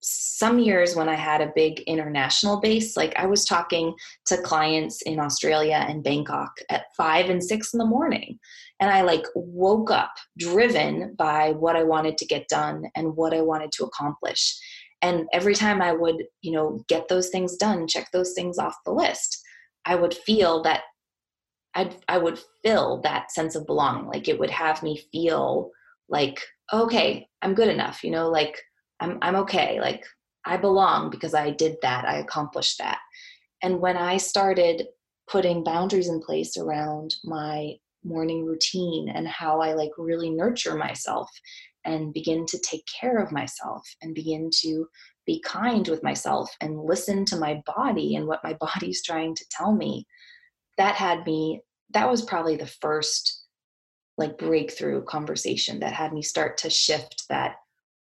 some 0.00 0.58
years 0.58 0.94
when 0.94 1.08
I 1.08 1.14
had 1.14 1.40
a 1.40 1.52
big 1.54 1.80
international 1.80 2.60
base, 2.60 2.96
like 2.96 3.12
I 3.16 3.26
was 3.26 3.44
talking 3.44 3.94
to 4.26 4.40
clients 4.42 5.02
in 5.02 5.18
Australia 5.18 5.84
and 5.88 6.04
Bangkok 6.04 6.52
at 6.70 6.86
five 6.96 7.30
and 7.30 7.42
six 7.42 7.72
in 7.74 7.78
the 7.78 7.84
morning. 7.84 8.38
And 8.80 8.90
I 8.90 9.02
like 9.02 9.24
woke 9.34 9.90
up 9.90 10.12
driven 10.38 11.14
by 11.18 11.52
what 11.52 11.76
I 11.76 11.82
wanted 11.82 12.16
to 12.18 12.26
get 12.26 12.48
done 12.48 12.84
and 12.94 13.16
what 13.16 13.34
I 13.34 13.40
wanted 13.40 13.72
to 13.72 13.84
accomplish. 13.84 14.56
And 15.02 15.26
every 15.32 15.54
time 15.54 15.82
I 15.82 15.92
would, 15.92 16.22
you 16.42 16.52
know, 16.52 16.84
get 16.88 17.08
those 17.08 17.28
things 17.28 17.56
done, 17.56 17.88
check 17.88 18.08
those 18.12 18.32
things 18.34 18.58
off 18.58 18.76
the 18.84 18.92
list, 18.92 19.42
I 19.84 19.94
would 19.96 20.14
feel 20.14 20.62
that 20.62 20.82
I'd, 21.74 21.96
I 22.08 22.18
would 22.18 22.40
fill 22.64 23.00
that 23.02 23.30
sense 23.30 23.54
of 23.54 23.66
belonging. 23.66 24.06
Like 24.06 24.28
it 24.28 24.38
would 24.38 24.50
have 24.50 24.82
me 24.82 25.02
feel 25.12 25.70
like, 26.08 26.40
okay, 26.72 27.26
I'm 27.42 27.54
good 27.54 27.68
enough, 27.68 28.02
you 28.02 28.10
know, 28.10 28.28
like 28.28 28.60
I'm 29.00 29.18
I'm 29.22 29.36
okay. 29.36 29.80
Like 29.80 30.04
I 30.44 30.56
belong 30.56 31.10
because 31.10 31.34
I 31.34 31.50
did 31.50 31.76
that. 31.82 32.04
I 32.04 32.18
accomplished 32.18 32.78
that. 32.78 32.98
And 33.62 33.80
when 33.80 33.96
I 33.96 34.16
started 34.16 34.86
putting 35.28 35.64
boundaries 35.64 36.08
in 36.08 36.20
place 36.20 36.56
around 36.56 37.14
my 37.24 37.74
morning 38.04 38.44
routine 38.44 39.08
and 39.08 39.26
how 39.28 39.60
I 39.60 39.74
like 39.74 39.90
really 39.98 40.30
nurture 40.30 40.74
myself 40.74 41.28
and 41.84 42.14
begin 42.14 42.46
to 42.46 42.58
take 42.58 42.84
care 43.00 43.18
of 43.18 43.32
myself 43.32 43.82
and 44.02 44.14
begin 44.14 44.50
to 44.60 44.86
be 45.26 45.40
kind 45.40 45.86
with 45.88 46.02
myself 46.02 46.50
and 46.60 46.84
listen 46.84 47.24
to 47.26 47.36
my 47.36 47.62
body 47.66 48.16
and 48.16 48.26
what 48.26 48.44
my 48.44 48.54
body's 48.60 49.02
trying 49.02 49.34
to 49.34 49.44
tell 49.50 49.74
me 49.74 50.06
that 50.76 50.94
had 50.94 51.26
me 51.26 51.60
that 51.90 52.08
was 52.08 52.22
probably 52.22 52.56
the 52.56 52.66
first 52.66 53.44
like 54.16 54.38
breakthrough 54.38 55.02
conversation 55.04 55.80
that 55.80 55.92
had 55.92 56.12
me 56.12 56.22
start 56.22 56.56
to 56.58 56.70
shift 56.70 57.24
that 57.28 57.56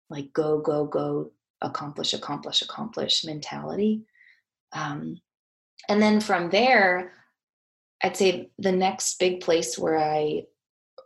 like 0.09 0.31
go 0.33 0.59
go 0.59 0.85
go 0.85 1.31
accomplish 1.61 2.13
accomplish 2.13 2.61
accomplish 2.61 3.23
mentality 3.25 4.01
um, 4.73 5.19
and 5.87 6.01
then 6.01 6.19
from 6.19 6.49
there 6.49 7.13
i'd 8.03 8.15
say 8.15 8.49
the 8.57 8.71
next 8.71 9.19
big 9.19 9.41
place 9.41 9.77
where 9.77 9.97
i 9.97 10.41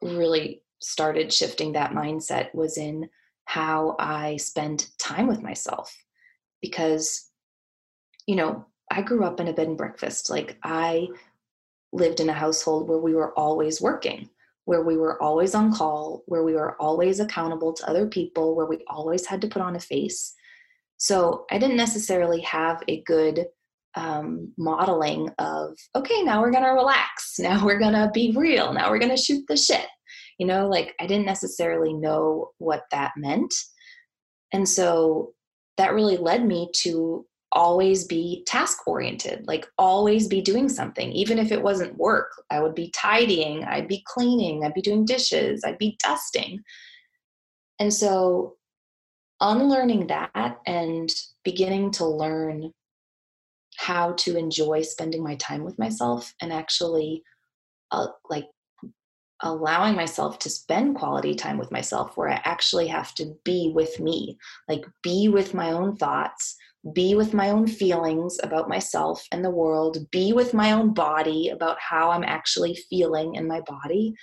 really 0.02 0.62
started 0.80 1.32
shifting 1.32 1.74
that 1.74 1.92
mindset 1.92 2.54
was 2.54 2.78
in 2.78 3.10
how 3.46 3.96
i 4.00 4.38
spend 4.38 4.90
time 5.00 5.28
with 5.28 5.42
myself 5.42 5.96
because 6.62 7.30
you 8.28 8.36
know 8.36 8.66
i 8.92 9.02
grew 9.02 9.24
up 9.24 9.40
in 9.40 9.48
a 9.48 9.54
bed 9.54 9.68
and 9.68 9.78
breakfast 9.78 10.30
like 10.30 10.58
i 10.64 11.08
lived 11.92 12.20
in 12.20 12.30
a 12.30 12.34
household 12.34 12.88
where 12.88 12.98
we 12.98 13.14
were 13.14 13.34
always 13.38 13.82
working 13.82 14.30
where 14.66 14.84
we 14.84 14.98
were 14.98 15.22
always 15.22 15.56
on 15.56 15.74
call, 15.74 16.24
where 16.26 16.44
we 16.44 16.54
were 16.54 16.82
always 16.82 17.20
accountable 17.20 17.74
to 17.74 17.90
other 17.90 18.08
people, 18.08 18.56
where 18.56 18.66
we 18.66 18.80
always 18.88 19.26
had 19.26 19.42
to 19.42 19.48
put 19.48 19.62
on 19.62 19.76
a 19.76 19.80
face. 19.80 20.34
So 20.98 21.46
I 21.52 21.58
didn't 21.58 21.78
necessarily 21.78 22.42
have 22.42 22.82
a 22.88 23.02
good 23.04 23.46
um, 23.96 24.54
modeling 24.58 25.30
of, 25.38 25.78
okay, 25.96 26.24
now 26.24 26.42
we're 26.42 26.52
going 26.52 26.64
to 26.64 26.70
relax. 26.70 27.36
Now 27.40 27.66
we're 27.66 27.80
going 27.80 27.94
to 27.94 28.12
be 28.14 28.32
real. 28.36 28.74
Now 28.74 28.92
we're 28.92 29.00
going 29.00 29.16
to 29.16 29.22
shoot 29.22 29.44
the 29.48 29.58
shit. 29.58 29.88
You 30.38 30.46
know, 30.46 30.68
like 30.68 30.94
I 31.00 31.08
didn't 31.08 31.26
necessarily 31.26 31.94
know 31.94 32.52
what 32.60 32.84
that 32.92 33.12
meant. 33.18 33.54
And 34.52 34.70
so 34.70 35.34
that 35.78 35.94
really 35.94 36.18
led 36.18 36.46
me 36.46 36.70
to 36.78 37.26
always 37.54 38.06
be 38.06 38.44
task 38.46 38.88
oriented, 38.88 39.46
like 39.48 39.68
always 39.78 40.28
be 40.28 40.42
doing 40.42 40.68
something, 40.68 41.12
even 41.12 41.40
if 41.40 41.52
it 41.52 41.62
wasn't 41.62 41.98
work. 41.98 42.32
I 42.50 42.60
would 42.60 42.76
be 42.76 42.92
tidying, 42.92 43.64
I'd 43.64 43.88
be 43.88 44.04
cleaning, 44.06 44.64
I'd 44.64 44.74
be 44.74 44.82
doing 44.82 45.06
dishes, 45.06 45.64
I'd 45.64 45.78
be 45.78 45.98
dusting. 46.04 46.62
And 47.80 47.94
so, 47.94 48.56
unlearning 49.40 50.08
that 50.08 50.60
and 50.66 51.14
beginning 51.44 51.92
to 51.92 52.06
learn 52.06 52.72
how 53.76 54.14
to 54.14 54.38
enjoy 54.38 54.82
spending 54.82 55.24
my 55.24 55.36
time 55.36 55.64
with 55.64 55.78
myself 55.80 56.34
and 56.42 56.54
actually 56.54 57.24
uh, 57.92 58.08
like 58.30 58.46
allowing 59.42 59.96
myself 59.96 60.40
to 60.40 60.50
spend 60.50 60.96
quality 60.96 61.36
time 61.36 61.58
with 61.58 61.72
myself 61.72 62.16
where 62.16 62.30
I 62.30 62.42
actually 62.46 62.88
have 62.88 63.14
to 63.16 63.36
be 63.44 63.72
with 63.76 64.00
me, 64.00 64.38
like 64.70 64.86
be 65.04 65.28
with 65.28 65.54
my 65.54 65.72
own 65.72 65.98
thoughts, 65.98 66.56
be 66.92 67.16
with 67.16 67.34
my 67.34 67.50
own 67.50 67.68
feelings 67.68 68.40
about 68.44 68.68
myself 68.68 69.26
and 69.32 69.44
the 69.44 69.50
world, 69.50 70.10
be 70.12 70.34
with 70.34 70.54
my 70.54 70.74
own 70.74 70.94
body 70.94 71.50
about 71.50 71.78
how 71.80 72.12
I'm 72.12 72.24
actually 72.24 72.76
feeling 72.90 73.36
in 73.36 73.48
my 73.48 73.62
body. 73.62 74.16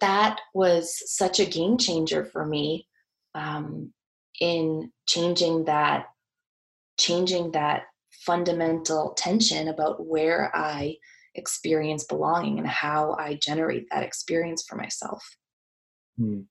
That 0.00 0.38
was 0.54 1.02
such 1.16 1.40
a 1.40 1.46
game 1.46 1.78
changer 1.78 2.24
for 2.24 2.46
me 2.46 2.86
um, 3.34 3.92
in 4.40 4.92
changing 5.06 5.64
that, 5.64 6.06
changing 6.98 7.52
that 7.52 7.84
fundamental 8.24 9.14
tension 9.14 9.68
about 9.68 10.06
where 10.06 10.54
I 10.54 10.96
experience 11.34 12.04
belonging 12.04 12.58
and 12.58 12.68
how 12.68 13.16
I 13.18 13.38
generate 13.42 13.86
that 13.90 14.04
experience 14.04 14.64
for 14.66 14.76
myself. 14.76 15.24
Hmm 16.18 16.42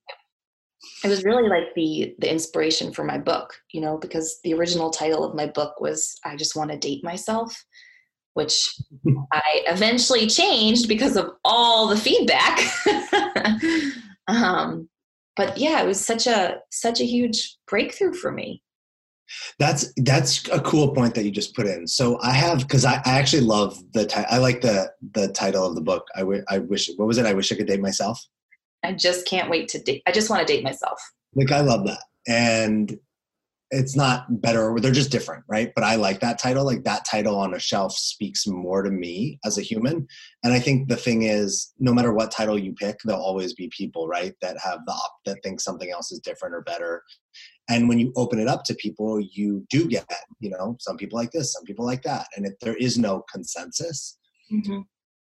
was 1.04 1.24
really 1.24 1.48
like 1.48 1.74
the 1.76 2.16
the 2.20 2.32
inspiration 2.32 2.92
for 2.92 3.04
my 3.04 3.18
book 3.18 3.56
you 3.72 3.82
know 3.82 3.98
because 3.98 4.40
the 4.44 4.54
original 4.54 4.90
title 4.90 5.24
of 5.24 5.36
my 5.36 5.46
book 5.46 5.80
was 5.80 6.18
i 6.26 6.36
just 6.36 6.56
want 6.56 6.72
to 6.72 6.78
date 6.78 7.04
myself 7.04 7.66
which 8.34 8.76
i 9.34 9.64
eventually 9.68 10.28
changed 10.28 10.88
because 10.88 11.16
of 11.18 11.32
all 11.44 11.88
the 11.88 11.98
feedback. 11.98 12.60
Um, 14.28 14.90
but 15.36 15.58
yeah 15.58 15.82
it 15.84 15.86
was 15.86 16.04
such 16.04 16.28
a 16.28 16.58
such 16.72 17.00
a 17.00 17.06
huge 17.06 17.58
breakthrough 17.68 18.14
for 18.14 18.32
me. 18.32 18.64
That's 19.60 19.94
that's 19.98 20.48
a 20.50 20.60
cool 20.62 20.94
point 20.94 21.16
that 21.16 21.26
you 21.26 21.32
just 21.32 21.56
put 21.56 21.68
in. 21.68 21.88
So 21.88 22.20
i 22.22 22.32
have 22.32 22.60
because 22.60 22.86
I, 22.86 22.96
I 23.06 23.20
actually 23.20 23.44
love 23.44 23.78
the 23.94 24.06
ti- 24.06 24.26
i 24.30 24.38
like 24.38 24.62
the 24.62 24.92
the 25.14 25.28
title 25.30 25.66
of 25.66 25.76
the 25.76 25.82
book 25.82 26.08
I, 26.16 26.22
w- 26.22 26.44
I 26.50 26.60
wish 26.60 26.90
what 26.96 27.08
was 27.08 27.18
it? 27.18 27.26
I 27.26 27.34
wish 27.34 27.52
i 27.52 27.56
could 27.56 27.68
date 27.68 27.82
myself 27.82 28.20
I 28.86 28.94
just 28.94 29.28
can't 29.28 29.50
wait 29.50 29.68
to 29.70 29.80
date. 29.82 30.04
I 30.06 30.12
just 30.12 30.30
want 30.30 30.46
to 30.46 30.54
date 30.54 30.64
myself. 30.64 31.00
Like 31.34 31.52
I 31.52 31.62
love 31.62 31.86
that. 31.88 32.04
And 32.28 32.98
it's 33.72 33.96
not 33.96 34.42
better 34.42 34.76
they're 34.80 34.92
just 34.92 35.12
different 35.12 35.44
right 35.48 35.72
but 35.74 35.84
i 35.84 35.96
like 35.96 36.20
that 36.20 36.38
title 36.38 36.64
like 36.64 36.84
that 36.84 37.04
title 37.04 37.38
on 37.38 37.54
a 37.56 37.60
shelf 37.60 37.94
speaks 37.94 38.46
more 38.46 38.84
to 38.84 38.92
me 38.92 39.40
as 39.44 39.58
a 39.58 39.62
human 39.62 40.08
and 40.44 40.54
i 40.54 40.60
think 40.60 40.88
the 40.88 40.96
thing 40.96 41.24
is 41.24 41.74
no 41.80 41.94
matter 41.94 42.14
what 42.14 42.32
title 42.32 42.60
you 42.60 42.74
pick 42.74 42.98
there'll 43.04 43.22
always 43.22 43.54
be 43.54 43.70
people 43.76 44.08
right 44.08 44.34
that 44.42 44.58
have 44.64 44.80
the 44.86 44.92
op 44.92 45.16
that 45.26 45.38
think 45.44 45.60
something 45.60 45.90
else 45.90 46.12
is 46.12 46.20
different 46.20 46.54
or 46.54 46.62
better 46.62 47.04
and 47.68 47.90
when 47.90 47.98
you 47.98 48.14
open 48.16 48.40
it 48.40 48.48
up 48.48 48.64
to 48.64 48.76
people 48.76 49.20
you 49.20 49.66
do 49.70 49.88
get 49.88 50.06
you 50.40 50.50
know 50.50 50.78
some 50.80 50.98
people 50.98 51.18
like 51.18 51.32
this 51.32 51.52
some 51.52 51.64
people 51.64 51.86
like 51.86 52.04
that 52.04 52.28
and 52.36 52.46
if 52.46 52.54
there 52.62 52.76
is 52.76 53.00
no 53.00 53.24
consensus 53.32 54.20
mm-hmm. 54.52 54.82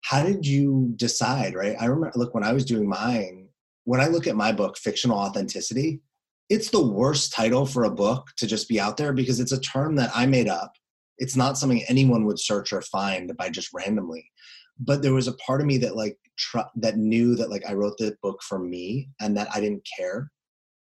how 0.02 0.22
did 0.22 0.46
you 0.46 0.92
decide 0.96 1.54
right 1.54 1.76
i 1.80 1.86
remember 1.86 2.12
look 2.16 2.34
when 2.34 2.44
i 2.44 2.52
was 2.52 2.66
doing 2.66 2.86
mine 2.86 3.45
when 3.86 4.00
i 4.00 4.06
look 4.06 4.26
at 4.26 4.36
my 4.36 4.52
book 4.52 4.76
fictional 4.76 5.18
authenticity 5.18 6.00
it's 6.48 6.70
the 6.70 6.84
worst 6.84 7.32
title 7.32 7.66
for 7.66 7.84
a 7.84 7.90
book 7.90 8.30
to 8.36 8.46
just 8.46 8.68
be 8.68 8.80
out 8.80 8.96
there 8.96 9.12
because 9.12 9.40
it's 9.40 9.52
a 9.52 9.60
term 9.60 9.96
that 9.96 10.10
I 10.14 10.26
made 10.26 10.48
up. 10.48 10.72
It's 11.18 11.36
not 11.36 11.58
something 11.58 11.82
anyone 11.88 12.24
would 12.26 12.38
search 12.38 12.72
or 12.72 12.82
find 12.82 13.36
by 13.36 13.48
just 13.48 13.70
randomly. 13.74 14.30
But 14.78 15.02
there 15.02 15.14
was 15.14 15.28
a 15.28 15.34
part 15.34 15.60
of 15.60 15.66
me 15.66 15.78
that 15.78 15.96
like 15.96 16.18
tr- 16.38 16.70
that 16.76 16.98
knew 16.98 17.34
that 17.36 17.50
like 17.50 17.64
I 17.68 17.72
wrote 17.72 17.96
the 17.98 18.16
book 18.22 18.42
for 18.42 18.58
me 18.58 19.08
and 19.20 19.36
that 19.36 19.48
I 19.52 19.60
didn't 19.60 19.86
care 19.98 20.30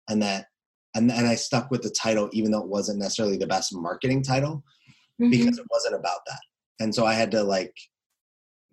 and 0.10 0.22
that 0.22 0.48
and 0.94 1.12
and 1.12 1.28
I 1.28 1.36
stuck 1.36 1.72
with 1.72 1.82
the 1.82 1.90
title 1.90 2.30
even 2.34 2.52
though 2.52 2.62
it 2.62 2.68
wasn't 2.68 3.00
necessarily 3.00 3.38
the 3.38 3.48
best 3.48 3.74
marketing 3.74 4.22
title 4.22 4.64
mm-hmm. 5.20 5.30
because 5.30 5.58
it 5.58 5.66
wasn't 5.72 5.96
about 5.96 6.20
that. 6.28 6.40
And 6.80 6.94
so 6.94 7.06
I 7.06 7.14
had 7.14 7.32
to 7.32 7.44
like 7.44 7.74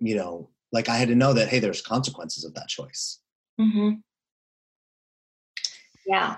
you 0.00 0.16
know, 0.16 0.50
like 0.72 0.88
I 0.88 0.96
had 0.96 1.08
to 1.08 1.14
know 1.14 1.32
that 1.32 1.48
hey 1.48 1.60
there's 1.60 1.80
consequences 1.80 2.44
of 2.44 2.54
that 2.54 2.68
choice. 2.68 3.20
Mhm. 3.58 4.02
Yeah, 6.06 6.36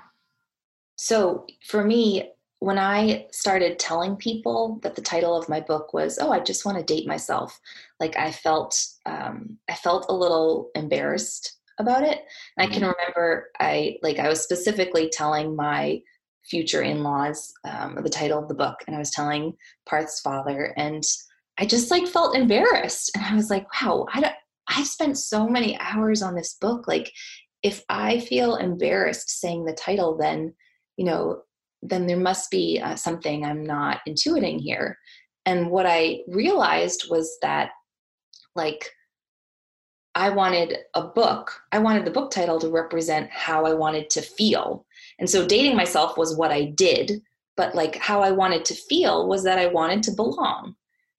so 0.96 1.46
for 1.66 1.84
me, 1.84 2.30
when 2.60 2.78
I 2.78 3.26
started 3.30 3.78
telling 3.78 4.16
people 4.16 4.78
that 4.82 4.94
the 4.94 5.02
title 5.02 5.36
of 5.36 5.48
my 5.48 5.60
book 5.60 5.92
was, 5.92 6.18
"Oh, 6.18 6.30
I 6.30 6.40
just 6.40 6.64
want 6.64 6.78
to 6.78 6.84
date 6.84 7.06
myself," 7.06 7.60
like 8.00 8.16
I 8.16 8.30
felt, 8.32 8.80
um, 9.06 9.58
I 9.68 9.74
felt 9.74 10.06
a 10.08 10.14
little 10.14 10.70
embarrassed 10.74 11.58
about 11.78 12.04
it. 12.04 12.24
And 12.56 12.66
I 12.66 12.72
can 12.72 12.82
mm-hmm. 12.82 12.92
remember 12.98 13.50
I 13.60 13.98
like 14.02 14.18
I 14.18 14.28
was 14.28 14.42
specifically 14.42 15.10
telling 15.10 15.56
my 15.56 16.00
future 16.48 16.82
in-laws 16.82 17.52
um, 17.64 17.98
the 18.02 18.10
title 18.10 18.38
of 18.38 18.48
the 18.48 18.54
book, 18.54 18.82
and 18.86 18.96
I 18.96 18.98
was 18.98 19.10
telling 19.10 19.56
Parth's 19.86 20.20
father, 20.20 20.72
and 20.76 21.02
I 21.58 21.66
just 21.66 21.90
like 21.90 22.06
felt 22.06 22.36
embarrassed, 22.36 23.10
and 23.16 23.24
I 23.24 23.34
was 23.34 23.50
like, 23.50 23.66
"Wow, 23.82 24.06
I 24.12 24.20
don't." 24.20 24.34
I've 24.68 24.86
spent 24.86 25.18
so 25.18 25.46
many 25.46 25.78
hours 25.78 26.22
on 26.22 26.34
this 26.34 26.54
book. 26.54 26.88
Like, 26.88 27.12
if 27.64 27.82
I 27.88 28.20
feel 28.20 28.56
embarrassed 28.56 29.40
saying 29.40 29.64
the 29.64 29.72
title, 29.72 30.16
then 30.16 30.54
you 30.96 31.04
know, 31.04 31.42
then 31.82 32.06
there 32.06 32.18
must 32.18 32.50
be 32.50 32.80
uh, 32.82 32.94
something 32.94 33.44
I'm 33.44 33.64
not 33.64 34.00
intuiting 34.06 34.60
here. 34.60 34.98
And 35.44 35.70
what 35.70 35.86
I 35.86 36.20
realized 36.28 37.08
was 37.10 37.36
that, 37.42 37.70
like, 38.54 38.90
I 40.14 40.30
wanted 40.30 40.78
a 40.94 41.02
book. 41.02 41.52
I 41.72 41.80
wanted 41.80 42.04
the 42.04 42.12
book 42.12 42.30
title 42.30 42.60
to 42.60 42.70
represent 42.70 43.28
how 43.30 43.66
I 43.66 43.74
wanted 43.74 44.08
to 44.10 44.22
feel. 44.22 44.86
And 45.18 45.28
so 45.28 45.44
dating 45.44 45.76
myself 45.76 46.16
was 46.16 46.36
what 46.36 46.52
I 46.52 46.66
did, 46.66 47.20
but 47.56 47.74
like 47.74 47.96
how 47.96 48.22
I 48.22 48.30
wanted 48.30 48.64
to 48.66 48.74
feel 48.74 49.28
was 49.28 49.42
that 49.42 49.58
I 49.58 49.66
wanted 49.66 50.04
to 50.04 50.12
belong. 50.12 50.76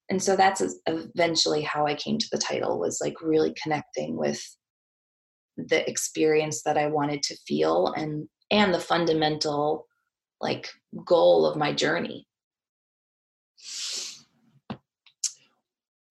And 0.09 0.23
so 0.23 0.37
that's 0.37 0.63
eventually 0.87 1.61
how 1.61 1.85
I 1.85 1.95
came 1.95 2.17
to 2.17 2.27
the 2.31 2.37
title 2.37 2.79
was 2.79 3.01
like 3.01 3.21
really 3.21 3.53
connecting 3.61 4.15
with 4.15 4.41
the 5.57 5.87
experience 5.89 6.63
that 6.63 6.77
I 6.77 6.87
wanted 6.87 7.23
to 7.23 7.37
feel 7.47 7.93
and 7.97 8.27
and 8.51 8.73
the 8.73 8.79
fundamental 8.79 9.87
like 10.41 10.69
goal 11.05 11.45
of 11.45 11.57
my 11.57 11.73
journey. 11.73 12.27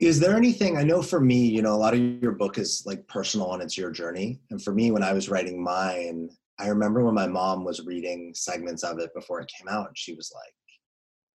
Is 0.00 0.18
there 0.20 0.36
anything 0.36 0.76
i 0.76 0.82
know 0.82 1.02
for 1.02 1.20
me 1.20 1.46
you 1.46 1.62
know 1.62 1.74
a 1.74 1.76
lot 1.76 1.94
of 1.94 2.00
your 2.00 2.32
book 2.32 2.58
is 2.58 2.82
like 2.84 3.06
personal 3.06 3.54
and 3.54 3.62
it's 3.62 3.78
your 3.78 3.90
journey. 3.90 4.40
And 4.50 4.62
for 4.62 4.72
me 4.72 4.90
when 4.90 5.02
i 5.02 5.12
was 5.12 5.28
writing 5.28 5.62
mine 5.62 6.28
i 6.58 6.68
remember 6.68 7.04
when 7.04 7.14
my 7.14 7.26
mom 7.26 7.64
was 7.64 7.86
reading 7.86 8.32
segments 8.34 8.82
of 8.82 8.98
it 8.98 9.14
before 9.14 9.40
it 9.40 9.52
came 9.56 9.68
out 9.68 9.88
and 9.88 9.98
she 9.98 10.14
was 10.14 10.32
like 10.34 10.54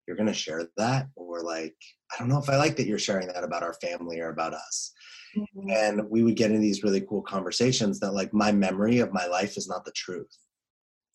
you're 0.09 0.17
going 0.17 0.27
to 0.27 0.35
share 0.35 0.65
that 0.79 1.07
or 1.15 1.43
like 1.43 1.77
i 2.13 2.19
don't 2.19 2.29
know 2.29 2.39
if 2.39 2.49
i 2.49 2.57
like 2.57 2.75
that 2.77 2.87
you're 2.87 2.99
sharing 2.99 3.29
that 3.29 3.45
about 3.45 3.63
our 3.63 3.75
family 3.75 4.19
or 4.19 4.31
about 4.31 4.55
us. 4.55 4.93
Mm-hmm. 5.37 5.71
and 5.71 6.09
we 6.09 6.23
would 6.23 6.37
get 6.37 6.51
into 6.51 6.63
these 6.63 6.83
really 6.83 7.03
cool 7.03 7.21
conversations 7.21 8.01
that 8.01 8.13
like 8.13 8.33
my 8.33 8.51
memory 8.51 8.99
of 9.01 9.13
my 9.13 9.27
life 9.27 9.59
is 9.59 9.69
not 9.69 9.85
the 9.85 9.93
truth. 9.93 10.35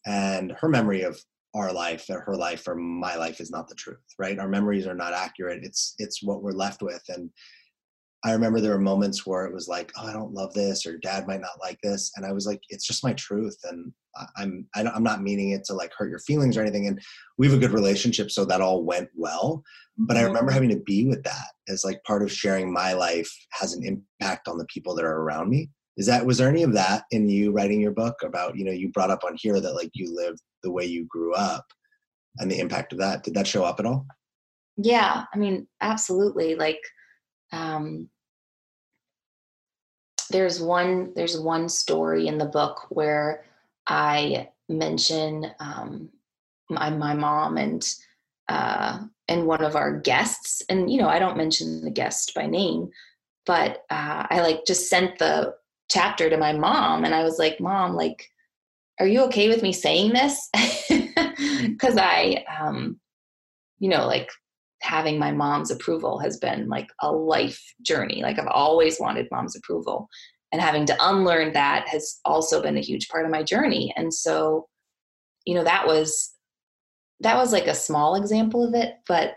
And 0.06 0.52
her 0.52 0.70
memory 0.70 1.02
of 1.02 1.20
our 1.56 1.74
life 1.74 2.06
or 2.10 2.22
her 2.22 2.36
life 2.36 2.68
or 2.68 2.76
my 2.76 3.16
life 3.16 3.42
is 3.42 3.50
not 3.50 3.68
the 3.68 3.76
truth 3.76 4.04
right? 4.20 4.38
Our 4.38 4.48
memories 4.48 4.86
are 4.86 4.96
not 4.96 5.14
accurate. 5.14 5.64
It's 5.64 5.96
it's 5.98 6.22
what 6.22 6.44
we're 6.44 6.52
left 6.52 6.82
with. 6.84 7.04
And 7.10 7.32
i 8.24 8.32
remember 8.32 8.60
there 8.60 8.74
were 8.74 8.80
moments 8.80 9.26
where 9.26 9.46
it 9.46 9.54
was 9.54 9.68
like 9.68 9.92
oh 9.98 10.08
i 10.08 10.14
don't 10.14 10.34
love 10.34 10.54
this 10.54 10.86
or 10.86 10.98
dad 10.98 11.28
might 11.28 11.42
not 11.42 11.60
like 11.62 11.78
this 11.82 12.12
and 12.16 12.26
i 12.26 12.32
was 12.32 12.46
like 12.46 12.62
it's 12.70 12.86
just 12.86 13.04
my 13.04 13.14
truth 13.14 13.58
and 13.66 13.92
i'm 14.38 14.68
I 14.76 14.82
am 14.82 15.04
not 15.04 15.24
meaning 15.24 15.52
it 15.52 15.64
to 15.66 15.74
like 15.74 15.92
hurt 15.98 16.10
your 16.10 16.20
feelings 16.20 16.56
or 16.56 16.62
anything 16.62 16.88
and 16.88 17.02
we 17.38 17.48
have 17.48 17.56
a 17.56 17.60
good 17.60 17.74
relationship 17.74 18.30
so 18.30 18.46
that 18.46 18.62
all 18.62 18.84
went 18.84 19.10
well 19.16 19.64
but 19.98 20.18
i 20.18 20.22
remember 20.22 20.52
mm-hmm. 20.52 20.54
having 20.54 20.70
to 20.70 20.84
be 20.84 21.06
with 21.08 21.24
that 21.24 21.54
as 21.68 21.84
like 21.84 22.04
part 22.04 22.24
of 22.24 22.32
sharing 22.32 22.72
my 22.72 22.94
life 22.94 23.32
has 23.52 23.74
an 23.74 23.84
impact 23.84 24.48
on 24.48 24.58
the 24.58 24.66
people 24.66 24.96
that 24.96 25.06
are 25.06 25.22
around 25.22 25.50
me. 25.50 25.70
Is 25.98 26.08
that 26.08 26.26
was 26.26 26.38
there 26.38 26.50
any 26.50 26.64
of 26.64 26.74
that 26.74 27.04
in 27.12 27.30
you 27.30 27.52
writing 27.52 27.80
your 27.80 27.92
book 27.92 28.16
about 28.24 28.58
you 28.58 28.66
know 28.66 28.72
you 28.72 28.90
brought 28.90 29.12
up 29.12 29.24
on 29.24 29.36
here 29.38 29.60
that 29.60 29.76
like 29.76 29.92
you 29.94 30.14
lived 30.14 30.42
the 30.64 30.72
way 30.72 30.86
you 30.86 31.06
grew 31.08 31.34
up 31.36 31.66
and 32.40 32.50
the 32.50 32.60
impact 32.60 32.94
of 32.94 33.00
that? 33.00 33.24
Did 33.24 33.36
that 33.36 33.48
show 33.48 33.64
up 33.64 33.80
at 33.80 33.86
all? 33.86 34.06
Yeah 34.78 35.26
i 35.32 35.38
mean 35.38 35.68
absolutely 35.82 36.56
like 36.56 36.80
um 37.54 38.10
there's 40.30 40.62
one 40.62 41.14
there's 41.16 41.40
one 41.40 41.70
story 41.70 42.28
in 42.28 42.38
the 42.38 42.46
book 42.46 42.88
where 42.90 43.46
i 43.88 44.50
mention 44.68 45.50
um 45.60 46.10
my, 46.70 46.90
my 46.90 47.14
mom 47.14 47.58
and 47.58 47.96
uh 48.50 49.00
and 49.30 49.48
one 49.48 49.64
of 49.64 49.78
our 49.78 50.00
guests 50.00 50.62
and 50.68 50.92
you 50.92 51.00
know 51.00 51.08
i 51.08 51.20
don't 51.20 51.38
mention 51.38 51.84
the 51.86 51.92
guest 51.92 52.34
by 52.36 52.46
name 52.46 52.90
but 53.46 53.84
uh, 53.90 54.26
i 54.30 54.42
like 54.42 54.66
just 54.66 54.90
sent 54.90 55.18
the 55.20 55.54
chapter 55.94 56.30
to 56.30 56.38
my 56.38 56.54
mom 56.54 57.06
and 57.06 57.14
I 57.14 57.24
was 57.24 57.38
like, 57.38 57.60
"Mom, 57.60 57.96
like 57.96 58.30
are 59.00 59.08
you 59.08 59.22
okay 59.24 59.48
with 59.48 59.62
me 59.62 59.72
saying 59.72 60.14
this?" 60.14 60.50
Cuz 61.80 61.98
I 61.98 62.46
um 62.60 63.00
you 63.80 63.90
know, 63.90 64.08
like 64.08 64.30
having 64.84 65.18
my 65.18 65.32
mom's 65.32 65.72
approval 65.72 66.20
has 66.20 66.38
been 66.38 66.68
like 66.68 66.90
a 67.02 67.12
life 67.12 67.62
journey. 67.82 68.22
Like 68.22 68.38
I've 68.38 68.48
always 68.48 69.00
wanted 69.00 69.28
mom's 69.32 69.56
approval 69.56 70.08
and 70.52 70.62
having 70.62 70.86
to 70.86 70.98
unlearn 71.02 71.54
that 71.54 71.88
has 71.88 72.20
also 72.26 72.62
been 72.62 72.78
a 72.78 72.82
huge 72.82 73.08
part 73.10 73.26
of 73.26 73.32
my 73.32 73.44
journey. 73.44 73.94
And 73.96 74.14
so, 74.14 74.68
you 75.46 75.56
know, 75.56 75.64
that 75.64 75.88
was 75.88 76.34
that 77.22 77.38
was 77.38 77.54
like 77.54 77.68
a 77.68 77.76
small 77.76 78.16
example 78.16 78.68
of 78.68 78.74
it, 78.74 78.96
but 79.08 79.36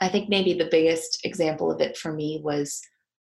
I 0.00 0.08
think 0.08 0.28
maybe 0.28 0.54
the 0.54 0.68
biggest 0.70 1.24
example 1.24 1.70
of 1.72 1.80
it 1.80 1.96
for 1.96 2.12
me 2.12 2.40
was 2.42 2.80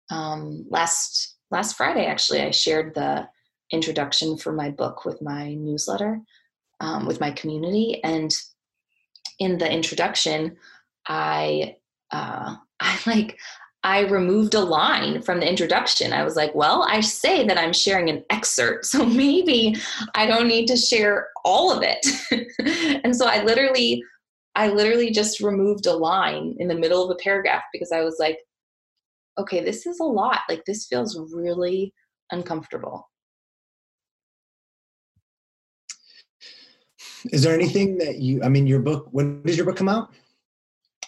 um, 0.10 0.66
last 0.70 1.36
last 1.52 1.78
Friday, 1.78 2.06
actually, 2.06 2.42
I 2.42 2.52
shared 2.52 2.96
the 2.96 3.28
introduction 3.72 4.38
for 4.38 4.52
my 4.52 4.70
book 4.70 5.06
with 5.06 5.22
my 5.22 5.54
newsletter, 5.54 6.20
um, 6.80 7.06
with 7.06 7.20
my 7.20 7.32
community. 7.32 8.02
And 8.04 8.36
in 9.40 9.58
the 9.58 9.72
introduction, 9.72 10.58
I, 11.08 11.78
uh, 12.12 12.56
I 12.80 13.00
like, 13.06 13.38
I 13.84 14.02
removed 14.02 14.54
a 14.54 14.60
line 14.60 15.22
from 15.24 15.40
the 15.40 15.50
introduction. 15.50 16.14
I 16.14 16.24
was 16.24 16.36
like, 16.36 16.54
well, 16.54 16.86
I 16.88 17.00
say 17.02 17.48
that 17.48 17.58
I'm 17.58 17.74
sharing 17.74 18.10
an 18.10 18.24
excerpt, 18.30 18.86
so 18.86 19.06
maybe 19.06 19.76
I 20.16 20.26
don't 20.26 20.48
need 20.48 20.68
to 20.68 20.78
share 20.78 21.30
all 21.44 21.72
of 21.72 21.84
it. 21.84 23.02
and 23.04 23.16
so 23.16 23.28
I 23.28 23.44
literally, 23.44 24.04
I 24.56 24.68
literally 24.68 25.12
just 25.12 25.40
removed 25.40 25.88
a 25.88 25.94
line 25.94 26.56
in 26.60 26.68
the 26.68 26.76
middle 26.76 27.04
of 27.04 27.10
a 27.10 27.24
paragraph 27.24 27.64
because 27.74 27.92
I 27.92 28.02
was 28.02 28.18
like, 28.20 28.38
okay, 29.40 29.64
this 29.64 29.86
is 29.86 30.00
a 30.00 30.04
lot. 30.06 30.40
Like, 30.50 30.64
this 30.66 30.86
feels 30.86 31.18
really 31.34 31.94
uncomfortable. 32.32 33.10
Is 37.32 37.44
there 37.44 37.54
anything 37.54 37.98
that 38.00 38.20
you, 38.20 38.44
I 38.44 38.50
mean, 38.50 38.68
your 38.68 38.80
book, 38.80 39.08
when 39.12 39.42
does 39.44 39.58
your 39.58 39.66
book 39.66 39.78
come 39.78 39.90
out? 39.90 40.14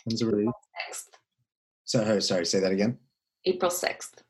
When's 0.04 0.22
it 0.22 0.26
released? 0.26 0.54
6th. 0.92 1.10
So, 1.86 2.20
sorry, 2.20 2.46
say 2.46 2.60
that 2.60 2.72
again. 2.72 2.98
April 3.46 3.72
6th. 3.72 4.22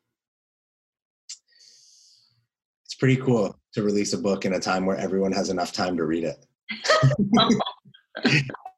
It's 2.86 2.96
pretty 3.00 3.18
cool 3.18 3.58
to 3.74 3.84
release 3.84 4.14
a 4.14 4.18
book 4.18 4.46
in 4.46 4.54
a 4.54 4.60
time 4.60 4.86
where 4.86 4.98
everyone 4.98 5.32
has 5.32 5.50
enough 5.50 5.72
time 5.72 5.98
to 5.98 6.06
read 6.06 6.24
it. 6.24 6.46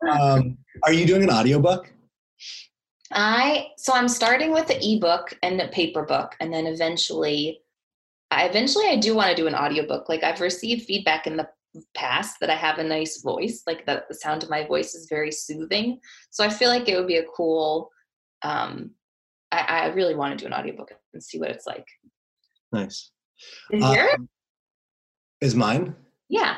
um, 0.10 0.58
are 0.84 0.94
you 0.94 1.06
doing 1.06 1.24
an 1.24 1.30
audiobook? 1.30 1.92
I 3.12 3.68
so 3.78 3.94
I'm 3.94 4.08
starting 4.08 4.52
with 4.52 4.68
the 4.68 4.78
ebook 4.84 5.38
and 5.44 5.60
the 5.60 5.68
paper 5.68 6.04
book, 6.04 6.36
and 6.40 6.52
then 6.52 6.66
eventually, 6.66 7.62
I 8.32 8.46
eventually 8.46 8.88
I 8.88 8.96
do 8.96 9.16
want 9.16 9.30
to 9.30 9.36
do 9.36 9.48
an 9.48 9.56
audiobook. 9.56 10.10
Like 10.10 10.24
I've 10.24 10.42
received 10.42 10.86
feedback 10.86 11.28
in 11.28 11.38
the 11.38 11.48
past 11.94 12.38
that 12.42 12.50
I 12.50 12.56
have 12.56 12.78
a 12.78 12.84
nice 12.84 13.22
voice, 13.22 13.64
like 13.68 13.86
that 13.86 14.08
the 14.08 14.16
sound 14.16 14.44
of 14.44 14.50
my 14.50 14.66
voice 14.66 14.96
is 14.96 15.08
very 15.10 15.32
soothing. 15.32 16.00
So 16.30 16.44
I 16.44 16.50
feel 16.50 16.70
like 16.70 16.88
it 16.88 16.98
would 16.98 17.08
be 17.08 17.18
a 17.18 17.26
cool. 17.36 17.90
Um, 18.42 18.92
I, 19.52 19.60
I 19.60 19.86
really 19.88 20.16
want 20.16 20.38
to 20.38 20.44
do 20.44 20.48
an 20.48 20.54
audiobook 20.54 20.92
and 21.14 21.24
see 21.24 21.40
what 21.40 21.52
it's 21.52 21.66
like. 21.68 21.86
Nice. 22.72 23.12
Is 23.72 23.84
yours? 23.84 24.16
Um, 24.18 24.30
is 25.42 25.56
mine? 25.56 25.96
Yeah. 26.30 26.56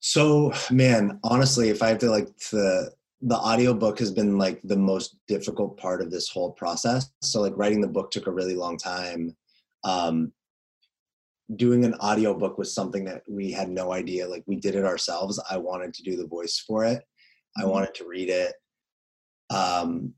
So 0.00 0.52
man, 0.70 1.18
honestly, 1.24 1.68
if 1.70 1.82
I 1.82 1.88
have 1.88 1.98
to 1.98 2.10
like 2.10 2.36
the 2.50 2.92
the 3.20 3.36
audiobook 3.36 3.98
has 3.98 4.12
been 4.12 4.38
like 4.38 4.60
the 4.62 4.76
most 4.76 5.16
difficult 5.26 5.76
part 5.76 6.00
of 6.00 6.10
this 6.10 6.28
whole 6.28 6.52
process. 6.52 7.10
So 7.20 7.40
like 7.40 7.56
writing 7.56 7.80
the 7.80 7.88
book 7.88 8.10
took 8.10 8.26
a 8.26 8.32
really 8.32 8.54
long 8.54 8.76
time. 8.76 9.36
Um 9.84 10.32
doing 11.56 11.84
an 11.84 11.94
audiobook 11.94 12.58
was 12.58 12.74
something 12.74 13.04
that 13.04 13.22
we 13.28 13.50
had 13.50 13.70
no 13.70 13.92
idea. 13.92 14.28
Like 14.28 14.44
we 14.46 14.56
did 14.56 14.74
it 14.74 14.84
ourselves. 14.84 15.40
I 15.50 15.56
wanted 15.56 15.94
to 15.94 16.02
do 16.02 16.16
the 16.16 16.26
voice 16.26 16.58
for 16.58 16.84
it. 16.84 17.02
I 17.56 17.62
Mhm. 17.62 17.70
wanted 17.70 17.94
to 17.94 18.06
read 18.06 18.28
it. 18.28 18.54
Um 19.50 20.14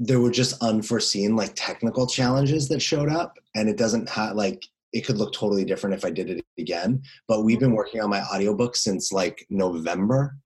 there 0.00 0.20
were 0.20 0.30
just 0.30 0.62
unforeseen 0.62 1.34
like 1.34 1.52
technical 1.56 2.06
challenges 2.06 2.68
that 2.68 2.80
showed 2.80 3.08
up 3.08 3.36
and 3.56 3.68
it 3.68 3.76
doesn't 3.76 4.08
have 4.08 4.36
like 4.36 4.64
it 4.92 5.02
could 5.04 5.18
look 5.18 5.32
totally 5.32 5.64
different 5.64 5.94
if 5.94 6.04
I 6.04 6.10
did 6.10 6.30
it 6.30 6.44
again. 6.58 7.02
But 7.26 7.42
we've 7.42 7.58
been 7.60 7.74
working 7.74 8.00
on 8.00 8.08
my 8.08 8.22
audiobook 8.22 8.74
since 8.76 9.12
like 9.12 9.44
November. 9.50 10.36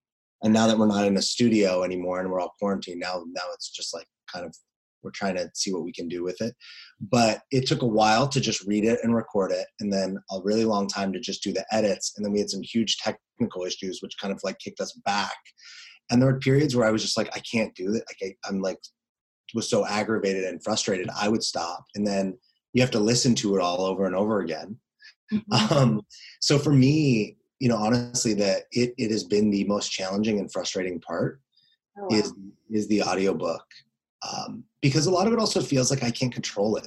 And 0.42 0.52
now 0.52 0.66
that 0.66 0.78
we're 0.78 0.86
not 0.86 1.06
in 1.06 1.16
a 1.16 1.22
studio 1.22 1.84
anymore 1.84 2.18
and 2.20 2.30
we're 2.30 2.40
all 2.40 2.54
quarantined, 2.58 2.98
now 3.00 3.24
now 3.28 3.42
it's 3.54 3.70
just 3.70 3.94
like 3.94 4.08
kind 4.26 4.44
of 4.44 4.56
we're 5.03 5.11
trying 5.11 5.36
to 5.36 5.50
see 5.55 5.72
what 5.72 5.84
we 5.84 5.92
can 5.92 6.09
do 6.09 6.22
with 6.22 6.40
it. 6.40 6.55
But 7.00 7.42
it 7.50 7.66
took 7.66 7.82
a 7.82 7.86
while 7.86 8.28
to 8.28 8.40
just 8.40 8.66
read 8.66 8.84
it 8.84 8.98
and 9.03 9.14
record 9.14 9.53
it, 9.53 9.66
and 9.80 9.92
then 9.92 10.18
a 10.30 10.40
really 10.42 10.64
long 10.64 10.88
time 10.88 11.12
to 11.12 11.20
just 11.20 11.42
do 11.42 11.53
the 11.53 11.66
edits. 11.72 12.14
And 12.16 12.24
then 12.24 12.32
we 12.32 12.40
had 12.40 12.50
some 12.50 12.62
huge 12.62 12.98
technical 12.98 13.64
issues, 13.64 14.00
which 14.03 14.18
kind 14.20 14.32
of 14.32 14.40
like 14.44 14.59
kicked 14.59 14.80
us 14.80 14.92
back. 15.05 15.36
And 16.11 16.20
there 16.20 16.30
were 16.32 16.38
periods 16.38 16.76
where 16.76 16.86
I 16.86 16.90
was 16.90 17.03
just 17.03 17.16
like, 17.16 17.34
I 17.34 17.40
can't 17.40 17.74
do 17.74 17.94
it. 17.94 18.05
Like 18.09 18.18
I, 18.22 18.48
I'm 18.48 18.61
like 18.61 18.78
was 19.55 19.68
so 19.68 19.86
aggravated 19.86 20.44
and 20.44 20.62
frustrated, 20.62 21.09
I 21.14 21.28
would 21.28 21.42
stop. 21.42 21.84
And 21.94 22.07
then 22.07 22.38
you 22.72 22.80
have 22.82 22.90
to 22.92 23.00
listen 23.00 23.34
to 23.36 23.57
it 23.57 23.61
all 23.61 23.82
over 23.82 24.07
and 24.07 24.14
over 24.14 24.40
again. 24.40 24.78
Mhm. 25.32 25.72
Um, 25.72 26.03
so 26.40 26.59
for 26.59 26.72
me, 26.72 27.36
you 27.59 27.68
know, 27.68 27.76
honestly, 27.76 28.34
that 28.34 28.64
it, 28.72 28.92
it 28.98 29.11
has 29.11 29.24
been 29.24 29.50
the 29.50 29.64
most 29.64 29.90
challenging 29.90 30.38
and 30.38 30.50
frustrating 30.53 31.00
part 31.00 31.40
Oh, 31.98 32.03
wow. 32.03 32.09
is 32.18 32.32
is 32.70 32.88
the 32.88 33.03
audiobook. 33.03 33.64
Um, 34.31 34.64
because 34.81 35.07
a 35.07 35.11
lot 35.11 35.27
of 35.27 35.33
it 35.33 35.39
also 35.39 35.61
feels 35.61 35.91
like 35.91 36.03
I 36.03 36.11
can't 36.11 36.33
control 36.33 36.77
it. 36.77 36.87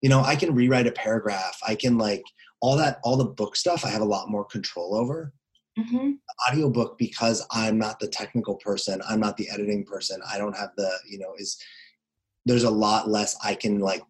You 0.00 0.08
know, 0.08 0.20
I 0.22 0.36
can 0.36 0.54
rewrite 0.54 0.86
a 0.86 0.92
paragraph. 0.92 1.58
I 1.66 1.74
can 1.74 1.98
like 1.98 2.22
all 2.60 2.76
that, 2.76 3.00
all 3.04 3.16
the 3.16 3.24
book 3.24 3.56
stuff. 3.56 3.84
I 3.84 3.90
have 3.90 4.02
a 4.02 4.06
lot 4.06 4.30
more 4.30 4.44
control 4.44 4.94
over 4.94 5.32
Mhm. 5.78 6.18
audiobook 6.48 6.98
because 6.98 7.46
I'm 7.50 7.78
not 7.78 8.00
the 8.00 8.08
technical 8.08 8.56
person. 8.56 9.00
I'm 9.08 9.20
not 9.20 9.36
the 9.36 9.48
editing 9.50 9.84
person. 9.84 10.20
I 10.28 10.38
don't 10.38 10.56
have 10.56 10.70
the, 10.76 10.90
you 11.08 11.18
know, 11.18 11.34
is 11.38 11.58
there's 12.46 12.64
a 12.64 12.70
lot 12.70 13.08
less 13.08 13.36
I 13.44 13.54
can 13.54 13.78
like 13.78 14.02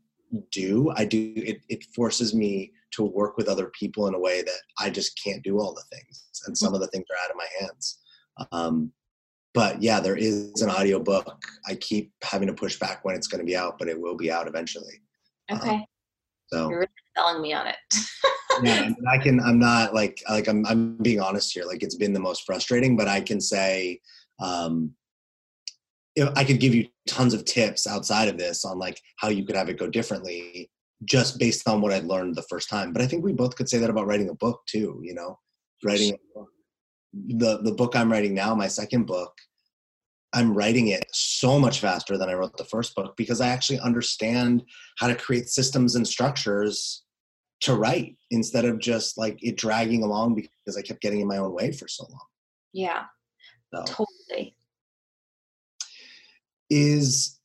do. 0.50 0.90
I 0.96 1.04
do 1.04 1.32
it 1.36 1.60
it 1.68 1.84
forces 1.94 2.34
me 2.34 2.72
to 2.92 3.04
work 3.04 3.36
with 3.36 3.48
other 3.48 3.66
people 3.68 4.06
in 4.06 4.14
a 4.14 4.18
way 4.18 4.42
that 4.42 4.60
I 4.78 4.90
just 4.90 5.20
can't 5.22 5.42
do 5.42 5.58
all 5.60 5.74
the 5.74 5.96
things. 5.96 6.30
And 6.46 6.56
some 6.56 6.74
of 6.74 6.80
the 6.80 6.86
things 6.88 7.06
are 7.10 7.24
out 7.24 7.30
of 7.30 7.36
my 7.36 7.48
hands. 7.60 7.98
Um 8.52 8.92
but 9.54 9.82
yeah, 9.82 10.00
there 10.00 10.16
is 10.16 10.62
an 10.62 10.70
audiobook. 10.70 11.44
I 11.66 11.74
keep 11.74 12.12
having 12.22 12.48
to 12.48 12.54
push 12.54 12.78
back 12.78 13.04
when 13.04 13.16
it's 13.16 13.26
going 13.26 13.40
to 13.40 13.44
be 13.44 13.56
out, 13.56 13.78
but 13.78 13.88
it 13.88 14.00
will 14.00 14.16
be 14.16 14.30
out 14.30 14.46
eventually. 14.46 15.00
Okay. 15.50 15.84
So 16.52 16.68
You're 16.68 16.80
really 16.80 16.90
selling 17.16 17.42
me 17.42 17.52
on 17.52 17.66
it. 17.66 17.76
yeah, 18.62 18.74
I, 18.80 18.86
mean, 18.88 18.96
I 19.10 19.18
can. 19.18 19.40
I'm 19.40 19.58
not 19.58 19.94
like 19.94 20.22
like 20.28 20.48
I'm. 20.48 20.66
I'm 20.66 20.96
being 20.96 21.20
honest 21.20 21.52
here. 21.52 21.64
Like 21.64 21.82
it's 21.82 21.96
been 21.96 22.12
the 22.12 22.20
most 22.20 22.44
frustrating, 22.44 22.96
but 22.96 23.08
I 23.08 23.20
can 23.20 23.40
say, 23.40 24.00
um, 24.40 24.94
I 26.36 26.44
could 26.44 26.60
give 26.60 26.74
you 26.74 26.86
tons 27.08 27.34
of 27.34 27.44
tips 27.44 27.86
outside 27.86 28.28
of 28.28 28.38
this 28.38 28.64
on 28.64 28.78
like 28.78 29.00
how 29.16 29.28
you 29.28 29.44
could 29.44 29.56
have 29.56 29.68
it 29.68 29.78
go 29.78 29.88
differently, 29.88 30.70
just 31.04 31.38
based 31.38 31.68
on 31.68 31.80
what 31.80 31.92
I 31.92 32.00
learned 32.00 32.34
the 32.34 32.46
first 32.50 32.68
time. 32.68 32.92
But 32.92 33.02
I 33.02 33.06
think 33.06 33.24
we 33.24 33.32
both 33.32 33.56
could 33.56 33.68
say 33.68 33.78
that 33.78 33.90
about 33.90 34.06
writing 34.06 34.28
a 34.28 34.34
book 34.34 34.60
too. 34.66 35.00
You 35.02 35.14
know, 35.14 35.38
writing 35.84 36.14
a 36.14 36.38
book. 36.38 36.48
The 37.12 37.58
the 37.62 37.72
book 37.72 37.96
I'm 37.96 38.10
writing 38.10 38.34
now, 38.34 38.54
my 38.54 38.68
second 38.68 39.06
book. 39.06 39.32
I'm 40.32 40.54
writing 40.54 40.88
it 40.88 41.04
so 41.12 41.58
much 41.58 41.80
faster 41.80 42.16
than 42.16 42.28
I 42.28 42.34
wrote 42.34 42.56
the 42.56 42.64
first 42.64 42.94
book 42.94 43.16
because 43.16 43.40
I 43.40 43.48
actually 43.48 43.80
understand 43.80 44.62
how 44.98 45.08
to 45.08 45.16
create 45.16 45.48
systems 45.48 45.96
and 45.96 46.06
structures 46.06 47.02
to 47.62 47.74
write 47.74 48.16
instead 48.30 48.64
of 48.64 48.78
just 48.78 49.18
like 49.18 49.38
it 49.42 49.56
dragging 49.56 50.04
along 50.04 50.36
because 50.36 50.76
I 50.76 50.82
kept 50.82 51.02
getting 51.02 51.20
in 51.20 51.26
my 51.26 51.38
own 51.38 51.52
way 51.52 51.72
for 51.72 51.88
so 51.88 52.06
long. 52.08 52.20
yeah, 52.72 53.04
So 53.74 53.82
totally. 53.86 54.54
is 56.70 57.39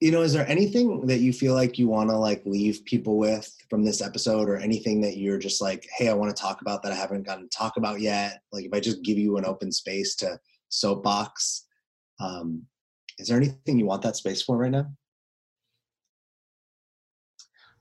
you 0.00 0.10
know, 0.10 0.22
is 0.22 0.32
there 0.32 0.48
anything 0.48 1.06
that 1.06 1.20
you 1.20 1.32
feel 1.32 1.54
like 1.54 1.78
you 1.78 1.88
want 1.88 2.10
to 2.10 2.16
like 2.16 2.42
leave 2.44 2.84
people 2.84 3.16
with 3.16 3.50
from 3.70 3.84
this 3.84 4.02
episode 4.02 4.48
or 4.48 4.56
anything 4.56 5.00
that 5.00 5.16
you're 5.16 5.38
just 5.38 5.62
like, 5.62 5.88
hey, 5.96 6.08
I 6.08 6.14
want 6.14 6.34
to 6.34 6.40
talk 6.40 6.60
about 6.60 6.82
that 6.82 6.92
I 6.92 6.96
haven't 6.96 7.24
gotten 7.24 7.48
to 7.48 7.56
talk 7.56 7.76
about 7.76 8.00
yet? 8.00 8.42
Like 8.52 8.64
if 8.64 8.72
I 8.72 8.80
just 8.80 9.02
give 9.02 9.18
you 9.18 9.36
an 9.36 9.46
open 9.46 9.70
space 9.72 10.16
to 10.16 10.38
soapbox, 10.68 11.66
um, 12.20 12.64
is 13.18 13.28
there 13.28 13.36
anything 13.36 13.78
you 13.78 13.86
want 13.86 14.02
that 14.02 14.16
space 14.16 14.42
for 14.42 14.56
right 14.56 14.70
now? 14.70 14.86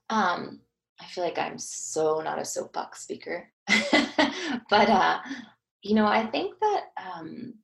Um, 0.10 0.62
I 1.02 1.06
feel 1.06 1.24
like 1.24 1.40
I'm 1.40 1.58
so 1.58 2.22
not 2.22 2.40
a 2.40 2.46
soapbox 2.46 3.02
speaker, 3.02 3.50
but 3.68 4.90
uh, 4.90 5.20
you 5.82 5.96
know, 5.96 6.06
I 6.06 6.28
think 6.28 6.60
that 6.60 6.84
um, 6.98 7.56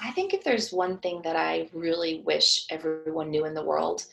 I 0.00 0.12
think 0.12 0.32
if 0.32 0.44
there's 0.44 0.72
one 0.72 0.98
thing 0.98 1.22
that 1.22 1.36
I 1.36 1.68
really 1.72 2.22
wish 2.24 2.66
everyone 2.70 3.30
knew 3.30 3.44
in 3.44 3.54
the 3.54 3.64
world, 3.64 4.04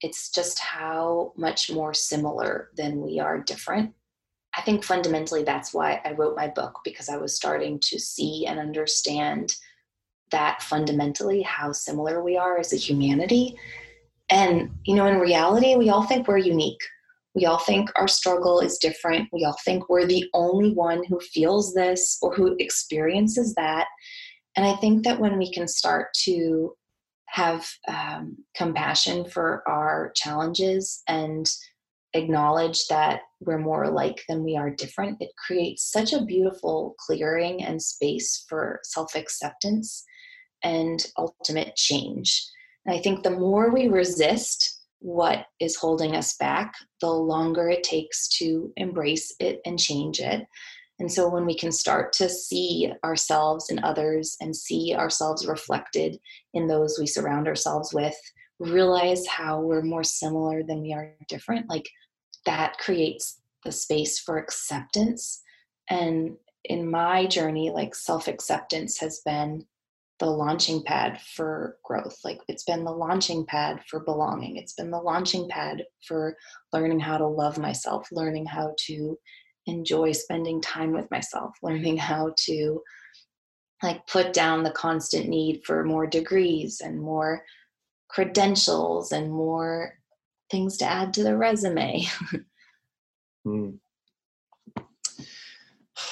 it's 0.00 0.30
just 0.30 0.58
how 0.58 1.32
much 1.36 1.70
more 1.70 1.94
similar 1.94 2.70
than 2.76 3.00
we 3.02 3.18
are 3.18 3.38
different. 3.38 3.94
I 4.56 4.62
think 4.62 4.84
fundamentally 4.84 5.42
that's 5.42 5.74
why 5.74 6.00
I 6.04 6.12
wrote 6.12 6.36
my 6.36 6.48
book 6.48 6.80
because 6.84 7.08
I 7.08 7.18
was 7.18 7.36
starting 7.36 7.78
to 7.84 7.98
see 7.98 8.46
and 8.46 8.58
understand 8.58 9.54
that 10.30 10.62
fundamentally 10.62 11.42
how 11.42 11.72
similar 11.72 12.22
we 12.22 12.36
are 12.36 12.58
as 12.58 12.72
a 12.72 12.76
humanity. 12.76 13.56
And, 14.30 14.70
you 14.84 14.96
know, 14.96 15.06
in 15.06 15.18
reality, 15.18 15.76
we 15.76 15.90
all 15.90 16.04
think 16.04 16.26
we're 16.26 16.38
unique. 16.38 16.80
We 17.34 17.44
all 17.44 17.58
think 17.58 17.90
our 17.96 18.08
struggle 18.08 18.60
is 18.60 18.78
different. 18.78 19.28
We 19.32 19.44
all 19.44 19.56
think 19.64 19.88
we're 19.88 20.06
the 20.06 20.24
only 20.32 20.72
one 20.72 21.04
who 21.04 21.20
feels 21.20 21.74
this 21.74 22.18
or 22.22 22.34
who 22.34 22.56
experiences 22.58 23.54
that. 23.54 23.86
And 24.56 24.64
I 24.64 24.74
think 24.76 25.04
that 25.04 25.20
when 25.20 25.38
we 25.38 25.52
can 25.52 25.68
start 25.68 26.14
to 26.24 26.74
have 27.26 27.68
um, 27.88 28.38
compassion 28.56 29.28
for 29.28 29.62
our 29.68 30.12
challenges 30.14 31.02
and 31.08 31.48
acknowledge 32.14 32.86
that 32.88 33.20
we're 33.40 33.58
more 33.58 33.84
alike 33.84 34.22
than 34.28 34.42
we 34.42 34.56
are 34.56 34.70
different, 34.70 35.20
it 35.20 35.30
creates 35.46 35.90
such 35.90 36.12
a 36.12 36.24
beautiful 36.24 36.94
clearing 36.98 37.62
and 37.62 37.82
space 37.82 38.44
for 38.48 38.80
self 38.82 39.14
acceptance 39.14 40.04
and 40.62 41.06
ultimate 41.18 41.76
change. 41.76 42.42
And 42.86 42.96
I 42.96 43.02
think 43.02 43.22
the 43.22 43.30
more 43.30 43.70
we 43.70 43.88
resist 43.88 44.80
what 45.00 45.46
is 45.60 45.76
holding 45.76 46.16
us 46.16 46.36
back, 46.36 46.74
the 47.00 47.10
longer 47.10 47.68
it 47.68 47.84
takes 47.84 48.28
to 48.38 48.72
embrace 48.76 49.34
it 49.38 49.60
and 49.66 49.78
change 49.78 50.20
it. 50.20 50.46
And 50.98 51.10
so 51.12 51.28
when 51.28 51.44
we 51.44 51.56
can 51.56 51.72
start 51.72 52.12
to 52.14 52.28
see 52.28 52.90
ourselves 53.04 53.70
and 53.70 53.80
others 53.80 54.36
and 54.40 54.56
see 54.56 54.94
ourselves 54.94 55.46
reflected 55.46 56.18
in 56.54 56.66
those 56.66 56.98
we 56.98 57.06
surround 57.06 57.46
ourselves 57.46 57.92
with, 57.92 58.16
realize 58.58 59.26
how 59.26 59.60
we're 59.60 59.82
more 59.82 60.04
similar 60.04 60.62
than 60.62 60.80
we 60.80 60.92
are 60.94 61.14
different, 61.28 61.68
like 61.68 61.88
that 62.46 62.78
creates 62.78 63.40
the 63.64 63.72
space 63.72 64.18
for 64.18 64.38
acceptance. 64.38 65.42
And 65.90 66.36
in 66.64 66.90
my 66.90 67.26
journey, 67.26 67.70
like 67.70 67.94
self 67.94 68.28
acceptance 68.28 68.98
has 69.00 69.20
been 69.24 69.66
the 70.18 70.26
launching 70.26 70.82
pad 70.82 71.20
for 71.20 71.76
growth. 71.84 72.16
Like 72.24 72.40
it's 72.48 72.64
been 72.64 72.84
the 72.84 72.92
launching 72.92 73.44
pad 73.44 73.80
for 73.86 74.00
belonging. 74.00 74.56
It's 74.56 74.72
been 74.72 74.90
the 74.90 74.98
launching 74.98 75.46
pad 75.50 75.84
for 76.06 76.36
learning 76.72 77.00
how 77.00 77.18
to 77.18 77.26
love 77.26 77.58
myself, 77.58 78.08
learning 78.10 78.46
how 78.46 78.74
to 78.86 79.18
enjoy 79.66 80.12
spending 80.12 80.60
time 80.60 80.92
with 80.92 81.10
myself, 81.10 81.56
learning 81.62 81.96
how 81.96 82.32
to 82.36 82.80
like 83.82 84.06
put 84.06 84.32
down 84.32 84.62
the 84.62 84.70
constant 84.70 85.28
need 85.28 85.62
for 85.64 85.84
more 85.84 86.06
degrees 86.06 86.80
and 86.80 87.00
more 87.00 87.42
credentials 88.08 89.12
and 89.12 89.30
more 89.30 89.92
things 90.50 90.76
to 90.78 90.84
add 90.84 91.12
to 91.14 91.22
the 91.22 91.36
resume. 91.36 92.04
Hmm. 93.44 93.76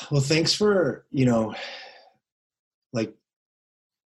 Well, 0.09 0.21
thanks 0.21 0.55
for, 0.55 1.05
you 1.11 1.27
know, 1.27 1.53
like, 2.93 3.13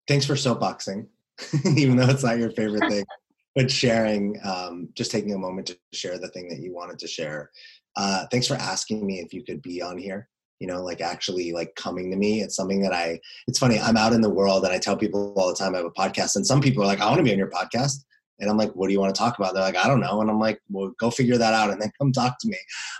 thanks 0.07 0.25
for 0.25 0.35
soapboxing, 0.35 1.09
even 1.77 1.97
though 1.97 2.09
it's 2.09 2.23
not 2.23 2.39
your 2.39 2.53
favorite 2.53 2.89
thing, 2.89 3.05
but 3.57 3.69
sharing, 3.69 4.39
um, 4.45 4.91
just 4.95 5.11
taking 5.11 5.35
a 5.35 5.39
moment 5.39 5.67
to 5.67 5.79
share 5.93 6.19
the 6.19 6.29
thing 6.29 6.49
that 6.51 6.61
you 6.61 6.73
wanted 6.73 7.01
to 7.01 7.09
share. 7.09 7.51
Uh, 7.97 8.27
thanks 8.31 8.47
for 8.47 8.55
asking 8.57 9.07
me 9.07 9.21
if 9.21 9.33
you 9.33 9.43
could 9.43 9.63
be 9.63 9.81
on 9.83 9.97
here. 9.99 10.29
you 10.61 10.67
know 10.67 10.83
like 10.83 11.01
actually 11.01 11.53
like 11.53 11.75
coming 11.75 12.11
to 12.11 12.17
me. 12.17 12.41
It's 12.43 12.57
something 12.57 12.81
that 12.83 12.93
i 12.93 13.21
it's 13.47 13.59
funny 13.59 13.79
i'm 13.79 13.97
out 13.97 14.13
in 14.13 14.23
the 14.23 14.31
world 14.39 14.65
and 14.65 14.73
i 14.73 14.79
tell 14.79 14.97
people 14.97 15.35
all 15.37 15.49
the 15.49 15.55
time 15.55 15.75
i 15.75 15.79
have 15.79 15.87
a 15.87 15.91
podcast 15.91 16.37
and 16.37 16.47
some 16.47 16.61
people 16.61 16.83
are 16.83 16.87
like 16.87 17.01
i 17.01 17.07
want 17.07 17.19
to 17.19 17.25
be 17.25 17.33
on 17.33 17.39
your 17.39 17.51
podcast. 17.51 18.05
And 18.41 18.51
i'm 18.51 18.57
like 18.59 18.73
what 18.73 18.87
do 18.87 18.93
you 18.95 19.01
want 19.01 19.15
to 19.15 19.19
talk 19.19 19.39
about? 19.39 19.53
They're 19.55 19.63
like 19.71 19.77
i 19.85 19.87
don't 19.89 20.01
know. 20.01 20.21
And 20.21 20.31
i'm 20.31 20.41
like 20.41 20.61
well 20.71 20.93
go 20.99 21.11
figure 21.11 21.39
that 21.39 21.55
out 21.55 21.71
and 21.71 21.81
then 21.81 21.93
come 21.99 22.13
talk 22.13 22.39
to 22.41 22.49
me. 22.49 22.59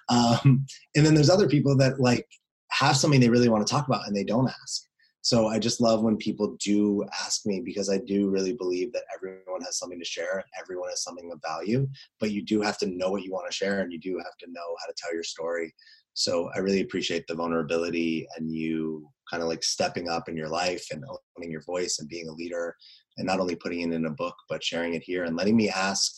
Um, 0.09 0.67
and 0.95 1.05
then 1.05 1.15
there's 1.15 1.31
other 1.31 1.49
people 1.49 1.77
that 1.79 2.01
like 2.01 2.27
have 2.71 2.97
something 2.97 3.21
they 3.21 3.29
really 3.29 3.49
want 3.49 3.67
to 3.67 3.71
talk 3.71 3.87
about 3.87 4.07
and 4.07 4.15
they 4.17 4.25
don't 4.25 4.49
ask 4.49 4.86
so 5.27 5.49
i 5.49 5.59
just 5.59 5.81
love 5.81 6.03
when 6.03 6.17
people 6.17 6.57
do 6.61 7.05
ask 7.25 7.47
me 7.47 7.61
because 7.65 7.89
i 7.91 7.99
do 7.99 8.31
really 8.31 8.53
believe 8.53 8.93
that 8.93 9.05
everyone 9.15 9.63
has 9.63 9.79
something 9.79 9.99
to 9.99 10.05
share 10.05 10.45
everyone 10.63 10.89
has 10.89 11.03
something 11.03 11.31
of 11.33 11.41
value 11.47 11.87
but 12.21 12.31
you 12.31 12.43
do 12.43 12.61
have 12.61 12.79
to 12.79 12.87
know 12.87 13.11
what 13.11 13.25
you 13.25 13.33
want 13.33 13.49
to 13.49 13.57
share 13.57 13.81
and 13.81 13.93
you 13.93 13.99
do 13.99 14.17
have 14.19 14.37
to 14.39 14.51
know 14.51 14.69
how 14.81 14.87
to 14.87 14.95
tell 14.97 15.13
your 15.13 15.25
story 15.25 15.73
so 16.19 16.49
I 16.57 16.61
really 16.61 16.81
appreciate 16.81 17.27
the 17.27 17.35
vulnerability 17.35 18.27
and 18.37 18.51
you 18.51 19.07
kind 19.31 19.43
of 19.43 19.51
like 19.51 19.63
stepping 19.63 20.09
up 20.09 20.31
in 20.31 20.37
your 20.37 20.49
life 20.49 20.87
and 20.91 21.05
owning 21.37 21.51
your 21.51 21.61
voice 21.61 21.99
and 21.99 22.09
being 22.09 22.27
a 22.27 22.33
leader 22.33 22.75
and 23.19 23.27
not 23.27 23.39
only 23.39 23.55
putting 23.55 23.81
it 23.81 23.95
in 23.95 24.07
a 24.07 24.11
book, 24.11 24.35
but 24.49 24.65
sharing 24.65 24.95
it 24.95 25.03
here 25.03 25.25
and 25.25 25.37
letting 25.37 25.55
me 25.55 25.69
ask 25.69 26.11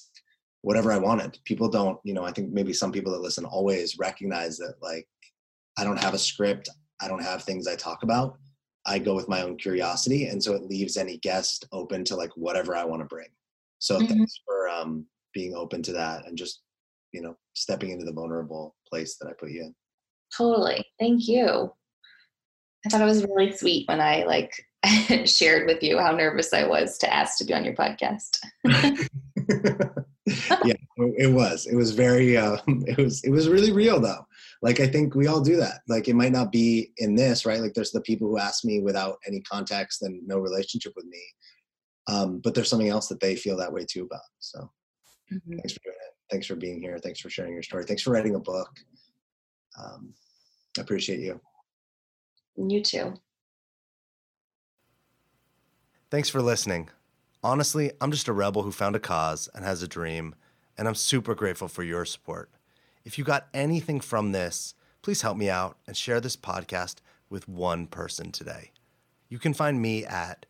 whatever 0.63 0.93
I 0.93 0.99
wanted. 0.99 1.37
People 1.45 1.69
don't, 1.69 1.99
you 2.05 2.15
know, 2.15 2.23
I 2.23 2.31
think 2.31 2.53
maybe 2.53 2.73
some 2.73 2.93
people 2.93 3.11
that 3.11 3.23
listen 3.23 3.45
always 3.45 3.99
recognize 3.99 4.57
that 4.59 4.75
like 4.81 5.09
I 5.77 5.83
don't 5.83 5.99
have 5.99 6.15
a 6.15 6.19
script, 6.19 6.69
I 7.01 7.09
don't 7.09 7.23
have 7.23 7.43
things 7.43 7.67
I 7.67 7.75
talk 7.75 8.05
about. 8.05 8.39
I 8.89 8.99
go 8.99 9.15
with 9.15 9.29
my 9.29 9.43
own 9.43 9.57
curiosity. 9.57 10.27
And 10.27 10.43
so 10.43 10.55
it 10.55 10.65
leaves 10.65 10.97
any 10.97 11.19
guest 11.19 11.67
open 11.73 12.05
to 12.05 12.17
like 12.17 12.31
whatever 12.37 12.75
I 12.75 12.85
want 12.85 13.03
to 13.03 13.07
bring. 13.07 13.29
So 13.79 13.97
mm-hmm. 13.97 14.07
thanks 14.07 14.35
for 14.47 14.69
um, 14.69 15.07
being 15.35 15.55
open 15.55 15.83
to 15.83 15.93
that 15.93 16.27
and 16.27 16.37
just, 16.37 16.63
you 17.13 17.21
know, 17.21 17.37
stepping 17.55 17.91
into 17.91 18.05
the 18.05 18.13
vulnerable 18.13 18.75
place 18.89 19.17
that 19.21 19.29
I 19.29 19.33
put 19.39 19.51
you 19.51 19.63
in. 19.63 19.75
Totally. 20.37 20.85
Thank 20.99 21.29
you. 21.29 21.73
I 22.87 22.89
thought 22.89 23.01
it 23.01 23.05
was 23.05 23.25
really 23.25 23.53
sweet 23.53 23.89
when 23.89 24.01
I 24.01 24.25
like 24.25 24.53
shared 25.25 25.67
with 25.67 25.83
you 25.83 25.99
how 25.99 26.13
nervous 26.13 26.53
I 26.53 26.67
was 26.67 26.99
to 26.99 27.13
ask 27.13 27.39
to 27.39 27.45
be 27.45 27.55
on 27.55 27.65
your 27.65 27.75
podcast. 27.75 28.39
yeah, 30.65 30.75
it 30.97 31.33
was. 31.33 31.67
It 31.67 31.75
was 31.75 31.93
very 31.93 32.37
um, 32.37 32.61
it 32.87 32.99
was 32.99 33.23
it 33.25 33.31
was 33.31 33.49
really 33.49 33.73
real 33.73 34.01
though. 34.01 34.25
Like 34.61 34.81
I 34.81 34.89
think 34.89 35.15
we 35.15 35.29
all 35.29 35.41
do 35.41 35.57
that. 35.57 35.81
Like 35.89 36.09
it 36.09 36.15
might 36.15 36.33
not 36.33 36.51
be 36.51 36.93
in 36.97 37.15
this, 37.15 37.47
right? 37.47 37.61
Like 37.61 37.75
there's 37.75 37.93
the 37.93 38.01
people 38.01 38.29
who 38.29 38.39
ask 38.39 38.65
me 38.65 38.81
without 38.81 39.19
any 39.27 39.41
context 39.43 40.03
and 40.03 40.27
no 40.27 40.39
relationship 40.39 40.93
with 40.97 41.07
me. 41.07 41.23
Um, 42.09 42.41
but 42.43 42.55
there's 42.55 42.69
something 42.69 42.89
else 42.89 43.07
that 43.09 43.21
they 43.21 43.37
feel 43.37 43.57
that 43.59 43.73
way 43.73 43.85
too 43.89 44.05
about. 44.05 44.21
So 44.41 44.71
mm-hmm. 45.33 45.57
thanks 45.57 45.73
for 45.73 45.81
doing 45.85 45.97
it. 45.97 46.15
Thanks 46.31 46.47
for 46.47 46.57
being 46.57 46.81
here. 46.81 46.99
Thanks 46.99 47.21
for 47.21 47.31
sharing 47.31 47.53
your 47.53 47.63
story. 47.63 47.85
Thanks 47.85 48.03
for 48.03 48.11
writing 48.11 48.35
a 48.35 48.41
book 48.41 48.69
um, 49.79 50.15
I 50.77 50.81
appreciate 50.81 51.21
you. 51.21 51.41
You 52.57 52.83
too. 52.83 53.15
Thanks 56.11 56.29
for 56.29 56.43
listening. 56.43 56.89
Honestly, 57.43 57.93
I'm 58.01 58.11
just 58.11 58.29
a 58.29 58.33
rebel 58.33 58.63
who 58.63 58.73
found 58.73 58.97
a 58.97 59.01
cause 59.01 59.49
and 59.55 59.65
has 59.65 59.83
a 59.83 59.89
dream, 59.89 60.35
and 60.77 60.89
I'm 60.89 60.95
super 60.95 61.35
grateful 61.35 61.69
for 61.69 61.83
your 61.83 62.05
support. 62.05 62.51
If 63.09 63.17
you 63.17 63.25
got 63.25 63.49
anything 63.55 64.01
from 64.01 64.33
this, 64.33 64.75
please 65.01 65.23
help 65.23 65.39
me 65.39 65.49
out 65.49 65.79
and 65.87 65.97
share 65.97 66.21
this 66.21 66.37
podcast 66.37 66.97
with 67.31 67.49
one 67.49 67.87
person 67.87 68.31
today. 68.31 68.73
You 69.31 69.39
can 69.39 69.55
find 69.55 69.81
me 69.81 70.05
at 70.05 70.45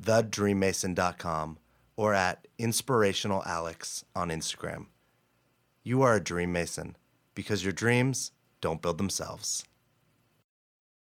thedreammason.com 0.00 1.58
or 1.96 2.14
at 2.14 2.46
inspirationalalex 2.56 4.04
on 4.14 4.28
Instagram. 4.28 4.86
You 5.82 6.02
are 6.02 6.14
a 6.14 6.22
dream 6.22 6.52
mason 6.52 6.94
because 7.34 7.64
your 7.64 7.72
dreams 7.72 8.30
don't 8.60 8.80
build 8.80 8.98
themselves. 8.98 9.64